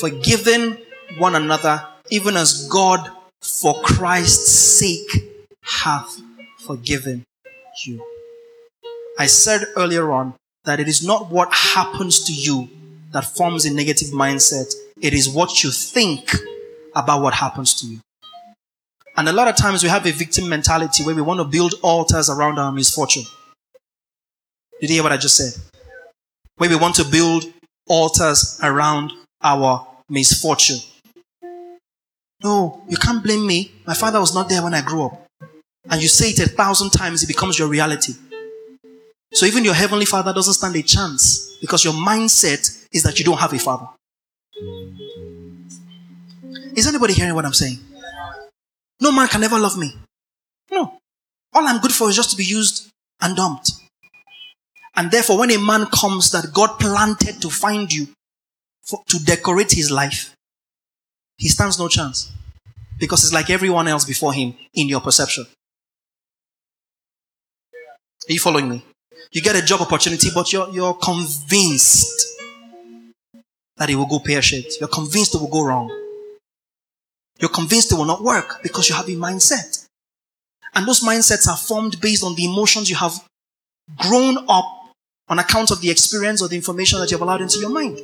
Forgiving 0.00 0.78
one 1.18 1.34
another, 1.34 1.86
even 2.10 2.36
as 2.36 2.68
God 2.68 3.10
for 3.42 3.80
Christ's 3.82 4.52
sake 4.52 5.32
hath 5.62 6.20
forgiven 6.58 7.24
you. 7.84 8.04
I 9.18 9.26
said 9.26 9.66
earlier 9.76 10.12
on 10.12 10.34
that 10.64 10.80
it 10.80 10.88
is 10.88 11.06
not 11.06 11.30
what 11.30 11.52
happens 11.52 12.24
to 12.24 12.32
you 12.32 12.68
that 13.12 13.24
forms 13.24 13.64
a 13.64 13.72
negative 13.72 14.08
mindset, 14.08 14.74
it 15.00 15.14
is 15.14 15.28
what 15.28 15.62
you 15.62 15.70
think 15.70 16.34
about 16.96 17.22
what 17.22 17.34
happens 17.34 17.74
to 17.74 17.86
you. 17.86 18.00
And 19.16 19.28
a 19.28 19.32
lot 19.32 19.48
of 19.48 19.56
times 19.56 19.82
we 19.82 19.88
have 19.88 20.04
a 20.06 20.10
victim 20.10 20.48
mentality 20.48 21.04
where 21.04 21.14
we 21.14 21.22
want 21.22 21.38
to 21.40 21.44
build 21.44 21.74
altars 21.82 22.28
around 22.28 22.58
our 22.58 22.72
misfortune. 22.72 23.24
Did 24.80 24.90
you 24.90 24.96
hear 24.96 25.02
what 25.02 25.12
I 25.12 25.16
just 25.16 25.36
said? 25.36 25.62
Where 26.56 26.68
we 26.68 26.76
want 26.76 26.96
to 26.96 27.04
build 27.04 27.44
altars 27.86 28.58
around 28.62 29.12
our 29.42 29.86
misfortune. 30.08 30.78
No, 32.42 32.82
you 32.88 32.96
can't 32.96 33.22
blame 33.22 33.46
me. 33.46 33.72
My 33.86 33.94
father 33.94 34.20
was 34.20 34.34
not 34.34 34.48
there 34.48 34.62
when 34.62 34.74
I 34.74 34.82
grew 34.82 35.06
up. 35.06 35.26
And 35.88 36.02
you 36.02 36.08
say 36.08 36.30
it 36.30 36.38
a 36.40 36.48
thousand 36.48 36.90
times, 36.90 37.22
it 37.22 37.26
becomes 37.26 37.58
your 37.58 37.68
reality. 37.68 38.14
So 39.32 39.46
even 39.46 39.64
your 39.64 39.74
heavenly 39.74 40.04
father 40.04 40.32
doesn't 40.32 40.54
stand 40.54 40.76
a 40.76 40.82
chance 40.82 41.56
because 41.60 41.84
your 41.84 41.94
mindset 41.94 42.86
is 42.92 43.02
that 43.02 43.18
you 43.18 43.24
don't 43.24 43.38
have 43.38 43.52
a 43.52 43.58
father. 43.58 43.88
Is 46.76 46.86
anybody 46.86 47.14
hearing 47.14 47.34
what 47.34 47.46
I'm 47.46 47.54
saying? 47.54 47.78
No 49.00 49.10
man 49.10 49.28
can 49.28 49.42
ever 49.42 49.58
love 49.58 49.78
me. 49.78 49.94
No. 50.70 50.98
All 51.54 51.66
I'm 51.66 51.80
good 51.80 51.92
for 51.92 52.08
is 52.10 52.16
just 52.16 52.30
to 52.30 52.36
be 52.36 52.44
used 52.44 52.90
and 53.20 53.34
dumped. 53.34 53.72
And 54.94 55.10
therefore, 55.10 55.38
when 55.38 55.50
a 55.50 55.58
man 55.58 55.86
comes 55.86 56.30
that 56.32 56.52
God 56.52 56.78
planted 56.78 57.40
to 57.42 57.50
find 57.50 57.92
you, 57.92 58.08
for, 58.82 59.02
to 59.08 59.18
decorate 59.24 59.72
his 59.72 59.90
life, 59.90 60.34
he 61.38 61.48
stands 61.48 61.78
no 61.78 61.88
chance. 61.88 62.30
Because 62.98 63.24
it's 63.24 63.32
like 63.32 63.50
everyone 63.50 63.88
else 63.88 64.04
before 64.04 64.32
him 64.32 64.54
in 64.74 64.88
your 64.88 65.00
perception. 65.00 65.46
Are 68.28 68.32
you 68.32 68.40
following 68.40 68.68
me? 68.68 68.84
You 69.32 69.42
get 69.42 69.56
a 69.56 69.62
job 69.62 69.80
opportunity, 69.80 70.28
but 70.34 70.52
you're, 70.52 70.68
you're 70.70 70.94
convinced 70.94 72.26
that 73.76 73.90
it 73.90 73.96
will 73.96 74.06
go 74.06 74.18
pear 74.18 74.40
shaped. 74.40 74.74
You're 74.80 74.88
convinced 74.88 75.34
it 75.34 75.40
will 75.40 75.48
go 75.48 75.64
wrong. 75.64 76.05
You're 77.38 77.50
convinced 77.50 77.92
it 77.92 77.96
will 77.96 78.04
not 78.04 78.22
work 78.22 78.62
because 78.62 78.88
you 78.88 78.94
have 78.94 79.08
a 79.08 79.12
mindset. 79.12 79.86
And 80.74 80.86
those 80.86 81.00
mindsets 81.00 81.48
are 81.48 81.56
formed 81.56 82.00
based 82.00 82.24
on 82.24 82.34
the 82.34 82.44
emotions 82.44 82.90
you 82.90 82.96
have 82.96 83.14
grown 83.98 84.38
up 84.48 84.64
on 85.28 85.38
account 85.38 85.70
of 85.70 85.80
the 85.80 85.90
experience 85.90 86.42
or 86.42 86.48
the 86.48 86.56
information 86.56 86.98
that 87.00 87.10
you 87.10 87.16
have 87.16 87.22
allowed 87.22 87.40
into 87.40 87.58
your 87.58 87.70
mind. 87.70 87.98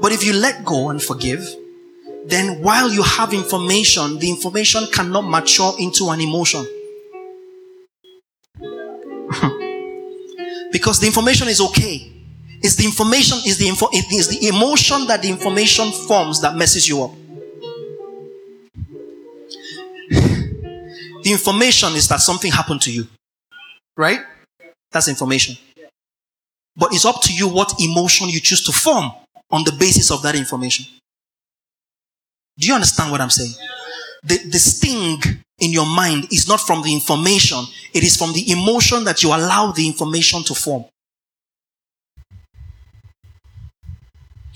But 0.00 0.12
if 0.12 0.24
you 0.24 0.32
let 0.32 0.64
go 0.64 0.90
and 0.90 1.02
forgive, 1.02 1.46
then 2.26 2.62
while 2.62 2.90
you 2.90 3.02
have 3.02 3.32
information, 3.32 4.18
the 4.18 4.30
information 4.30 4.86
cannot 4.92 5.22
mature 5.22 5.74
into 5.78 6.10
an 6.10 6.20
emotion. 6.20 6.66
because 10.72 11.00
the 11.00 11.06
information 11.06 11.48
is 11.48 11.60
okay. 11.60 12.17
It's 12.62 12.74
the 12.76 12.84
information, 12.84 13.38
is 13.46 13.58
the 13.58 13.68
info, 13.68 13.88
it 13.92 14.12
is 14.12 14.28
the 14.28 14.48
emotion 14.48 15.06
that 15.06 15.22
the 15.22 15.28
information 15.28 15.92
forms 15.92 16.40
that 16.42 16.56
messes 16.56 16.88
you 16.88 17.02
up. 17.04 17.12
the 21.22 21.32
information 21.32 21.94
is 21.94 22.08
that 22.08 22.20
something 22.20 22.50
happened 22.50 22.82
to 22.82 22.92
you. 22.92 23.06
Right? 23.96 24.20
That's 24.90 25.08
information. 25.08 25.56
But 26.76 26.92
it's 26.92 27.04
up 27.04 27.22
to 27.22 27.34
you 27.34 27.48
what 27.48 27.74
emotion 27.80 28.28
you 28.28 28.40
choose 28.40 28.64
to 28.64 28.72
form 28.72 29.10
on 29.50 29.64
the 29.64 29.72
basis 29.72 30.10
of 30.10 30.22
that 30.22 30.34
information. 30.34 30.86
Do 32.58 32.66
you 32.66 32.74
understand 32.74 33.10
what 33.10 33.20
I'm 33.20 33.30
saying? 33.30 33.52
The, 34.24 34.38
the 34.50 34.58
sting 34.58 35.20
in 35.58 35.72
your 35.72 35.86
mind 35.86 36.28
is 36.32 36.48
not 36.48 36.60
from 36.60 36.82
the 36.82 36.92
information, 36.92 37.58
it 37.94 38.02
is 38.02 38.16
from 38.16 38.32
the 38.32 38.50
emotion 38.50 39.04
that 39.04 39.22
you 39.22 39.28
allow 39.30 39.72
the 39.72 39.86
information 39.86 40.42
to 40.44 40.54
form. 40.54 40.84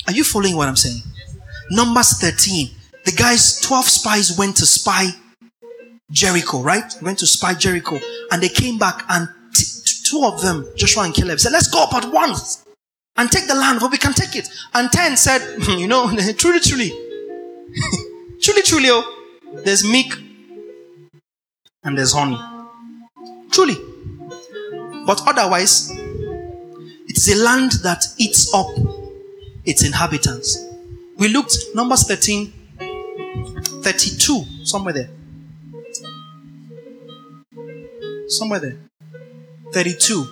Are 0.07 0.13
you 0.13 0.25
following 0.25 0.57
what 0.57 0.69
I'm 0.69 0.77
saying? 0.77 1.01
Numbers 1.71 2.19
13. 2.21 2.71
The 3.05 3.13
guys, 3.13 3.61
12 3.61 3.85
spies 3.87 4.39
went 4.39 4.57
to 4.59 4.67
spy 4.67 5.09
Jericho, 6.11 6.63
right? 6.63 6.95
Went 7.03 7.19
to 7.21 7.27
spy 7.27 7.55
Jericho. 7.55 7.99
And 8.31 8.43
they 8.43 8.49
came 8.49 8.79
back 8.79 9.05
and 9.09 9.29
t- 9.55 9.65
two 10.05 10.25
of 10.25 10.41
them, 10.43 10.67
Joshua 10.77 11.05
and 11.05 11.15
Caleb, 11.15 11.41
said, 11.41 11.53
Let's 11.53 11.69
go 11.69 11.83
up 11.83 11.95
at 11.95 12.13
once 12.13 12.65
and 13.17 13.31
take 13.31 13.47
the 13.47 13.55
land, 13.55 13.81
but 13.81 13.91
we 13.91 13.99
can 13.99 14.13
take 14.13 14.37
it. 14.37 14.49
And 14.75 14.91
10 14.91 15.17
said, 15.17 15.59
You 15.69 15.87
know, 15.87 16.09
truly, 16.37 16.61
truly, 16.61 16.91
truly, 18.41 18.63
truly, 18.63 18.89
oh, 18.91 19.19
there's 19.65 19.85
meat 19.85 20.15
and 21.85 21.97
there's 21.97 22.13
honey. 22.13 22.39
Truly. 23.51 23.77
But 25.07 25.21
otherwise, 25.27 25.91
it's 27.09 27.29
a 27.29 27.37
land 27.43 27.73
that 27.83 28.05
eats 28.19 28.53
up 28.55 28.69
its 29.65 29.85
inhabitants. 29.85 30.59
We 31.17 31.29
looked, 31.29 31.57
Numbers 31.75 32.05
13, 32.07 32.53
32, 33.83 34.45
somewhere 34.65 34.95
there. 34.95 35.11
Somewhere 38.29 38.61
there. 38.61 38.77
32. 39.73 40.27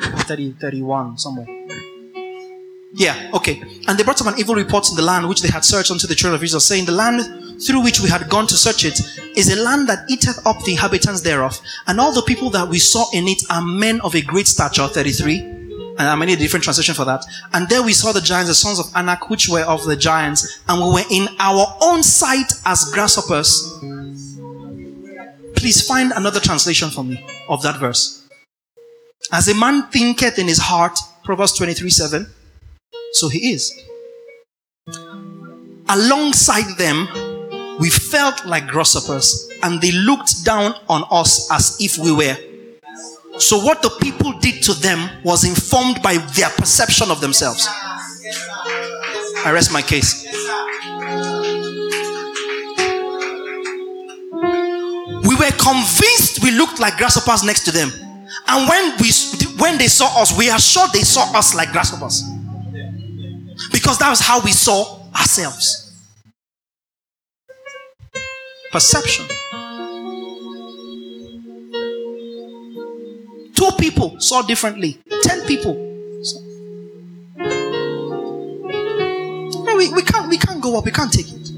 30, 0.00 0.52
31, 0.52 1.18
somewhere. 1.18 1.46
Yeah, 2.94 3.30
okay. 3.34 3.62
And 3.86 3.98
they 3.98 4.02
brought 4.02 4.20
up 4.20 4.26
an 4.26 4.38
evil 4.38 4.54
report 4.54 4.88
in 4.90 4.96
the 4.96 5.02
land 5.02 5.28
which 5.28 5.42
they 5.42 5.48
had 5.48 5.64
searched 5.64 5.90
unto 5.90 6.06
the 6.06 6.14
children 6.14 6.34
of 6.34 6.42
Israel, 6.42 6.60
saying, 6.60 6.86
The 6.86 6.92
land 6.92 7.62
through 7.62 7.82
which 7.82 8.00
we 8.00 8.08
had 8.08 8.28
gone 8.28 8.46
to 8.46 8.54
search 8.54 8.84
it 8.84 9.00
is 9.36 9.52
a 9.52 9.62
land 9.62 9.88
that 9.88 10.10
eateth 10.10 10.44
up 10.46 10.62
the 10.64 10.72
inhabitants 10.72 11.20
thereof. 11.20 11.60
And 11.86 12.00
all 12.00 12.12
the 12.12 12.22
people 12.22 12.50
that 12.50 12.68
we 12.68 12.78
saw 12.78 13.04
in 13.12 13.28
it 13.28 13.42
are 13.50 13.62
men 13.62 14.00
of 14.00 14.14
a 14.14 14.22
great 14.22 14.46
stature, 14.46 14.88
33 14.88 15.55
and 15.98 16.08
I'm 16.08 16.18
many 16.18 16.36
different 16.36 16.64
translations 16.64 16.96
for 16.96 17.04
that. 17.04 17.24
And 17.52 17.68
there 17.68 17.82
we 17.82 17.92
saw 17.92 18.12
the 18.12 18.20
giants, 18.20 18.48
the 18.48 18.54
sons 18.54 18.78
of 18.78 18.86
Anak, 18.94 19.30
which 19.30 19.48
were 19.48 19.62
of 19.62 19.84
the 19.84 19.96
giants, 19.96 20.60
and 20.68 20.82
we 20.82 20.92
were 20.92 21.08
in 21.10 21.28
our 21.38 21.66
own 21.80 22.02
sight 22.02 22.52
as 22.64 22.90
grasshoppers. 22.92 23.78
Please 25.56 25.86
find 25.86 26.12
another 26.12 26.40
translation 26.40 26.90
for 26.90 27.02
me 27.02 27.24
of 27.48 27.62
that 27.62 27.80
verse. 27.80 28.28
As 29.32 29.48
a 29.48 29.54
man 29.54 29.84
thinketh 29.88 30.38
in 30.38 30.46
his 30.46 30.58
heart, 30.58 30.98
Proverbs 31.24 31.56
23 31.56 31.90
7, 31.90 32.26
so 33.12 33.28
he 33.28 33.52
is. 33.52 33.72
Alongside 35.88 36.76
them, 36.76 37.08
we 37.80 37.90
felt 37.90 38.44
like 38.44 38.66
grasshoppers, 38.66 39.48
and 39.62 39.80
they 39.80 39.92
looked 39.92 40.44
down 40.44 40.74
on 40.88 41.04
us 41.10 41.50
as 41.50 41.76
if 41.80 41.98
we 41.98 42.12
were 42.12 42.36
so, 43.38 43.58
what 43.58 43.82
the 43.82 43.90
people 44.00 44.32
did 44.38 44.62
to 44.64 44.74
them 44.74 45.10
was 45.22 45.44
informed 45.44 46.02
by 46.02 46.16
their 46.34 46.48
perception 46.50 47.10
of 47.10 47.20
themselves. 47.20 47.66
I 49.44 49.50
rest 49.52 49.72
my 49.72 49.82
case. 49.82 50.24
We 55.22 55.34
were 55.34 55.50
convinced 55.58 56.42
we 56.42 56.50
looked 56.52 56.80
like 56.80 56.96
grasshoppers 56.96 57.44
next 57.44 57.64
to 57.64 57.72
them. 57.72 57.90
And 58.48 58.68
when 58.68 58.96
we 59.00 59.10
when 59.58 59.78
they 59.78 59.88
saw 59.88 60.20
us, 60.20 60.36
we 60.36 60.50
are 60.50 60.58
sure 60.58 60.86
they 60.92 61.02
saw 61.02 61.36
us 61.36 61.54
like 61.54 61.72
grasshoppers. 61.72 62.22
Because 63.72 63.98
that 63.98 64.10
was 64.10 64.20
how 64.20 64.40
we 64.42 64.52
saw 64.52 65.00
ourselves. 65.14 65.92
Perception. 68.72 69.26
People 73.78 74.18
saw 74.20 74.42
differently. 74.42 74.98
Ten 75.22 75.46
people. 75.46 75.74
No, 79.64 79.76
we, 79.76 79.92
we 79.92 80.02
can't 80.02 80.28
we 80.28 80.38
can't 80.38 80.60
go 80.60 80.78
up, 80.78 80.84
we 80.84 80.90
can't 80.90 81.12
take 81.12 81.26
it. 81.28 81.50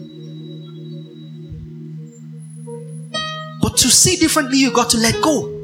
But 3.61 3.77
to 3.79 3.89
see 3.89 4.16
differently, 4.16 4.59
you've 4.59 4.75
got 4.75 4.91
to 4.91 4.99
let 4.99 5.21
go. 5.23 5.55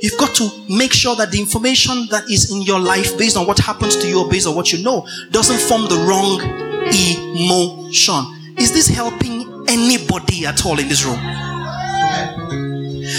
You've 0.00 0.18
got 0.18 0.34
to 0.36 0.48
make 0.68 0.92
sure 0.92 1.16
that 1.16 1.32
the 1.32 1.40
information 1.40 2.06
that 2.10 2.30
is 2.30 2.52
in 2.52 2.62
your 2.62 2.78
life, 2.78 3.18
based 3.18 3.36
on 3.36 3.46
what 3.46 3.58
happens 3.58 3.96
to 3.96 4.08
you 4.08 4.20
or 4.24 4.30
based 4.30 4.46
on 4.46 4.54
what 4.54 4.72
you 4.72 4.82
know, 4.84 5.06
doesn't 5.32 5.58
form 5.58 5.88
the 5.88 5.96
wrong 6.06 6.40
emotion. 6.86 8.54
Is 8.56 8.72
this 8.72 8.86
helping 8.86 9.66
anybody 9.68 10.46
at 10.46 10.64
all 10.64 10.78
in 10.78 10.88
this 10.88 11.04
room? 11.04 11.18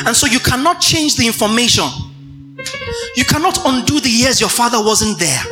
And 0.05 0.15
so 0.15 0.27
you 0.27 0.39
cannot 0.39 0.79
change 0.79 1.15
the 1.15 1.25
information. 1.25 1.85
You 3.15 3.25
cannot 3.25 3.59
undo 3.65 3.99
the 3.99 4.09
years 4.09 4.39
your 4.39 4.49
father 4.49 4.83
wasn't 4.83 5.19
there. 5.19 5.43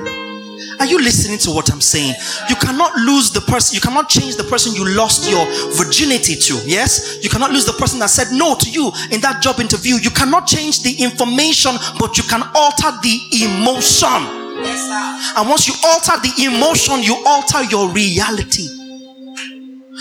Are 0.79 0.85
you 0.85 0.99
listening 0.99 1.39
to 1.39 1.51
what 1.51 1.71
I'm 1.71 1.81
saying? 1.81 2.13
You 2.49 2.55
cannot 2.55 2.95
lose 2.97 3.31
the 3.31 3.41
person, 3.41 3.73
you 3.73 3.81
cannot 3.81 4.09
change 4.09 4.35
the 4.35 4.43
person 4.43 4.75
you 4.75 4.85
lost 4.95 5.29
your 5.29 5.45
virginity 5.73 6.35
to. 6.35 6.61
Yes? 6.65 7.17
You 7.23 7.29
cannot 7.29 7.51
lose 7.51 7.65
the 7.65 7.73
person 7.73 7.99
that 7.99 8.09
said 8.09 8.31
no 8.31 8.55
to 8.55 8.69
you 8.69 8.91
in 9.11 9.19
that 9.21 9.41
job 9.41 9.59
interview. 9.59 9.95
You 9.95 10.11
cannot 10.11 10.45
change 10.45 10.83
the 10.83 10.93
information, 11.01 11.73
but 11.99 12.17
you 12.17 12.23
can 12.23 12.43
alter 12.53 12.91
the 13.01 13.15
emotion. 13.41 14.45
Yes, 14.61 15.37
and 15.37 15.49
once 15.49 15.67
you 15.67 15.73
alter 15.85 16.17
the 16.21 16.33
emotion, 16.45 17.01
you 17.01 17.15
alter 17.25 17.63
your 17.69 17.89
reality. 17.89 18.67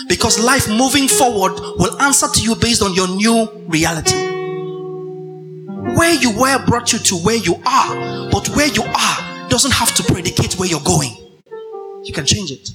Because 0.09 0.39
life 0.39 0.69
moving 0.69 1.09
forward 1.09 1.59
will 1.79 2.01
answer 2.01 2.27
to 2.29 2.41
you 2.43 2.55
based 2.55 2.83
on 2.83 2.95
your 2.95 3.09
new 3.09 3.49
reality. 3.69 4.26
Where 5.95 6.15
you 6.15 6.31
were 6.39 6.65
brought 6.67 6.93
you 6.93 6.99
to 6.99 7.17
where 7.17 7.37
you 7.37 7.55
are, 7.67 8.31
but 8.31 8.49
where 8.51 8.69
you 8.69 8.83
are 8.83 9.49
doesn't 9.49 9.73
have 9.73 9.95
to 9.95 10.03
predicate 10.03 10.59
where 10.59 10.69
you're 10.69 10.81
going. 10.81 11.13
You 12.05 12.13
can 12.13 12.25
change 12.27 12.51
it. 12.51 12.71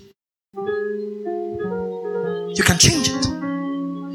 You 2.58 2.64
can 2.64 2.78
change 2.78 3.10
it. 3.10 3.26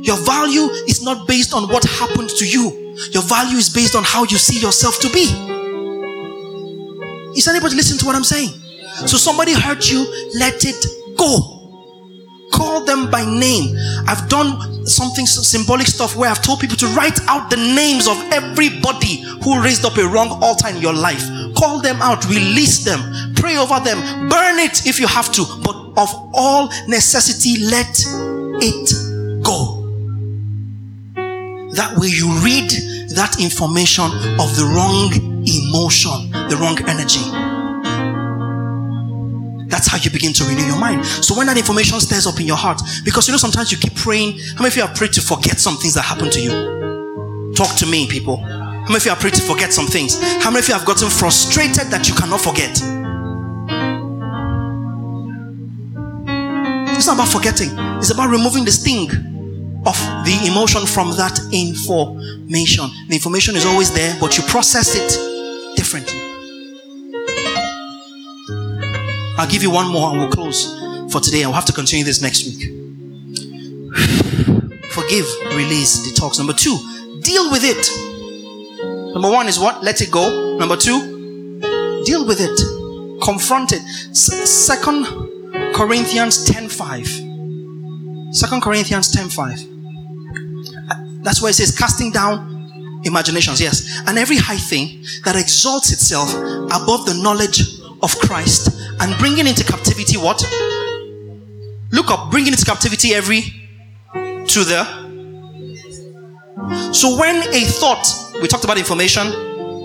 Your 0.07 0.17
value 0.19 0.69
is 0.87 1.03
not 1.03 1.27
based 1.27 1.53
on 1.55 1.69
what 1.69 1.85
happened 1.85 2.31
to 2.31 2.47
you. 2.47 2.95
Your 3.13 3.23
value 3.23 3.57
is 3.57 3.69
based 3.69 3.95
on 3.97 4.05
how 4.05 4.23
you 4.25 4.39
see 4.39 4.61
yourself 4.61 5.01
to 5.01 5.09
be. 5.11 5.25
Is 7.37 7.49
anybody 7.49 7.75
listening 7.77 7.99
to 8.01 8.07
what 8.07 8.15
I'm 8.15 8.25
saying? 8.25 8.51
So 9.07 9.17
somebody 9.17 9.53
hurt 9.53 9.91
you, 9.91 10.07
let 10.39 10.65
it 10.65 11.17
go. 11.17 11.56
Call 12.57 12.85
them 12.85 13.11
by 13.11 13.25
name. 13.25 13.77
I've 14.07 14.29
done 14.29 14.87
something 14.87 15.27
symbolic 15.27 15.87
stuff 15.87 16.17
where 16.17 16.31
I've 16.31 16.43
told 16.43 16.61
people 16.61 16.77
to 16.79 16.87
write 16.89 17.21
out 17.29 17.51
the 17.51 17.57
names 17.57 18.09
of 18.09 18.17
everybody 18.33 19.23
who 19.43 19.63
raised 19.63 19.85
up 19.85 19.97
a 19.99 20.07
wrong 20.09 20.43
altar 20.43 20.69
in 20.69 20.79
your 20.79 20.95
life. 20.95 21.25
Call 21.57 21.81
them 21.81 22.01
out, 22.01 22.25
release 22.27 22.85
them, 22.85 23.35
pray 23.35 23.57
over 23.57 23.81
them, 23.81 24.29
burn 24.29 24.59
it 24.59 24.87
if 24.87 24.99
you 24.99 25.07
have 25.07 25.33
to, 25.33 25.45
but 25.63 25.77
of 25.99 26.09
all 26.35 26.69
necessity, 26.89 27.65
let 27.65 27.99
it 28.63 29.43
go. 29.43 29.83
That 31.73 31.97
way 31.99 32.09
you 32.09 32.31
read 32.41 32.71
that 33.17 33.37
information 33.41 34.05
of 34.41 34.57
the 34.57 34.71
wrong 34.75 35.13
emotion, 35.47 36.31
the 36.49 36.57
wrong 36.61 36.79
energy. 36.89 37.56
That's 39.77 39.89
how 39.89 39.99
you 39.99 40.09
begin 40.09 40.33
to 40.33 40.45
renew 40.45 40.65
your 40.65 40.81
mind. 40.81 41.05
So 41.05 41.37
when 41.37 41.49
that 41.49 41.59
information 41.59 42.01
stirs 42.01 42.27
up 42.27 42.41
in 42.41 42.47
your 42.47 42.57
heart, 42.57 42.81
because 43.05 43.29
you 43.29 43.33
know 43.33 43.37
sometimes 43.37 43.71
you 43.71 43.77
keep 43.77 43.95
praying. 43.95 44.39
How 44.57 44.65
many 44.65 44.69
of 44.69 44.77
you 44.77 44.83
are 44.83 44.95
prayed 44.95 45.13
to 45.13 45.21
forget 45.21 45.61
some 45.61 45.77
things 45.77 45.93
that 45.93 46.01
happened 46.01 46.33
to 46.33 46.41
you? 46.41 47.53
Talk 47.53 47.77
to 47.77 47.87
me, 47.87 48.09
people. 48.09 48.39
How 48.39 48.89
many 48.89 48.97
of 48.97 49.05
you 49.05 49.13
are 49.13 49.21
prayed 49.21 49.35
to 49.35 49.43
forget 49.43 49.75
some 49.75 49.87
things? 49.87 50.17
How 50.41 50.49
many 50.49 50.61
of 50.61 50.69
you 50.69 50.73
have 50.73 50.87
gotten 50.87 51.11
frustrated 51.11 51.93
that 51.93 52.09
you 52.09 52.15
cannot 52.15 52.41
forget? 52.41 52.73
It's 56.97 57.07
not 57.07 57.21
about 57.21 57.29
forgetting, 57.29 57.69
it's 58.01 58.11
about 58.11 58.31
removing 58.31 58.65
the 58.65 58.73
sting 58.73 59.11
of 59.85 59.97
the 60.25 60.41
emotion 60.49 60.87
from 60.87 61.11
that 61.21 61.37
information. 61.53 62.89
The 63.09 63.15
information 63.15 63.57
is 63.57 63.67
always 63.67 63.93
there, 63.93 64.17
but 64.19 64.39
you 64.39 64.45
process 64.45 64.97
it 64.97 65.77
differently. 65.77 66.36
I'll 69.39 69.49
give 69.49 69.63
you 69.63 69.71
one 69.71 69.93
more 69.93 70.11
and 70.11 70.19
we'll 70.19 70.31
close 70.31 70.75
for 71.13 71.21
today. 71.21 71.45
I'll 71.45 71.53
have 71.53 71.67
to 71.67 71.73
continue 71.73 72.05
this 72.05 72.23
next 72.23 72.45
week. 72.47 72.73
Forgive, 74.91 75.27
release, 75.55 76.09
detox. 76.09 76.39
Number 76.39 76.55
two, 76.55 76.77
deal 77.21 77.51
with 77.51 77.63
it. 77.65 79.13
Number 79.15 79.31
one 79.31 79.47
is 79.47 79.59
what? 79.59 79.83
Let 79.85 80.01
it 80.01 80.11
go. 80.11 80.57
Number 80.59 80.77
two, 80.77 81.61
deal 82.05 82.27
with 82.27 82.39
it. 82.41 83.23
Confront 83.23 83.73
it. 83.73 83.83
Second 84.17 85.05
Corinthians 85.75 86.45
10 86.45 86.69
5. 86.69 87.07
Second 88.35 88.63
Corinthians 88.63 89.13
10 89.13 89.29
5. 89.29 89.59
That's 91.23 91.43
where 91.43 91.51
it 91.51 91.55
says 91.55 91.77
casting 91.77 92.11
down 92.11 93.01
imaginations, 93.05 93.61
yes. 93.61 94.01
And 94.07 94.17
every 94.19 94.37
high 94.37 94.57
thing 94.57 95.03
that 95.25 95.37
exalts 95.37 95.93
itself 95.93 96.33
above 96.33 97.05
the 97.05 97.19
knowledge 97.23 97.81
of 98.03 98.17
Christ 98.21 98.71
and 99.01 99.19
bringing 99.19 99.47
into 99.47 99.65
captivity 99.65 100.17
what? 100.17 100.43
Look 101.93 102.11
up, 102.11 102.31
bringing 102.31 102.53
into 102.53 102.65
captivity 102.65 103.15
every 103.15 103.43
to 104.13 104.65
the. 104.65 104.85
So 106.93 107.19
when 107.19 107.37
a 107.55 107.61
thought, 107.65 108.07
we 108.41 108.49
talked 108.49 108.65
about 108.65 108.79
information 108.79 109.27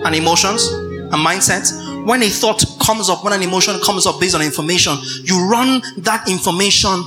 and 0.05 0.15
emotions 0.15 0.67
and 0.67 1.13
mindset. 1.13 2.05
When 2.05 2.23
a 2.23 2.29
thought 2.29 2.63
comes 2.81 3.09
up, 3.09 3.23
when 3.23 3.33
an 3.33 3.41
emotion 3.43 3.79
comes 3.81 4.07
up 4.07 4.19
based 4.19 4.33
on 4.33 4.41
information, 4.41 4.97
you 5.23 5.47
run 5.47 5.81
that 5.97 6.27
information 6.27 7.03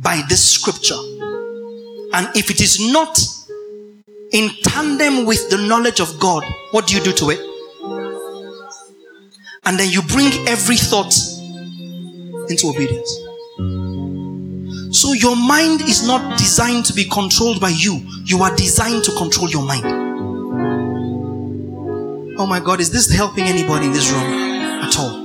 by 0.00 0.22
this 0.28 0.44
scripture. 0.44 0.98
And 2.14 2.28
if 2.36 2.50
it 2.50 2.60
is 2.60 2.92
not 2.92 3.18
in 4.32 4.50
tandem 4.62 5.24
with 5.26 5.50
the 5.50 5.58
knowledge 5.66 6.00
of 6.00 6.18
God, 6.20 6.44
what 6.70 6.86
do 6.86 6.94
you 6.94 7.02
do 7.02 7.12
to 7.12 7.30
it? 7.30 7.51
And 9.64 9.78
then 9.78 9.90
you 9.90 10.02
bring 10.02 10.32
every 10.48 10.76
thought 10.76 11.14
into 12.48 12.68
obedience. 12.68 13.10
So 14.96 15.12
your 15.12 15.36
mind 15.36 15.82
is 15.82 16.06
not 16.06 16.36
designed 16.36 16.84
to 16.86 16.92
be 16.92 17.04
controlled 17.04 17.60
by 17.60 17.70
you. 17.70 18.00
You 18.24 18.42
are 18.42 18.54
designed 18.56 19.04
to 19.04 19.12
control 19.12 19.48
your 19.48 19.64
mind. 19.64 19.86
Oh 22.38 22.46
my 22.46 22.58
God, 22.58 22.80
is 22.80 22.90
this 22.90 23.10
helping 23.14 23.44
anybody 23.44 23.86
in 23.86 23.92
this 23.92 24.10
room 24.10 24.22
at 24.22 24.98
all? 24.98 25.22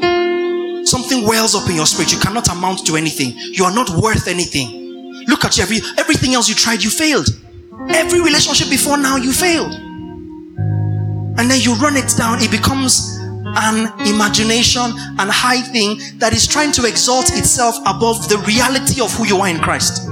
Something 0.86 1.26
wells 1.26 1.56
up 1.56 1.68
in 1.70 1.76
your 1.76 1.88
spirit. 1.88 2.14
You 2.14 2.20
cannot 2.20 2.48
amount 2.50 2.86
to 2.86 2.96
anything. 2.96 3.34
You 3.36 3.66
are 3.66 3.74
not 3.74 3.90
worth 3.90 4.28
anything. 4.28 5.26
Look 5.28 5.44
at 5.46 5.58
you. 5.58 5.64
Every, 5.64 5.80
everything 5.98 6.34
else 6.34 6.48
you 6.48 6.56
tried, 6.56 6.84
you 6.84 6.90
failed. 6.90 7.28
Every 7.90 8.22
relationship 8.22 8.70
before 8.70 8.98
now, 8.98 9.18
you 9.18 9.34
failed. 9.34 9.74
And 9.74 11.52
then 11.52 11.60
you 11.60 11.74
run 11.76 11.98
it 11.98 12.14
down, 12.18 12.40
it 12.42 12.52
becomes 12.52 13.17
an 13.58 13.90
imagination 14.08 14.94
and 15.18 15.30
high 15.32 15.62
thing 15.62 15.98
that 16.20 16.34
is 16.34 16.46
trying 16.48 16.72
to 16.74 16.86
exalt 16.86 17.34
itself 17.34 17.78
above 17.88 18.30
the 18.30 18.38
reality 18.46 19.02
of 19.02 19.12
who 19.14 19.26
you 19.26 19.38
are 19.38 19.50
in 19.50 19.60
Christ. 19.60 20.08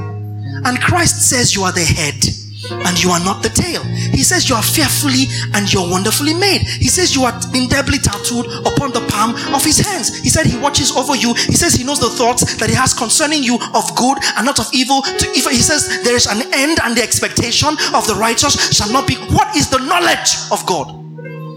And 0.65 0.81
Christ 0.81 1.29
says 1.29 1.53
you 1.53 1.61
are 1.63 1.71
the 1.71 1.85
head 1.85 2.17
and 2.65 2.97
you 2.97 3.11
are 3.11 3.21
not 3.21 3.43
the 3.43 3.49
tail. 3.49 3.83
He 3.85 4.23
says 4.23 4.49
you 4.49 4.55
are 4.55 4.63
fearfully 4.63 5.29
and 5.53 5.71
you're 5.71 5.85
wonderfully 5.85 6.33
made. 6.33 6.61
He 6.65 6.89
says 6.89 7.13
you 7.13 7.21
are 7.23 7.35
indelibly 7.53 7.99
tattooed 7.99 8.47
upon 8.65 8.89
the 8.89 9.05
palm 9.13 9.37
of 9.53 9.63
his 9.63 9.77
hands. 9.77 10.17
He 10.17 10.29
said 10.29 10.47
he 10.47 10.57
watches 10.57 10.89
over 10.97 11.15
you. 11.15 11.35
He 11.35 11.53
says 11.53 11.75
he 11.75 11.83
knows 11.83 11.99
the 11.99 12.09
thoughts 12.09 12.57
that 12.57 12.69
he 12.69 12.75
has 12.75 12.95
concerning 12.95 13.43
you 13.43 13.59
of 13.75 13.95
good 13.95 14.17
and 14.37 14.45
not 14.45 14.57
of 14.57 14.65
evil. 14.73 15.03
He 15.03 15.61
says 15.61 16.01
there 16.03 16.15
is 16.15 16.25
an 16.25 16.41
end 16.53 16.79
and 16.81 16.97
the 16.97 17.03
expectation 17.03 17.69
of 17.93 18.07
the 18.07 18.15
righteous 18.17 18.73
shall 18.73 18.91
not 18.91 19.07
be. 19.07 19.13
What 19.29 19.55
is 19.55 19.69
the 19.69 19.85
knowledge 19.85 20.33
of 20.49 20.65
God? 20.65 20.89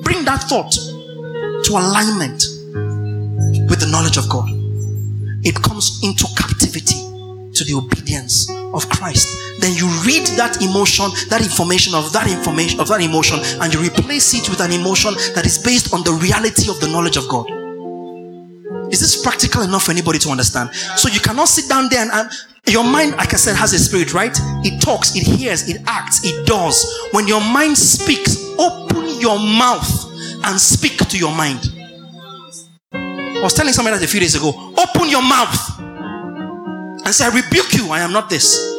Bring 0.05 0.25
that 0.25 0.45
thought 0.45 0.77
to 1.69 1.77
alignment 1.77 2.49
with 3.69 3.79
the 3.79 3.89
knowledge 3.93 4.17
of 4.17 4.27
God. 4.29 4.49
It 5.45 5.55
comes 5.61 6.01
into 6.03 6.25
captivity 6.33 6.97
to 7.53 7.63
the 7.65 7.77
obedience 7.77 8.49
of 8.73 8.89
Christ. 8.89 9.29
Then 9.61 9.77
you 9.77 9.85
read 10.01 10.25
that 10.41 10.65
emotion, 10.65 11.13
that 11.29 11.45
information 11.45 11.93
of 11.93 12.11
that 12.17 12.25
information, 12.25 12.81
of 12.81 12.89
that 12.89 13.03
emotion, 13.03 13.39
and 13.61 13.69
you 13.69 13.81
replace 13.85 14.33
it 14.33 14.49
with 14.49 14.61
an 14.61 14.73
emotion 14.73 15.13
that 15.37 15.45
is 15.45 15.59
based 15.61 15.93
on 15.93 16.03
the 16.05 16.13
reality 16.13 16.71
of 16.71 16.81
the 16.81 16.89
knowledge 16.89 17.19
of 17.19 17.29
God. 17.29 17.45
Is 18.91 19.01
this 19.01 19.21
practical 19.21 19.61
enough 19.61 19.85
for 19.85 19.93
anybody 19.93 20.19
to 20.21 20.31
understand? 20.31 20.73
So 20.97 21.11
you 21.11 21.21
cannot 21.21 21.49
sit 21.49 21.69
down 21.69 21.91
there 21.91 22.01
and, 22.01 22.11
and 22.11 22.31
your 22.65 22.85
mind, 22.85 23.17
like 23.21 23.35
I 23.35 23.37
said, 23.37 23.57
has 23.57 23.75
a 23.75 23.79
spirit, 23.79 24.15
right? 24.15 24.33
It 24.65 24.81
talks, 24.81 25.15
it 25.15 25.23
hears, 25.23 25.69
it 25.69 25.83
acts, 25.87 26.25
it 26.25 26.47
does. 26.47 26.81
When 27.13 27.29
your 27.29 27.43
mind 27.43 27.77
speaks, 27.77 28.41
open 28.57 29.21
your 29.21 29.39
mouth 29.39 30.08
and 30.45 30.61
speak 30.61 30.99
to 30.99 31.19
your 31.19 31.35
mind. 31.35 31.61
I 32.93 33.41
was 33.43 33.55
telling 33.55 33.73
somebody 33.73 33.97
that 33.99 34.05
a 34.05 34.09
few 34.09 34.21
days 34.21 34.35
ago, 34.35 34.51
open 34.77 35.09
your 35.09 35.23
mouth 35.23 35.79
and 35.79 37.15
say, 37.15 37.25
I 37.25 37.31
rebuke 37.35 37.73
you, 37.75 37.91
I 37.91 38.01
am 38.01 38.13
not 38.13 38.29
this. 38.29 38.77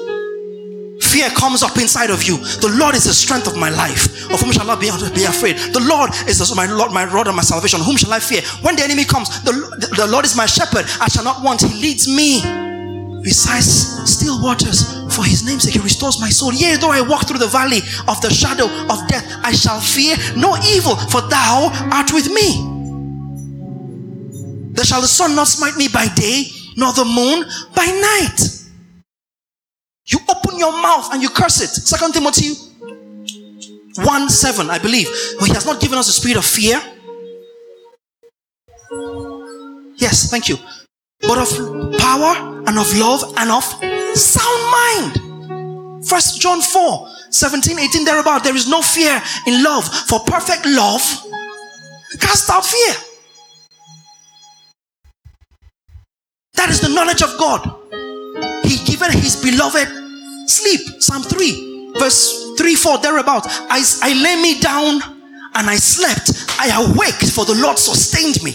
Fear 1.02 1.30
comes 1.32 1.64
up 1.64 1.78
inside 1.78 2.10
of 2.10 2.24
you. 2.24 2.38
The 2.38 2.76
Lord 2.78 2.94
is 2.94 3.06
the 3.06 3.14
strength 3.14 3.48
of 3.48 3.56
my 3.58 3.70
life. 3.70 4.30
Of 4.32 4.42
whom 4.42 4.52
shall 4.52 4.70
I 4.70 4.76
be, 4.76 4.92
be 5.16 5.24
afraid? 5.24 5.56
The 5.74 5.80
Lord 5.80 6.12
is 6.28 6.56
my 6.56 6.66
Lord, 6.66 6.92
my 6.92 7.06
rod 7.06 7.28
and 7.28 7.36
my 7.36 7.42
salvation. 7.42 7.80
Whom 7.80 7.96
shall 7.96 8.12
I 8.12 8.20
fear? 8.20 8.42
When 8.62 8.76
the 8.76 8.84
enemy 8.84 9.06
comes, 9.06 9.42
the, 9.44 9.54
the 9.96 10.08
Lord 10.08 10.26
is 10.26 10.36
my 10.36 10.46
shepherd. 10.46 10.86
I 11.00 11.08
shall 11.08 11.24
not 11.24 11.42
want. 11.42 11.62
He 11.62 11.82
leads 11.82 12.08
me 12.08 12.42
besides 13.24 13.66
still 14.10 14.42
waters. 14.42 15.00
For 15.16 15.24
his 15.24 15.44
name's 15.46 15.64
sake, 15.64 15.74
he 15.74 15.80
restores 15.80 16.20
my 16.20 16.30
soul. 16.30 16.54
Yea, 16.54 16.78
though 16.78 16.92
I 16.92 17.02
walk 17.02 17.28
through 17.28 17.40
the 17.40 17.48
valley 17.48 17.80
of 18.08 18.22
the 18.22 18.30
shadow 18.32 18.66
of 18.66 19.08
death, 19.08 19.26
I 19.44 19.52
shall 19.52 19.80
fear 19.80 20.16
no 20.36 20.56
evil, 20.66 20.96
for 20.96 21.22
thou 21.22 21.70
art 21.92 22.14
with 22.14 22.30
me. 22.32 22.80
There 24.74 24.86
shall 24.86 25.02
the 25.02 25.08
sun 25.08 25.36
not 25.36 25.48
smite 25.48 25.76
me 25.76 25.88
by 25.88 26.08
day, 26.16 26.46
nor 26.78 26.94
the 26.94 27.06
moon 27.06 27.44
by 27.76 27.86
night. 27.86 28.40
You 30.06 30.20
open 30.30 30.58
your 30.58 30.72
mouth 30.72 31.14
and 31.14 31.22
you 31.22 31.30
curse 31.30 31.62
it. 31.62 31.70
Second 31.70 32.14
Timothy 32.14 32.54
1 33.96 34.30
7, 34.30 34.70
I 34.70 34.80
believe. 34.80 35.08
But 35.40 35.48
he 35.50 35.54
has 35.54 35.66
not 35.66 35.82
given 35.82 35.98
us 35.98 36.08
a 36.08 36.14
spirit 36.14 36.38
of 36.38 36.46
fear. 36.46 36.82
Yes, 39.98 40.30
thank 40.32 40.48
you. 40.50 40.58
But 41.22 41.38
of 41.38 42.00
power 42.00 42.59
and 42.70 42.78
of 42.78 42.96
love 42.98 43.24
and 43.38 43.50
of 43.50 43.64
sound 44.16 44.64
mind. 44.72 46.06
First 46.06 46.40
John 46.40 46.62
4 46.62 47.10
17, 47.32 47.80
18, 47.80 48.06
thereabout. 48.06 48.44
There 48.44 48.56
is 48.56 48.70
no 48.70 48.82
fear 48.82 49.22
in 49.48 49.64
love, 49.64 49.86
for 50.08 50.20
perfect 50.22 50.66
love 50.68 51.02
cast 52.20 52.50
out 52.50 52.66
fear. 52.66 52.96
That 56.54 56.70
is 56.70 56.80
the 56.82 56.90
knowledge 56.90 57.24
of 57.24 57.38
God. 57.40 57.62
He 58.64 58.78
given 58.86 59.12
his 59.14 59.36
beloved 59.42 59.88
sleep. 60.48 61.02
Psalm 61.02 61.24
3, 61.24 61.94
verse 61.98 62.54
3, 62.58 62.76
4, 62.76 62.98
thereabout. 63.00 63.46
I, 63.48 63.84
I 64.04 64.14
lay 64.14 64.42
me 64.42 64.60
down 64.60 65.02
and 65.56 65.70
I 65.70 65.76
slept, 65.76 66.46
I 66.60 66.70
awaked, 66.86 67.32
for 67.32 67.46
the 67.46 67.56
Lord 67.56 67.80
sustained 67.80 68.44
me. 68.44 68.52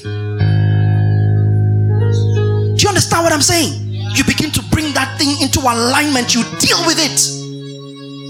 Do 2.77 2.83
you 2.83 2.89
understand 2.89 3.25
what 3.25 3.33
I'm 3.33 3.43
saying? 3.43 3.84
You 4.15 4.25
begin 4.25 4.51
to 4.53 4.63
bring 4.71 4.93
that 4.95 5.19
thing 5.19 5.41
into 5.43 5.61
alignment, 5.61 6.35
you 6.35 6.43
deal 6.59 6.79
with 6.87 6.99
it 6.99 7.19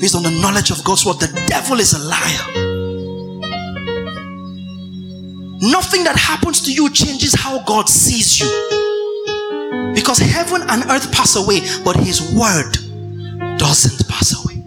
based 0.00 0.14
on 0.14 0.22
the 0.22 0.30
knowledge 0.40 0.70
of 0.70 0.82
God's 0.84 1.06
word. 1.06 1.20
The 1.20 1.28
devil 1.48 1.80
is 1.80 1.92
a 1.94 1.98
liar. 1.98 2.44
Nothing 5.60 6.04
that 6.04 6.16
happens 6.16 6.60
to 6.62 6.72
you 6.72 6.90
changes 6.90 7.34
how 7.34 7.60
God 7.64 7.88
sees 7.88 8.38
you. 8.40 8.48
Because 9.94 10.18
heaven 10.18 10.62
and 10.68 10.84
earth 10.90 11.12
pass 11.12 11.36
away, 11.36 11.60
but 11.84 11.96
His 11.96 12.20
word 12.34 12.76
doesn't 13.58 14.08
pass 14.08 14.34
away. 14.44 14.62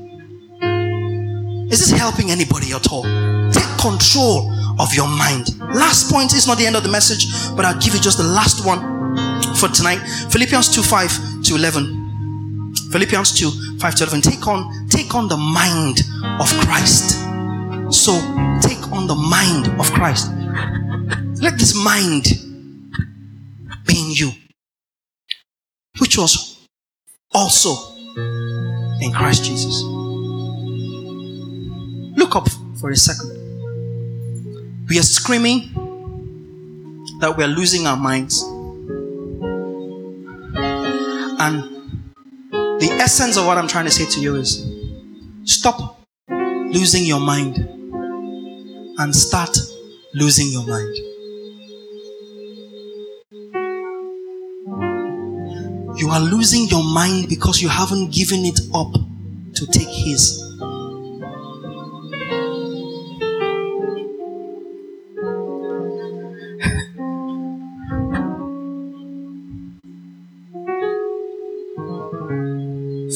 Is 1.69 1.79
this 1.79 1.91
helping 1.91 2.31
anybody 2.31 2.73
at 2.73 2.91
all? 2.91 3.03
Take 3.51 3.67
control 3.77 4.51
of 4.79 4.93
your 4.93 5.07
mind. 5.07 5.49
Last 5.59 6.11
point 6.11 6.33
is 6.33 6.47
not 6.47 6.57
the 6.57 6.65
end 6.65 6.75
of 6.75 6.83
the 6.83 6.89
message, 6.89 7.27
but 7.55 7.65
I'll 7.65 7.79
give 7.79 7.93
you 7.93 7.99
just 7.99 8.17
the 8.17 8.23
last 8.23 8.65
one 8.65 8.96
for 9.59 9.69
tonight. 9.69 9.99
Philippians 10.29 10.73
2 10.75 10.81
5 10.81 11.43
to 11.43 11.55
11. 11.55 12.73
Philippians 12.91 13.37
2 13.39 13.77
5 13.79 13.95
to 13.95 14.03
11. 14.03 14.21
Take 14.21 14.47
on, 14.47 14.87
take 14.89 15.15
on 15.15 15.27
the 15.27 15.37
mind 15.37 16.01
of 16.39 16.49
Christ. 16.65 17.19
So 17.89 18.13
take 18.61 18.91
on 18.91 19.07
the 19.07 19.15
mind 19.15 19.67
of 19.79 19.91
Christ. 19.91 20.31
Let 21.41 21.57
this 21.57 21.75
mind 21.75 22.25
be 23.85 23.99
in 23.99 24.11
you, 24.11 24.31
which 25.99 26.17
was 26.17 26.67
also 27.31 27.95
in 29.01 29.11
Christ 29.13 29.43
Jesus. 29.45 29.83
Look 32.17 32.35
up 32.35 32.47
for 32.79 32.89
a 32.89 32.95
second. 32.95 33.37
We 34.89 34.97
are 34.99 35.03
screaming 35.03 35.73
that 37.19 37.35
we 37.35 37.43
are 37.43 37.47
losing 37.47 37.87
our 37.87 37.97
minds. 37.97 38.43
And 41.39 41.63
the 42.79 42.89
essence 42.99 43.37
of 43.37 43.45
what 43.45 43.57
I'm 43.57 43.67
trying 43.67 43.85
to 43.85 43.91
say 43.91 44.05
to 44.05 44.19
you 44.19 44.35
is 44.35 44.65
stop 45.43 45.99
losing 46.29 47.05
your 47.05 47.19
mind 47.19 47.57
and 48.99 49.15
start 49.15 49.55
losing 50.13 50.47
your 50.49 50.65
mind. 50.65 50.95
You 55.99 56.09
are 56.09 56.19
losing 56.19 56.67
your 56.67 56.83
mind 56.83 57.27
because 57.29 57.61
you 57.61 57.69
haven't 57.69 58.11
given 58.11 58.45
it 58.45 58.59
up 58.73 58.93
to 59.55 59.65
take 59.67 59.87
His. 59.89 60.46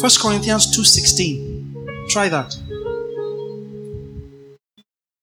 First 0.02 0.20
Corinthians 0.20 0.76
2.16. 0.76 2.10
Try 2.10 2.28
that. 2.28 2.58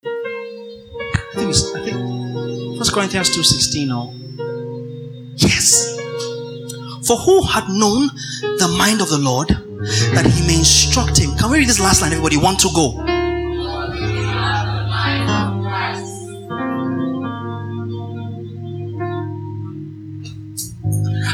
I 0.05 1.35
think 1.35 1.49
it's 1.49 1.75
I 1.75 1.83
think 1.83 2.77
First 2.77 2.93
Corinthians 2.93 3.29
2.16 3.35 3.91
or 3.93 4.13
Yes. 5.35 5.99
For 7.05 7.17
who 7.17 7.43
had 7.43 7.67
known 7.67 8.07
the 8.39 8.73
mind 8.77 9.01
of 9.01 9.09
the 9.09 9.17
Lord 9.17 9.49
that 9.49 10.25
he 10.25 10.47
may 10.47 10.59
instruct 10.59 11.17
him? 11.17 11.35
Can 11.35 11.51
we 11.51 11.57
read 11.57 11.67
this 11.67 11.81
last 11.81 12.01
line, 12.01 12.13
everybody? 12.13 12.37
Want 12.37 12.61
to 12.61 12.69
go? 12.73 13.03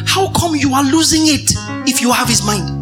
How 0.07 0.31
come 0.31 0.55
you 0.55 0.73
are 0.73 0.83
losing 0.83 1.27
it 1.27 1.51
if 1.87 2.01
you 2.01 2.11
have 2.11 2.27
his 2.27 2.43
mind? 2.43 2.74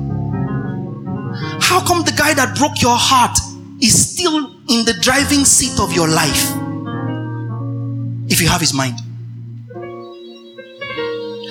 How 1.73 1.83
come 1.83 2.03
the 2.05 2.11
guy 2.11 2.35
that 2.35 2.55
broke 2.55 2.83
your 2.83 2.95
heart 2.95 3.35
is 3.81 4.11
still 4.11 4.61
in 4.69 4.85
the 4.85 4.93
driving 5.01 5.43
seat 5.43 5.79
of 5.79 5.91
your 5.91 6.07
life 6.07 6.53
if 8.29 8.39
you 8.39 8.47
have 8.47 8.61
his 8.61 8.75
mind? 8.75 8.99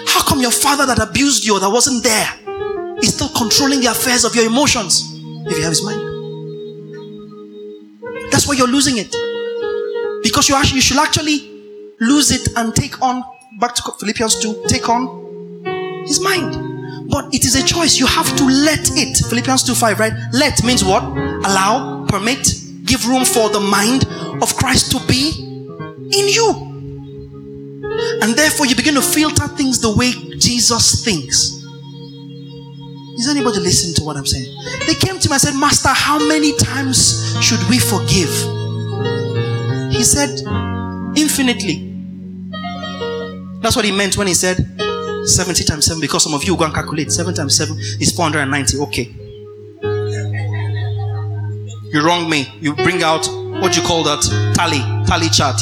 How 0.06 0.22
come 0.22 0.38
your 0.38 0.52
father 0.52 0.86
that 0.86 1.00
abused 1.02 1.44
you 1.44 1.58
that 1.58 1.68
wasn't 1.68 2.04
there 2.04 2.28
is 3.02 3.14
still 3.14 3.30
controlling 3.30 3.80
the 3.80 3.88
affairs 3.90 4.22
of 4.24 4.36
your 4.36 4.46
emotions 4.46 5.10
if 5.50 5.56
you 5.56 5.62
have 5.64 5.74
his 5.74 5.82
mind? 5.82 5.98
That's 8.30 8.46
why 8.46 8.54
you're 8.54 8.70
losing 8.70 8.98
it. 8.98 9.10
Because 10.22 10.48
you, 10.48 10.54
actually, 10.54 10.76
you 10.76 10.82
should 10.82 10.98
actually 10.98 11.50
lose 11.98 12.30
it 12.30 12.46
and 12.56 12.72
take 12.76 13.02
on, 13.02 13.24
back 13.58 13.74
to 13.74 13.82
Philippians 13.98 14.40
2, 14.40 14.66
take 14.68 14.88
on 14.88 16.04
his 16.06 16.20
mind. 16.20 16.61
But 17.12 17.26
it 17.34 17.44
is 17.44 17.54
a 17.56 17.62
choice. 17.62 17.98
You 17.98 18.06
have 18.06 18.34
to 18.38 18.44
let 18.44 18.90
it. 18.96 19.18
Philippians 19.28 19.64
2 19.64 19.74
5, 19.74 20.00
right? 20.00 20.12
Let 20.32 20.64
means 20.64 20.82
what? 20.82 21.02
Allow, 21.02 22.06
permit, 22.08 22.54
give 22.84 23.06
room 23.06 23.26
for 23.26 23.50
the 23.50 23.60
mind 23.60 24.06
of 24.42 24.56
Christ 24.56 24.90
to 24.92 25.06
be 25.06 25.30
in 25.38 26.28
you. 26.32 26.70
And 28.22 28.34
therefore, 28.34 28.64
you 28.64 28.74
begin 28.74 28.94
to 28.94 29.02
filter 29.02 29.46
things 29.48 29.78
the 29.82 29.94
way 29.94 30.12
Jesus 30.38 31.04
thinks. 31.04 31.60
Is 33.18 33.28
anybody 33.28 33.60
listening 33.60 33.94
to 33.96 34.04
what 34.04 34.16
I'm 34.16 34.24
saying? 34.24 34.48
They 34.86 34.94
came 34.94 35.18
to 35.18 35.28
me 35.28 35.34
and 35.34 35.40
said, 35.40 35.54
Master, 35.54 35.90
how 35.90 36.18
many 36.18 36.56
times 36.56 37.36
should 37.44 37.60
we 37.68 37.78
forgive? 37.78 38.32
He 39.92 40.02
said, 40.02 40.30
Infinitely. 41.14 41.90
That's 43.60 43.76
what 43.76 43.84
he 43.84 43.92
meant 43.92 44.16
when 44.16 44.26
he 44.26 44.34
said 44.34 44.56
70 45.24 45.64
times 45.64 45.86
7, 45.86 46.00
because 46.00 46.22
some 46.24 46.34
of 46.34 46.44
you 46.44 46.56
go 46.56 46.64
and 46.64 46.74
calculate 46.74 47.10
7 47.12 47.34
times 47.34 47.56
7 47.56 47.76
is 48.00 48.12
490. 48.12 48.78
Okay. 48.78 49.14
You 51.92 52.02
wrong 52.02 52.30
me. 52.30 52.46
You 52.60 52.74
bring 52.74 53.02
out 53.02 53.26
what 53.60 53.76
you 53.76 53.82
call 53.82 54.02
that 54.04 54.22
tally, 54.56 54.80
tally 55.06 55.28
chart. 55.28 55.60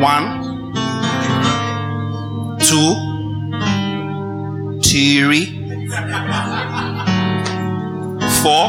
One, 0.00 0.72
two, 2.58 2.94
three, 4.82 5.44
four, 8.42 8.68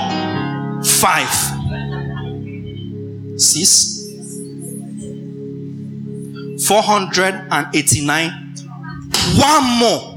five, 0.84 1.32
six, 3.40 4.04
four 6.68 6.82
hundred 6.82 7.36
and 7.50 7.68
eighty-nine. 7.74 8.32
One 9.38 9.64
more. 9.80 10.17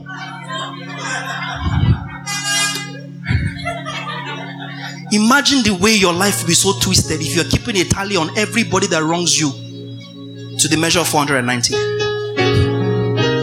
Imagine 5.12 5.62
the 5.64 5.76
way 5.80 5.92
your 5.94 6.12
life 6.12 6.40
will 6.40 6.48
be 6.48 6.54
so 6.54 6.72
twisted 6.78 7.20
if 7.20 7.34
you're 7.34 7.44
keeping 7.44 7.76
a 7.78 7.84
tally 7.84 8.16
on 8.16 8.30
everybody 8.38 8.86
that 8.86 9.02
wrongs 9.02 9.38
you 9.40 9.50
to 10.56 10.68
the 10.68 10.76
measure 10.76 11.00
of 11.00 11.08
490. 11.08 11.74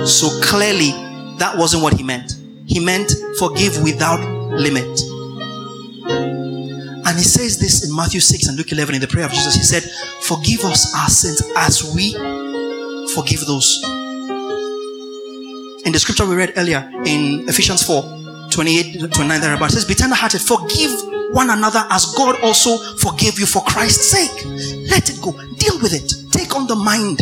So 0.05 0.29
clearly, 0.41 0.91
that 1.39 1.57
wasn't 1.57 1.83
what 1.83 1.93
he 1.93 2.03
meant. 2.03 2.35
He 2.65 2.79
meant 2.79 3.11
forgive 3.37 3.83
without 3.83 4.19
limit. 4.51 5.01
And 7.05 7.17
he 7.17 7.23
says 7.23 7.59
this 7.59 7.83
in 7.87 7.95
Matthew 7.95 8.21
6 8.21 8.47
and 8.47 8.57
Luke 8.57 8.71
11 8.71 8.95
in 8.95 9.01
the 9.01 9.07
prayer 9.07 9.25
of 9.25 9.31
Jesus. 9.31 9.55
He 9.55 9.63
said, 9.63 9.83
Forgive 10.21 10.63
us 10.63 10.93
our 10.95 11.09
sins 11.09 11.41
as 11.57 11.83
we 11.93 12.13
forgive 13.13 13.45
those. 13.45 13.83
In 15.85 15.91
the 15.91 15.99
scripture 15.99 16.25
we 16.25 16.35
read 16.35 16.53
earlier 16.55 16.89
in 17.05 17.47
Ephesians 17.49 17.83
4 17.83 18.26
28 18.51 18.99
29, 19.11 19.41
thereabout, 19.41 19.69
it 19.69 19.73
says, 19.73 19.85
Be 19.85 19.93
tender 19.93 20.15
hearted, 20.15 20.41
forgive 20.41 20.91
one 21.31 21.49
another 21.49 21.83
as 21.89 22.13
God 22.15 22.41
also 22.41 22.77
forgave 22.97 23.39
you 23.39 23.45
for 23.45 23.61
Christ's 23.63 24.11
sake. 24.11 24.45
Let 24.89 25.09
it 25.09 25.21
go, 25.21 25.31
deal 25.55 25.79
with 25.81 25.93
it, 25.93 26.13
take 26.31 26.55
on 26.55 26.67
the 26.67 26.75
mind 26.75 27.21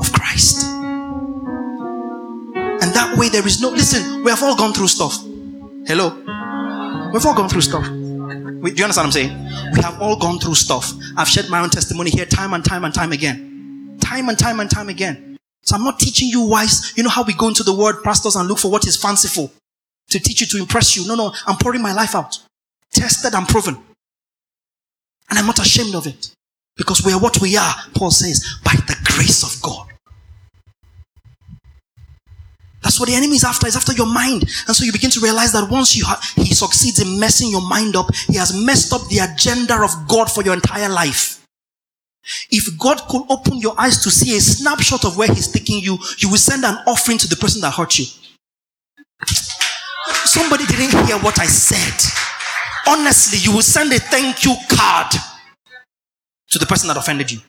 of 0.00 0.12
Christ. 0.12 0.66
And 2.80 2.94
that 2.94 3.16
way, 3.16 3.28
there 3.28 3.46
is 3.46 3.60
no. 3.60 3.70
Listen, 3.70 4.24
we 4.24 4.30
have 4.30 4.42
all 4.42 4.56
gone 4.56 4.72
through 4.72 4.88
stuff. 4.88 5.18
Hello? 5.86 6.14
We've 7.12 7.24
all 7.24 7.34
gone 7.34 7.48
through 7.48 7.62
stuff. 7.62 7.84
do 7.84 7.92
you 7.92 8.62
understand 8.62 8.96
what 8.96 8.98
I'm 8.98 9.12
saying? 9.12 9.72
We 9.74 9.82
have 9.82 10.00
all 10.00 10.16
gone 10.18 10.38
through 10.38 10.54
stuff. 10.54 10.92
I've 11.16 11.28
shared 11.28 11.48
my 11.48 11.60
own 11.60 11.70
testimony 11.70 12.10
here 12.10 12.26
time 12.26 12.52
and 12.52 12.64
time 12.64 12.84
and 12.84 12.94
time 12.94 13.12
again. 13.12 13.98
Time 14.00 14.28
and 14.28 14.38
time 14.38 14.60
and 14.60 14.70
time 14.70 14.88
again. 14.88 15.38
So 15.62 15.76
I'm 15.76 15.84
not 15.84 15.98
teaching 15.98 16.28
you 16.28 16.42
wise. 16.42 16.96
You 16.96 17.02
know 17.02 17.10
how 17.10 17.22
we 17.24 17.34
go 17.34 17.48
into 17.48 17.62
the 17.62 17.74
word, 17.74 18.02
pastors, 18.02 18.36
and 18.36 18.48
look 18.48 18.58
for 18.58 18.70
what 18.70 18.86
is 18.86 18.96
fanciful 18.96 19.50
to 20.10 20.18
teach 20.18 20.40
you, 20.40 20.46
to 20.48 20.58
impress 20.58 20.96
you. 20.96 21.06
No, 21.06 21.14
no, 21.14 21.32
I'm 21.46 21.56
pouring 21.56 21.82
my 21.82 21.92
life 21.92 22.14
out. 22.14 22.38
Tested 22.92 23.34
and 23.34 23.46
proven. 23.46 23.76
And 25.30 25.38
I'm 25.38 25.46
not 25.46 25.58
ashamed 25.58 25.94
of 25.94 26.06
it. 26.06 26.30
Because 26.76 27.04
we 27.04 27.12
are 27.12 27.20
what 27.20 27.40
we 27.40 27.56
are, 27.56 27.74
Paul 27.94 28.10
says, 28.10 28.44
by 28.64 28.72
the 28.72 28.96
grace 29.04 29.42
of 29.42 29.60
God. 29.62 29.88
That's 32.82 33.00
what 33.00 33.08
the 33.08 33.16
enemy 33.16 33.34
is 33.34 33.44
after. 33.44 33.66
Is 33.66 33.76
after 33.76 33.92
your 33.92 34.06
mind. 34.06 34.44
And 34.66 34.76
so 34.76 34.84
you 34.84 34.92
begin 34.92 35.10
to 35.10 35.20
realize 35.20 35.52
that 35.52 35.68
once 35.70 35.96
you 35.96 36.04
ha- 36.06 36.20
he 36.36 36.54
succeeds 36.54 37.00
in 37.00 37.18
messing 37.18 37.50
your 37.50 37.68
mind 37.68 37.96
up, 37.96 38.14
he 38.28 38.36
has 38.36 38.54
messed 38.64 38.92
up 38.92 39.06
the 39.08 39.18
agenda 39.18 39.82
of 39.82 39.90
God 40.08 40.30
for 40.30 40.42
your 40.42 40.54
entire 40.54 40.88
life. 40.88 41.44
If 42.50 42.78
God 42.78 42.98
could 43.08 43.24
open 43.30 43.58
your 43.58 43.74
eyes 43.78 44.02
to 44.02 44.10
see 44.10 44.36
a 44.36 44.40
snapshot 44.40 45.04
of 45.04 45.16
where 45.16 45.28
He's 45.28 45.48
taking 45.48 45.80
you, 45.80 45.98
you 46.18 46.28
will 46.28 46.36
send 46.36 46.64
an 46.64 46.76
offering 46.86 47.18
to 47.18 47.28
the 47.28 47.36
person 47.36 47.60
that 47.62 47.74
hurt 47.74 47.98
you. 47.98 48.06
Somebody 50.28 50.66
didn't 50.66 51.06
hear 51.06 51.16
what 51.20 51.40
I 51.40 51.46
said. 51.46 51.96
Honestly, 52.86 53.38
you 53.38 53.50
will 53.50 53.62
send 53.62 53.90
a 53.94 53.98
thank 53.98 54.44
you 54.44 54.54
card 54.68 55.10
to 56.50 56.58
the 56.58 56.66
person 56.66 56.88
that 56.88 56.98
offended 56.98 57.32
you. 57.32 57.40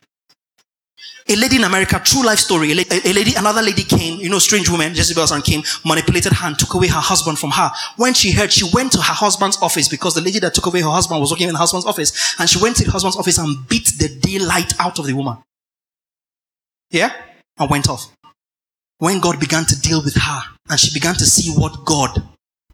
A 1.28 1.36
lady 1.36 1.56
in 1.56 1.64
America, 1.64 2.00
true 2.02 2.24
life 2.24 2.38
story. 2.38 2.72
A, 2.72 3.12
lady, 3.12 3.34
another 3.36 3.60
lady 3.60 3.84
came, 3.84 4.18
you 4.18 4.30
know, 4.30 4.38
strange 4.38 4.70
woman, 4.70 4.94
Jezebel's 4.94 5.28
son 5.28 5.42
came, 5.42 5.62
manipulated 5.84 6.32
her 6.32 6.46
and 6.48 6.58
took 6.58 6.72
away 6.72 6.86
her 6.86 7.00
husband 7.00 7.38
from 7.38 7.50
her. 7.50 7.70
When 7.98 8.14
she 8.14 8.32
heard, 8.32 8.50
she 8.50 8.64
went 8.72 8.92
to 8.92 8.98
her 8.98 9.12
husband's 9.12 9.58
office 9.60 9.86
because 9.86 10.14
the 10.14 10.22
lady 10.22 10.38
that 10.38 10.54
took 10.54 10.64
away 10.64 10.80
her 10.80 10.88
husband 10.88 11.20
was 11.20 11.30
working 11.30 11.48
in 11.48 11.52
the 11.52 11.58
husband's 11.58 11.84
office. 11.84 12.34
And 12.40 12.48
she 12.48 12.62
went 12.62 12.76
to 12.76 12.84
the 12.84 12.90
husband's 12.92 13.18
office 13.18 13.36
and 13.36 13.68
beat 13.68 13.92
the 13.98 14.08
daylight 14.08 14.72
out 14.80 14.98
of 14.98 15.06
the 15.06 15.12
woman. 15.12 15.36
Yeah? 16.88 17.12
And 17.58 17.68
went 17.68 17.90
off. 17.90 18.08
When 18.96 19.20
God 19.20 19.38
began 19.38 19.66
to 19.66 19.78
deal 19.78 20.02
with 20.02 20.14
her 20.14 20.42
and 20.70 20.80
she 20.80 20.98
began 20.98 21.14
to 21.16 21.26
see 21.26 21.52
what 21.52 21.84
God 21.84 22.26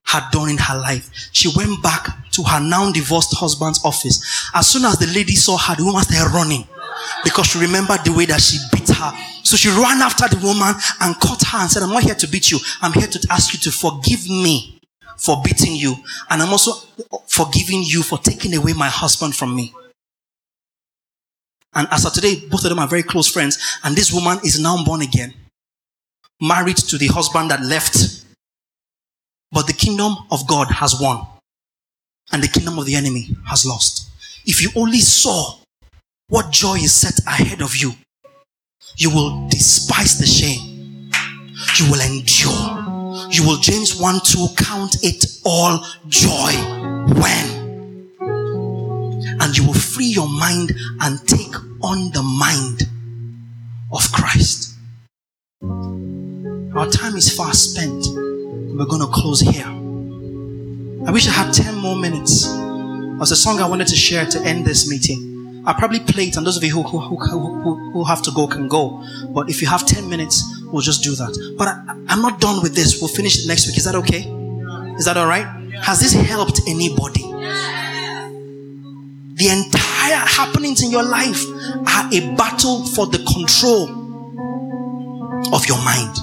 had 0.06 0.30
done 0.30 0.48
in 0.48 0.58
her 0.58 0.78
life, 0.78 1.10
she 1.32 1.48
went 1.56 1.82
back 1.82 2.30
to 2.30 2.42
her 2.42 2.60
now 2.60 2.90
divorced 2.92 3.34
husband's 3.36 3.84
office. 3.84 4.50
As 4.54 4.66
soon 4.66 4.84
as 4.84 4.98
the 4.98 5.06
lady 5.08 5.34
saw 5.34 5.56
her, 5.56 5.74
the 5.74 5.84
woman 5.84 6.02
started 6.02 6.32
running 6.34 6.66
because 7.24 7.46
she 7.46 7.58
remembered 7.58 8.04
the 8.04 8.12
way 8.12 8.24
that 8.26 8.40
she 8.40 8.58
beat 8.72 8.88
her. 8.88 9.12
So 9.42 9.56
she 9.56 9.68
ran 9.68 10.02
after 10.02 10.28
the 10.28 10.44
woman 10.44 10.74
and 11.00 11.20
caught 11.20 11.42
her 11.44 11.58
and 11.58 11.70
said, 11.70 11.82
I'm 11.82 11.90
not 11.90 12.02
here 12.02 12.14
to 12.14 12.28
beat 12.28 12.50
you. 12.50 12.58
I'm 12.82 12.92
here 12.92 13.06
to 13.06 13.26
ask 13.30 13.52
you 13.52 13.60
to 13.60 13.70
forgive 13.70 14.28
me 14.28 14.80
for 15.18 15.40
beating 15.42 15.76
you. 15.76 15.94
And 16.30 16.42
I'm 16.42 16.50
also 16.50 16.72
forgiving 17.26 17.82
you 17.82 18.02
for 18.02 18.18
taking 18.18 18.54
away 18.54 18.72
my 18.72 18.88
husband 18.88 19.34
from 19.34 19.54
me. 19.54 19.74
And 21.74 21.86
as 21.90 22.06
of 22.06 22.12
today, 22.14 22.40
both 22.48 22.64
of 22.64 22.70
them 22.70 22.78
are 22.78 22.88
very 22.88 23.02
close 23.02 23.30
friends. 23.30 23.78
And 23.84 23.94
this 23.94 24.12
woman 24.12 24.38
is 24.44 24.58
now 24.58 24.82
born 24.84 25.02
again, 25.02 25.34
married 26.40 26.78
to 26.78 26.98
the 26.98 27.08
husband 27.08 27.50
that 27.50 27.62
left. 27.62 28.24
But 29.52 29.66
the 29.66 29.72
kingdom 29.72 30.16
of 30.30 30.46
God 30.46 30.68
has 30.70 31.00
won, 31.00 31.26
and 32.32 32.42
the 32.42 32.48
kingdom 32.48 32.78
of 32.78 32.86
the 32.86 32.96
enemy 32.96 33.28
has 33.48 33.64
lost. 33.64 34.10
If 34.44 34.62
you 34.62 34.70
only 34.76 35.00
saw 35.00 35.58
what 36.28 36.50
joy 36.50 36.74
is 36.74 36.92
set 36.92 37.18
ahead 37.26 37.62
of 37.62 37.76
you. 37.76 37.92
You 38.96 39.10
will 39.10 39.48
despise 39.48 40.18
the 40.18 40.26
shame. 40.26 41.10
You 41.78 41.90
will 41.90 42.00
endure. 42.00 43.30
You 43.30 43.46
will, 43.46 43.58
James 43.58 44.00
1 44.00 44.20
2, 44.24 44.46
count 44.56 44.96
it 45.02 45.24
all 45.44 45.84
joy 46.08 46.52
when. 47.20 48.18
And 49.40 49.56
you 49.56 49.66
will 49.66 49.74
free 49.74 50.06
your 50.06 50.28
mind 50.28 50.72
and 51.00 51.20
take 51.26 51.54
on 51.82 52.10
the 52.12 52.22
mind 52.22 52.82
of 53.92 54.10
Christ. 54.12 54.74
Our 55.62 56.90
time 56.90 57.16
is 57.16 57.34
fast 57.36 57.72
spent. 57.72 58.35
We're 58.76 58.84
going 58.84 59.00
to 59.00 59.06
close 59.06 59.40
here. 59.40 59.64
I 61.06 61.10
wish 61.10 61.26
I 61.26 61.30
had 61.30 61.50
10 61.54 61.76
more 61.76 61.96
minutes. 61.96 62.46
There's 62.46 63.30
a 63.30 63.36
song 63.36 63.58
I 63.58 63.66
wanted 63.66 63.86
to 63.86 63.96
share 63.96 64.26
to 64.26 64.40
end 64.42 64.66
this 64.66 64.90
meeting. 64.90 65.62
I'll 65.64 65.72
probably 65.72 66.00
play 66.00 66.24
it, 66.24 66.36
and 66.36 66.46
those 66.46 66.58
of 66.58 66.62
you 66.62 66.70
who, 66.70 66.82
who, 66.82 67.16
who, 67.16 67.92
who, 67.92 68.04
have 68.04 68.20
to 68.24 68.30
go 68.32 68.46
can 68.46 68.68
go. 68.68 69.02
But 69.30 69.48
if 69.48 69.62
you 69.62 69.68
have 69.68 69.86
10 69.86 70.10
minutes, 70.10 70.44
we'll 70.64 70.82
just 70.82 71.02
do 71.02 71.14
that. 71.14 71.54
But 71.56 71.68
I, 71.68 71.96
I'm 72.08 72.20
not 72.20 72.38
done 72.38 72.62
with 72.62 72.74
this. 72.74 73.00
We'll 73.00 73.08
finish 73.08 73.42
it 73.42 73.48
next 73.48 73.66
week. 73.66 73.78
Is 73.78 73.84
that 73.86 73.94
okay? 73.94 74.30
Is 74.98 75.06
that 75.06 75.16
all 75.16 75.26
right? 75.26 75.46
Has 75.80 76.00
this 76.00 76.12
helped 76.12 76.60
anybody? 76.68 77.22
The 79.36 79.48
entire 79.48 80.16
happenings 80.16 80.82
in 80.82 80.90
your 80.90 81.02
life 81.02 81.42
are 81.48 82.10
a 82.12 82.34
battle 82.36 82.84
for 82.84 83.06
the 83.06 83.24
control 83.24 83.88
of 85.54 85.66
your 85.66 85.78
mind. 85.78 86.14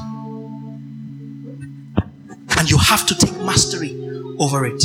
And 2.58 2.70
you 2.70 2.78
have 2.78 3.06
to 3.08 3.16
take 3.16 3.36
mastery 3.40 3.98
over 4.40 4.66
it. 4.66 4.84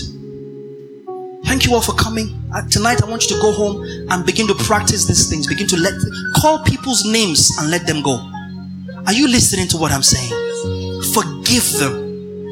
Thank 1.45 1.65
you 1.65 1.75
all 1.75 1.81
for 1.81 1.93
coming. 1.95 2.29
Uh, 2.55 2.67
tonight, 2.69 3.03
I 3.03 3.09
want 3.09 3.29
you 3.29 3.37
to 3.37 3.43
go 3.43 3.53
home 3.53 3.83
and 4.11 4.27
begin 4.27 4.47
to 4.49 4.55
practice 4.55 5.07
these 5.07 5.29
things. 5.31 5.47
Begin 5.47 5.67
to 5.69 5.77
let 5.77 5.95
call 6.37 6.63
people's 6.65 7.05
names 7.05 7.57
and 7.59 7.71
let 7.71 7.87
them 7.87 8.03
go. 8.03 8.17
Are 9.07 9.13
you 9.13 9.29
listening 9.29 9.69
to 9.69 9.79
what 9.79 9.91
I'm 9.93 10.03
saying? 10.03 10.31
Forgive 11.15 11.73
them. 11.79 12.09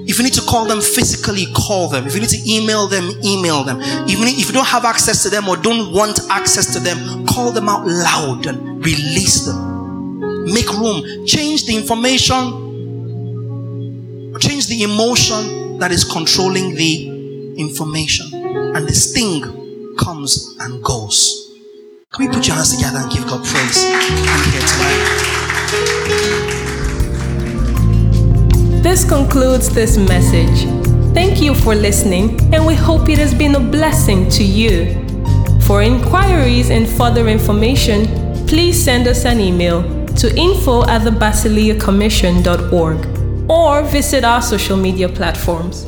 If 0.08 0.18
you 0.18 0.24
need 0.24 0.34
to 0.34 0.40
call 0.42 0.66
them 0.66 0.80
physically, 0.80 1.46
call 1.52 1.88
them. 1.88 2.06
If 2.06 2.14
you 2.14 2.20
need 2.20 2.30
to 2.30 2.50
email 2.50 2.86
them, 2.86 3.10
email 3.24 3.64
them. 3.64 3.82
Even 4.08 4.28
if 4.28 4.46
you 4.46 4.52
don't 4.52 4.66
have 4.66 4.84
access 4.84 5.22
to 5.24 5.28
them 5.28 5.48
or 5.48 5.56
don't 5.56 5.92
want 5.92 6.20
access 6.30 6.72
to 6.74 6.80
them, 6.80 7.26
call 7.26 7.50
them 7.50 7.68
out 7.68 7.86
loud 7.86 8.46
and 8.46 8.84
release 8.84 9.44
them. 9.44 10.44
Make 10.46 10.70
room. 10.72 11.26
Change 11.26 11.66
the 11.66 11.76
information. 11.76 12.65
Change 14.38 14.66
the 14.66 14.82
emotion 14.82 15.78
that 15.78 15.90
is 15.90 16.04
controlling 16.04 16.74
the 16.74 17.54
information 17.56 18.26
and 18.34 18.86
the 18.86 18.92
sting 18.92 19.42
comes 19.98 20.56
and 20.60 20.82
goes. 20.84 21.54
Can 22.12 22.26
we 22.26 22.34
put 22.34 22.46
your 22.46 22.56
hands 22.56 22.76
together 22.76 22.98
and 22.98 23.10
give 23.10 23.24
God 23.26 23.42
praise? 23.44 23.82
This 28.82 29.08
concludes 29.08 29.70
this 29.70 29.96
message. 29.96 30.68
Thank 31.14 31.40
you 31.40 31.54
for 31.54 31.74
listening, 31.74 32.38
and 32.54 32.66
we 32.66 32.74
hope 32.74 33.08
it 33.08 33.18
has 33.18 33.32
been 33.32 33.54
a 33.54 33.60
blessing 33.60 34.28
to 34.30 34.44
you. 34.44 35.02
For 35.62 35.82
inquiries 35.82 36.70
and 36.70 36.86
further 36.86 37.26
information, 37.28 38.06
please 38.46 38.82
send 38.82 39.08
us 39.08 39.24
an 39.24 39.40
email 39.40 39.82
to 40.16 40.36
info 40.36 40.86
at 40.86 41.04
the 41.04 41.10
or 43.48 43.82
visit 43.82 44.24
our 44.24 44.42
social 44.42 44.76
media 44.76 45.08
platforms. 45.08 45.86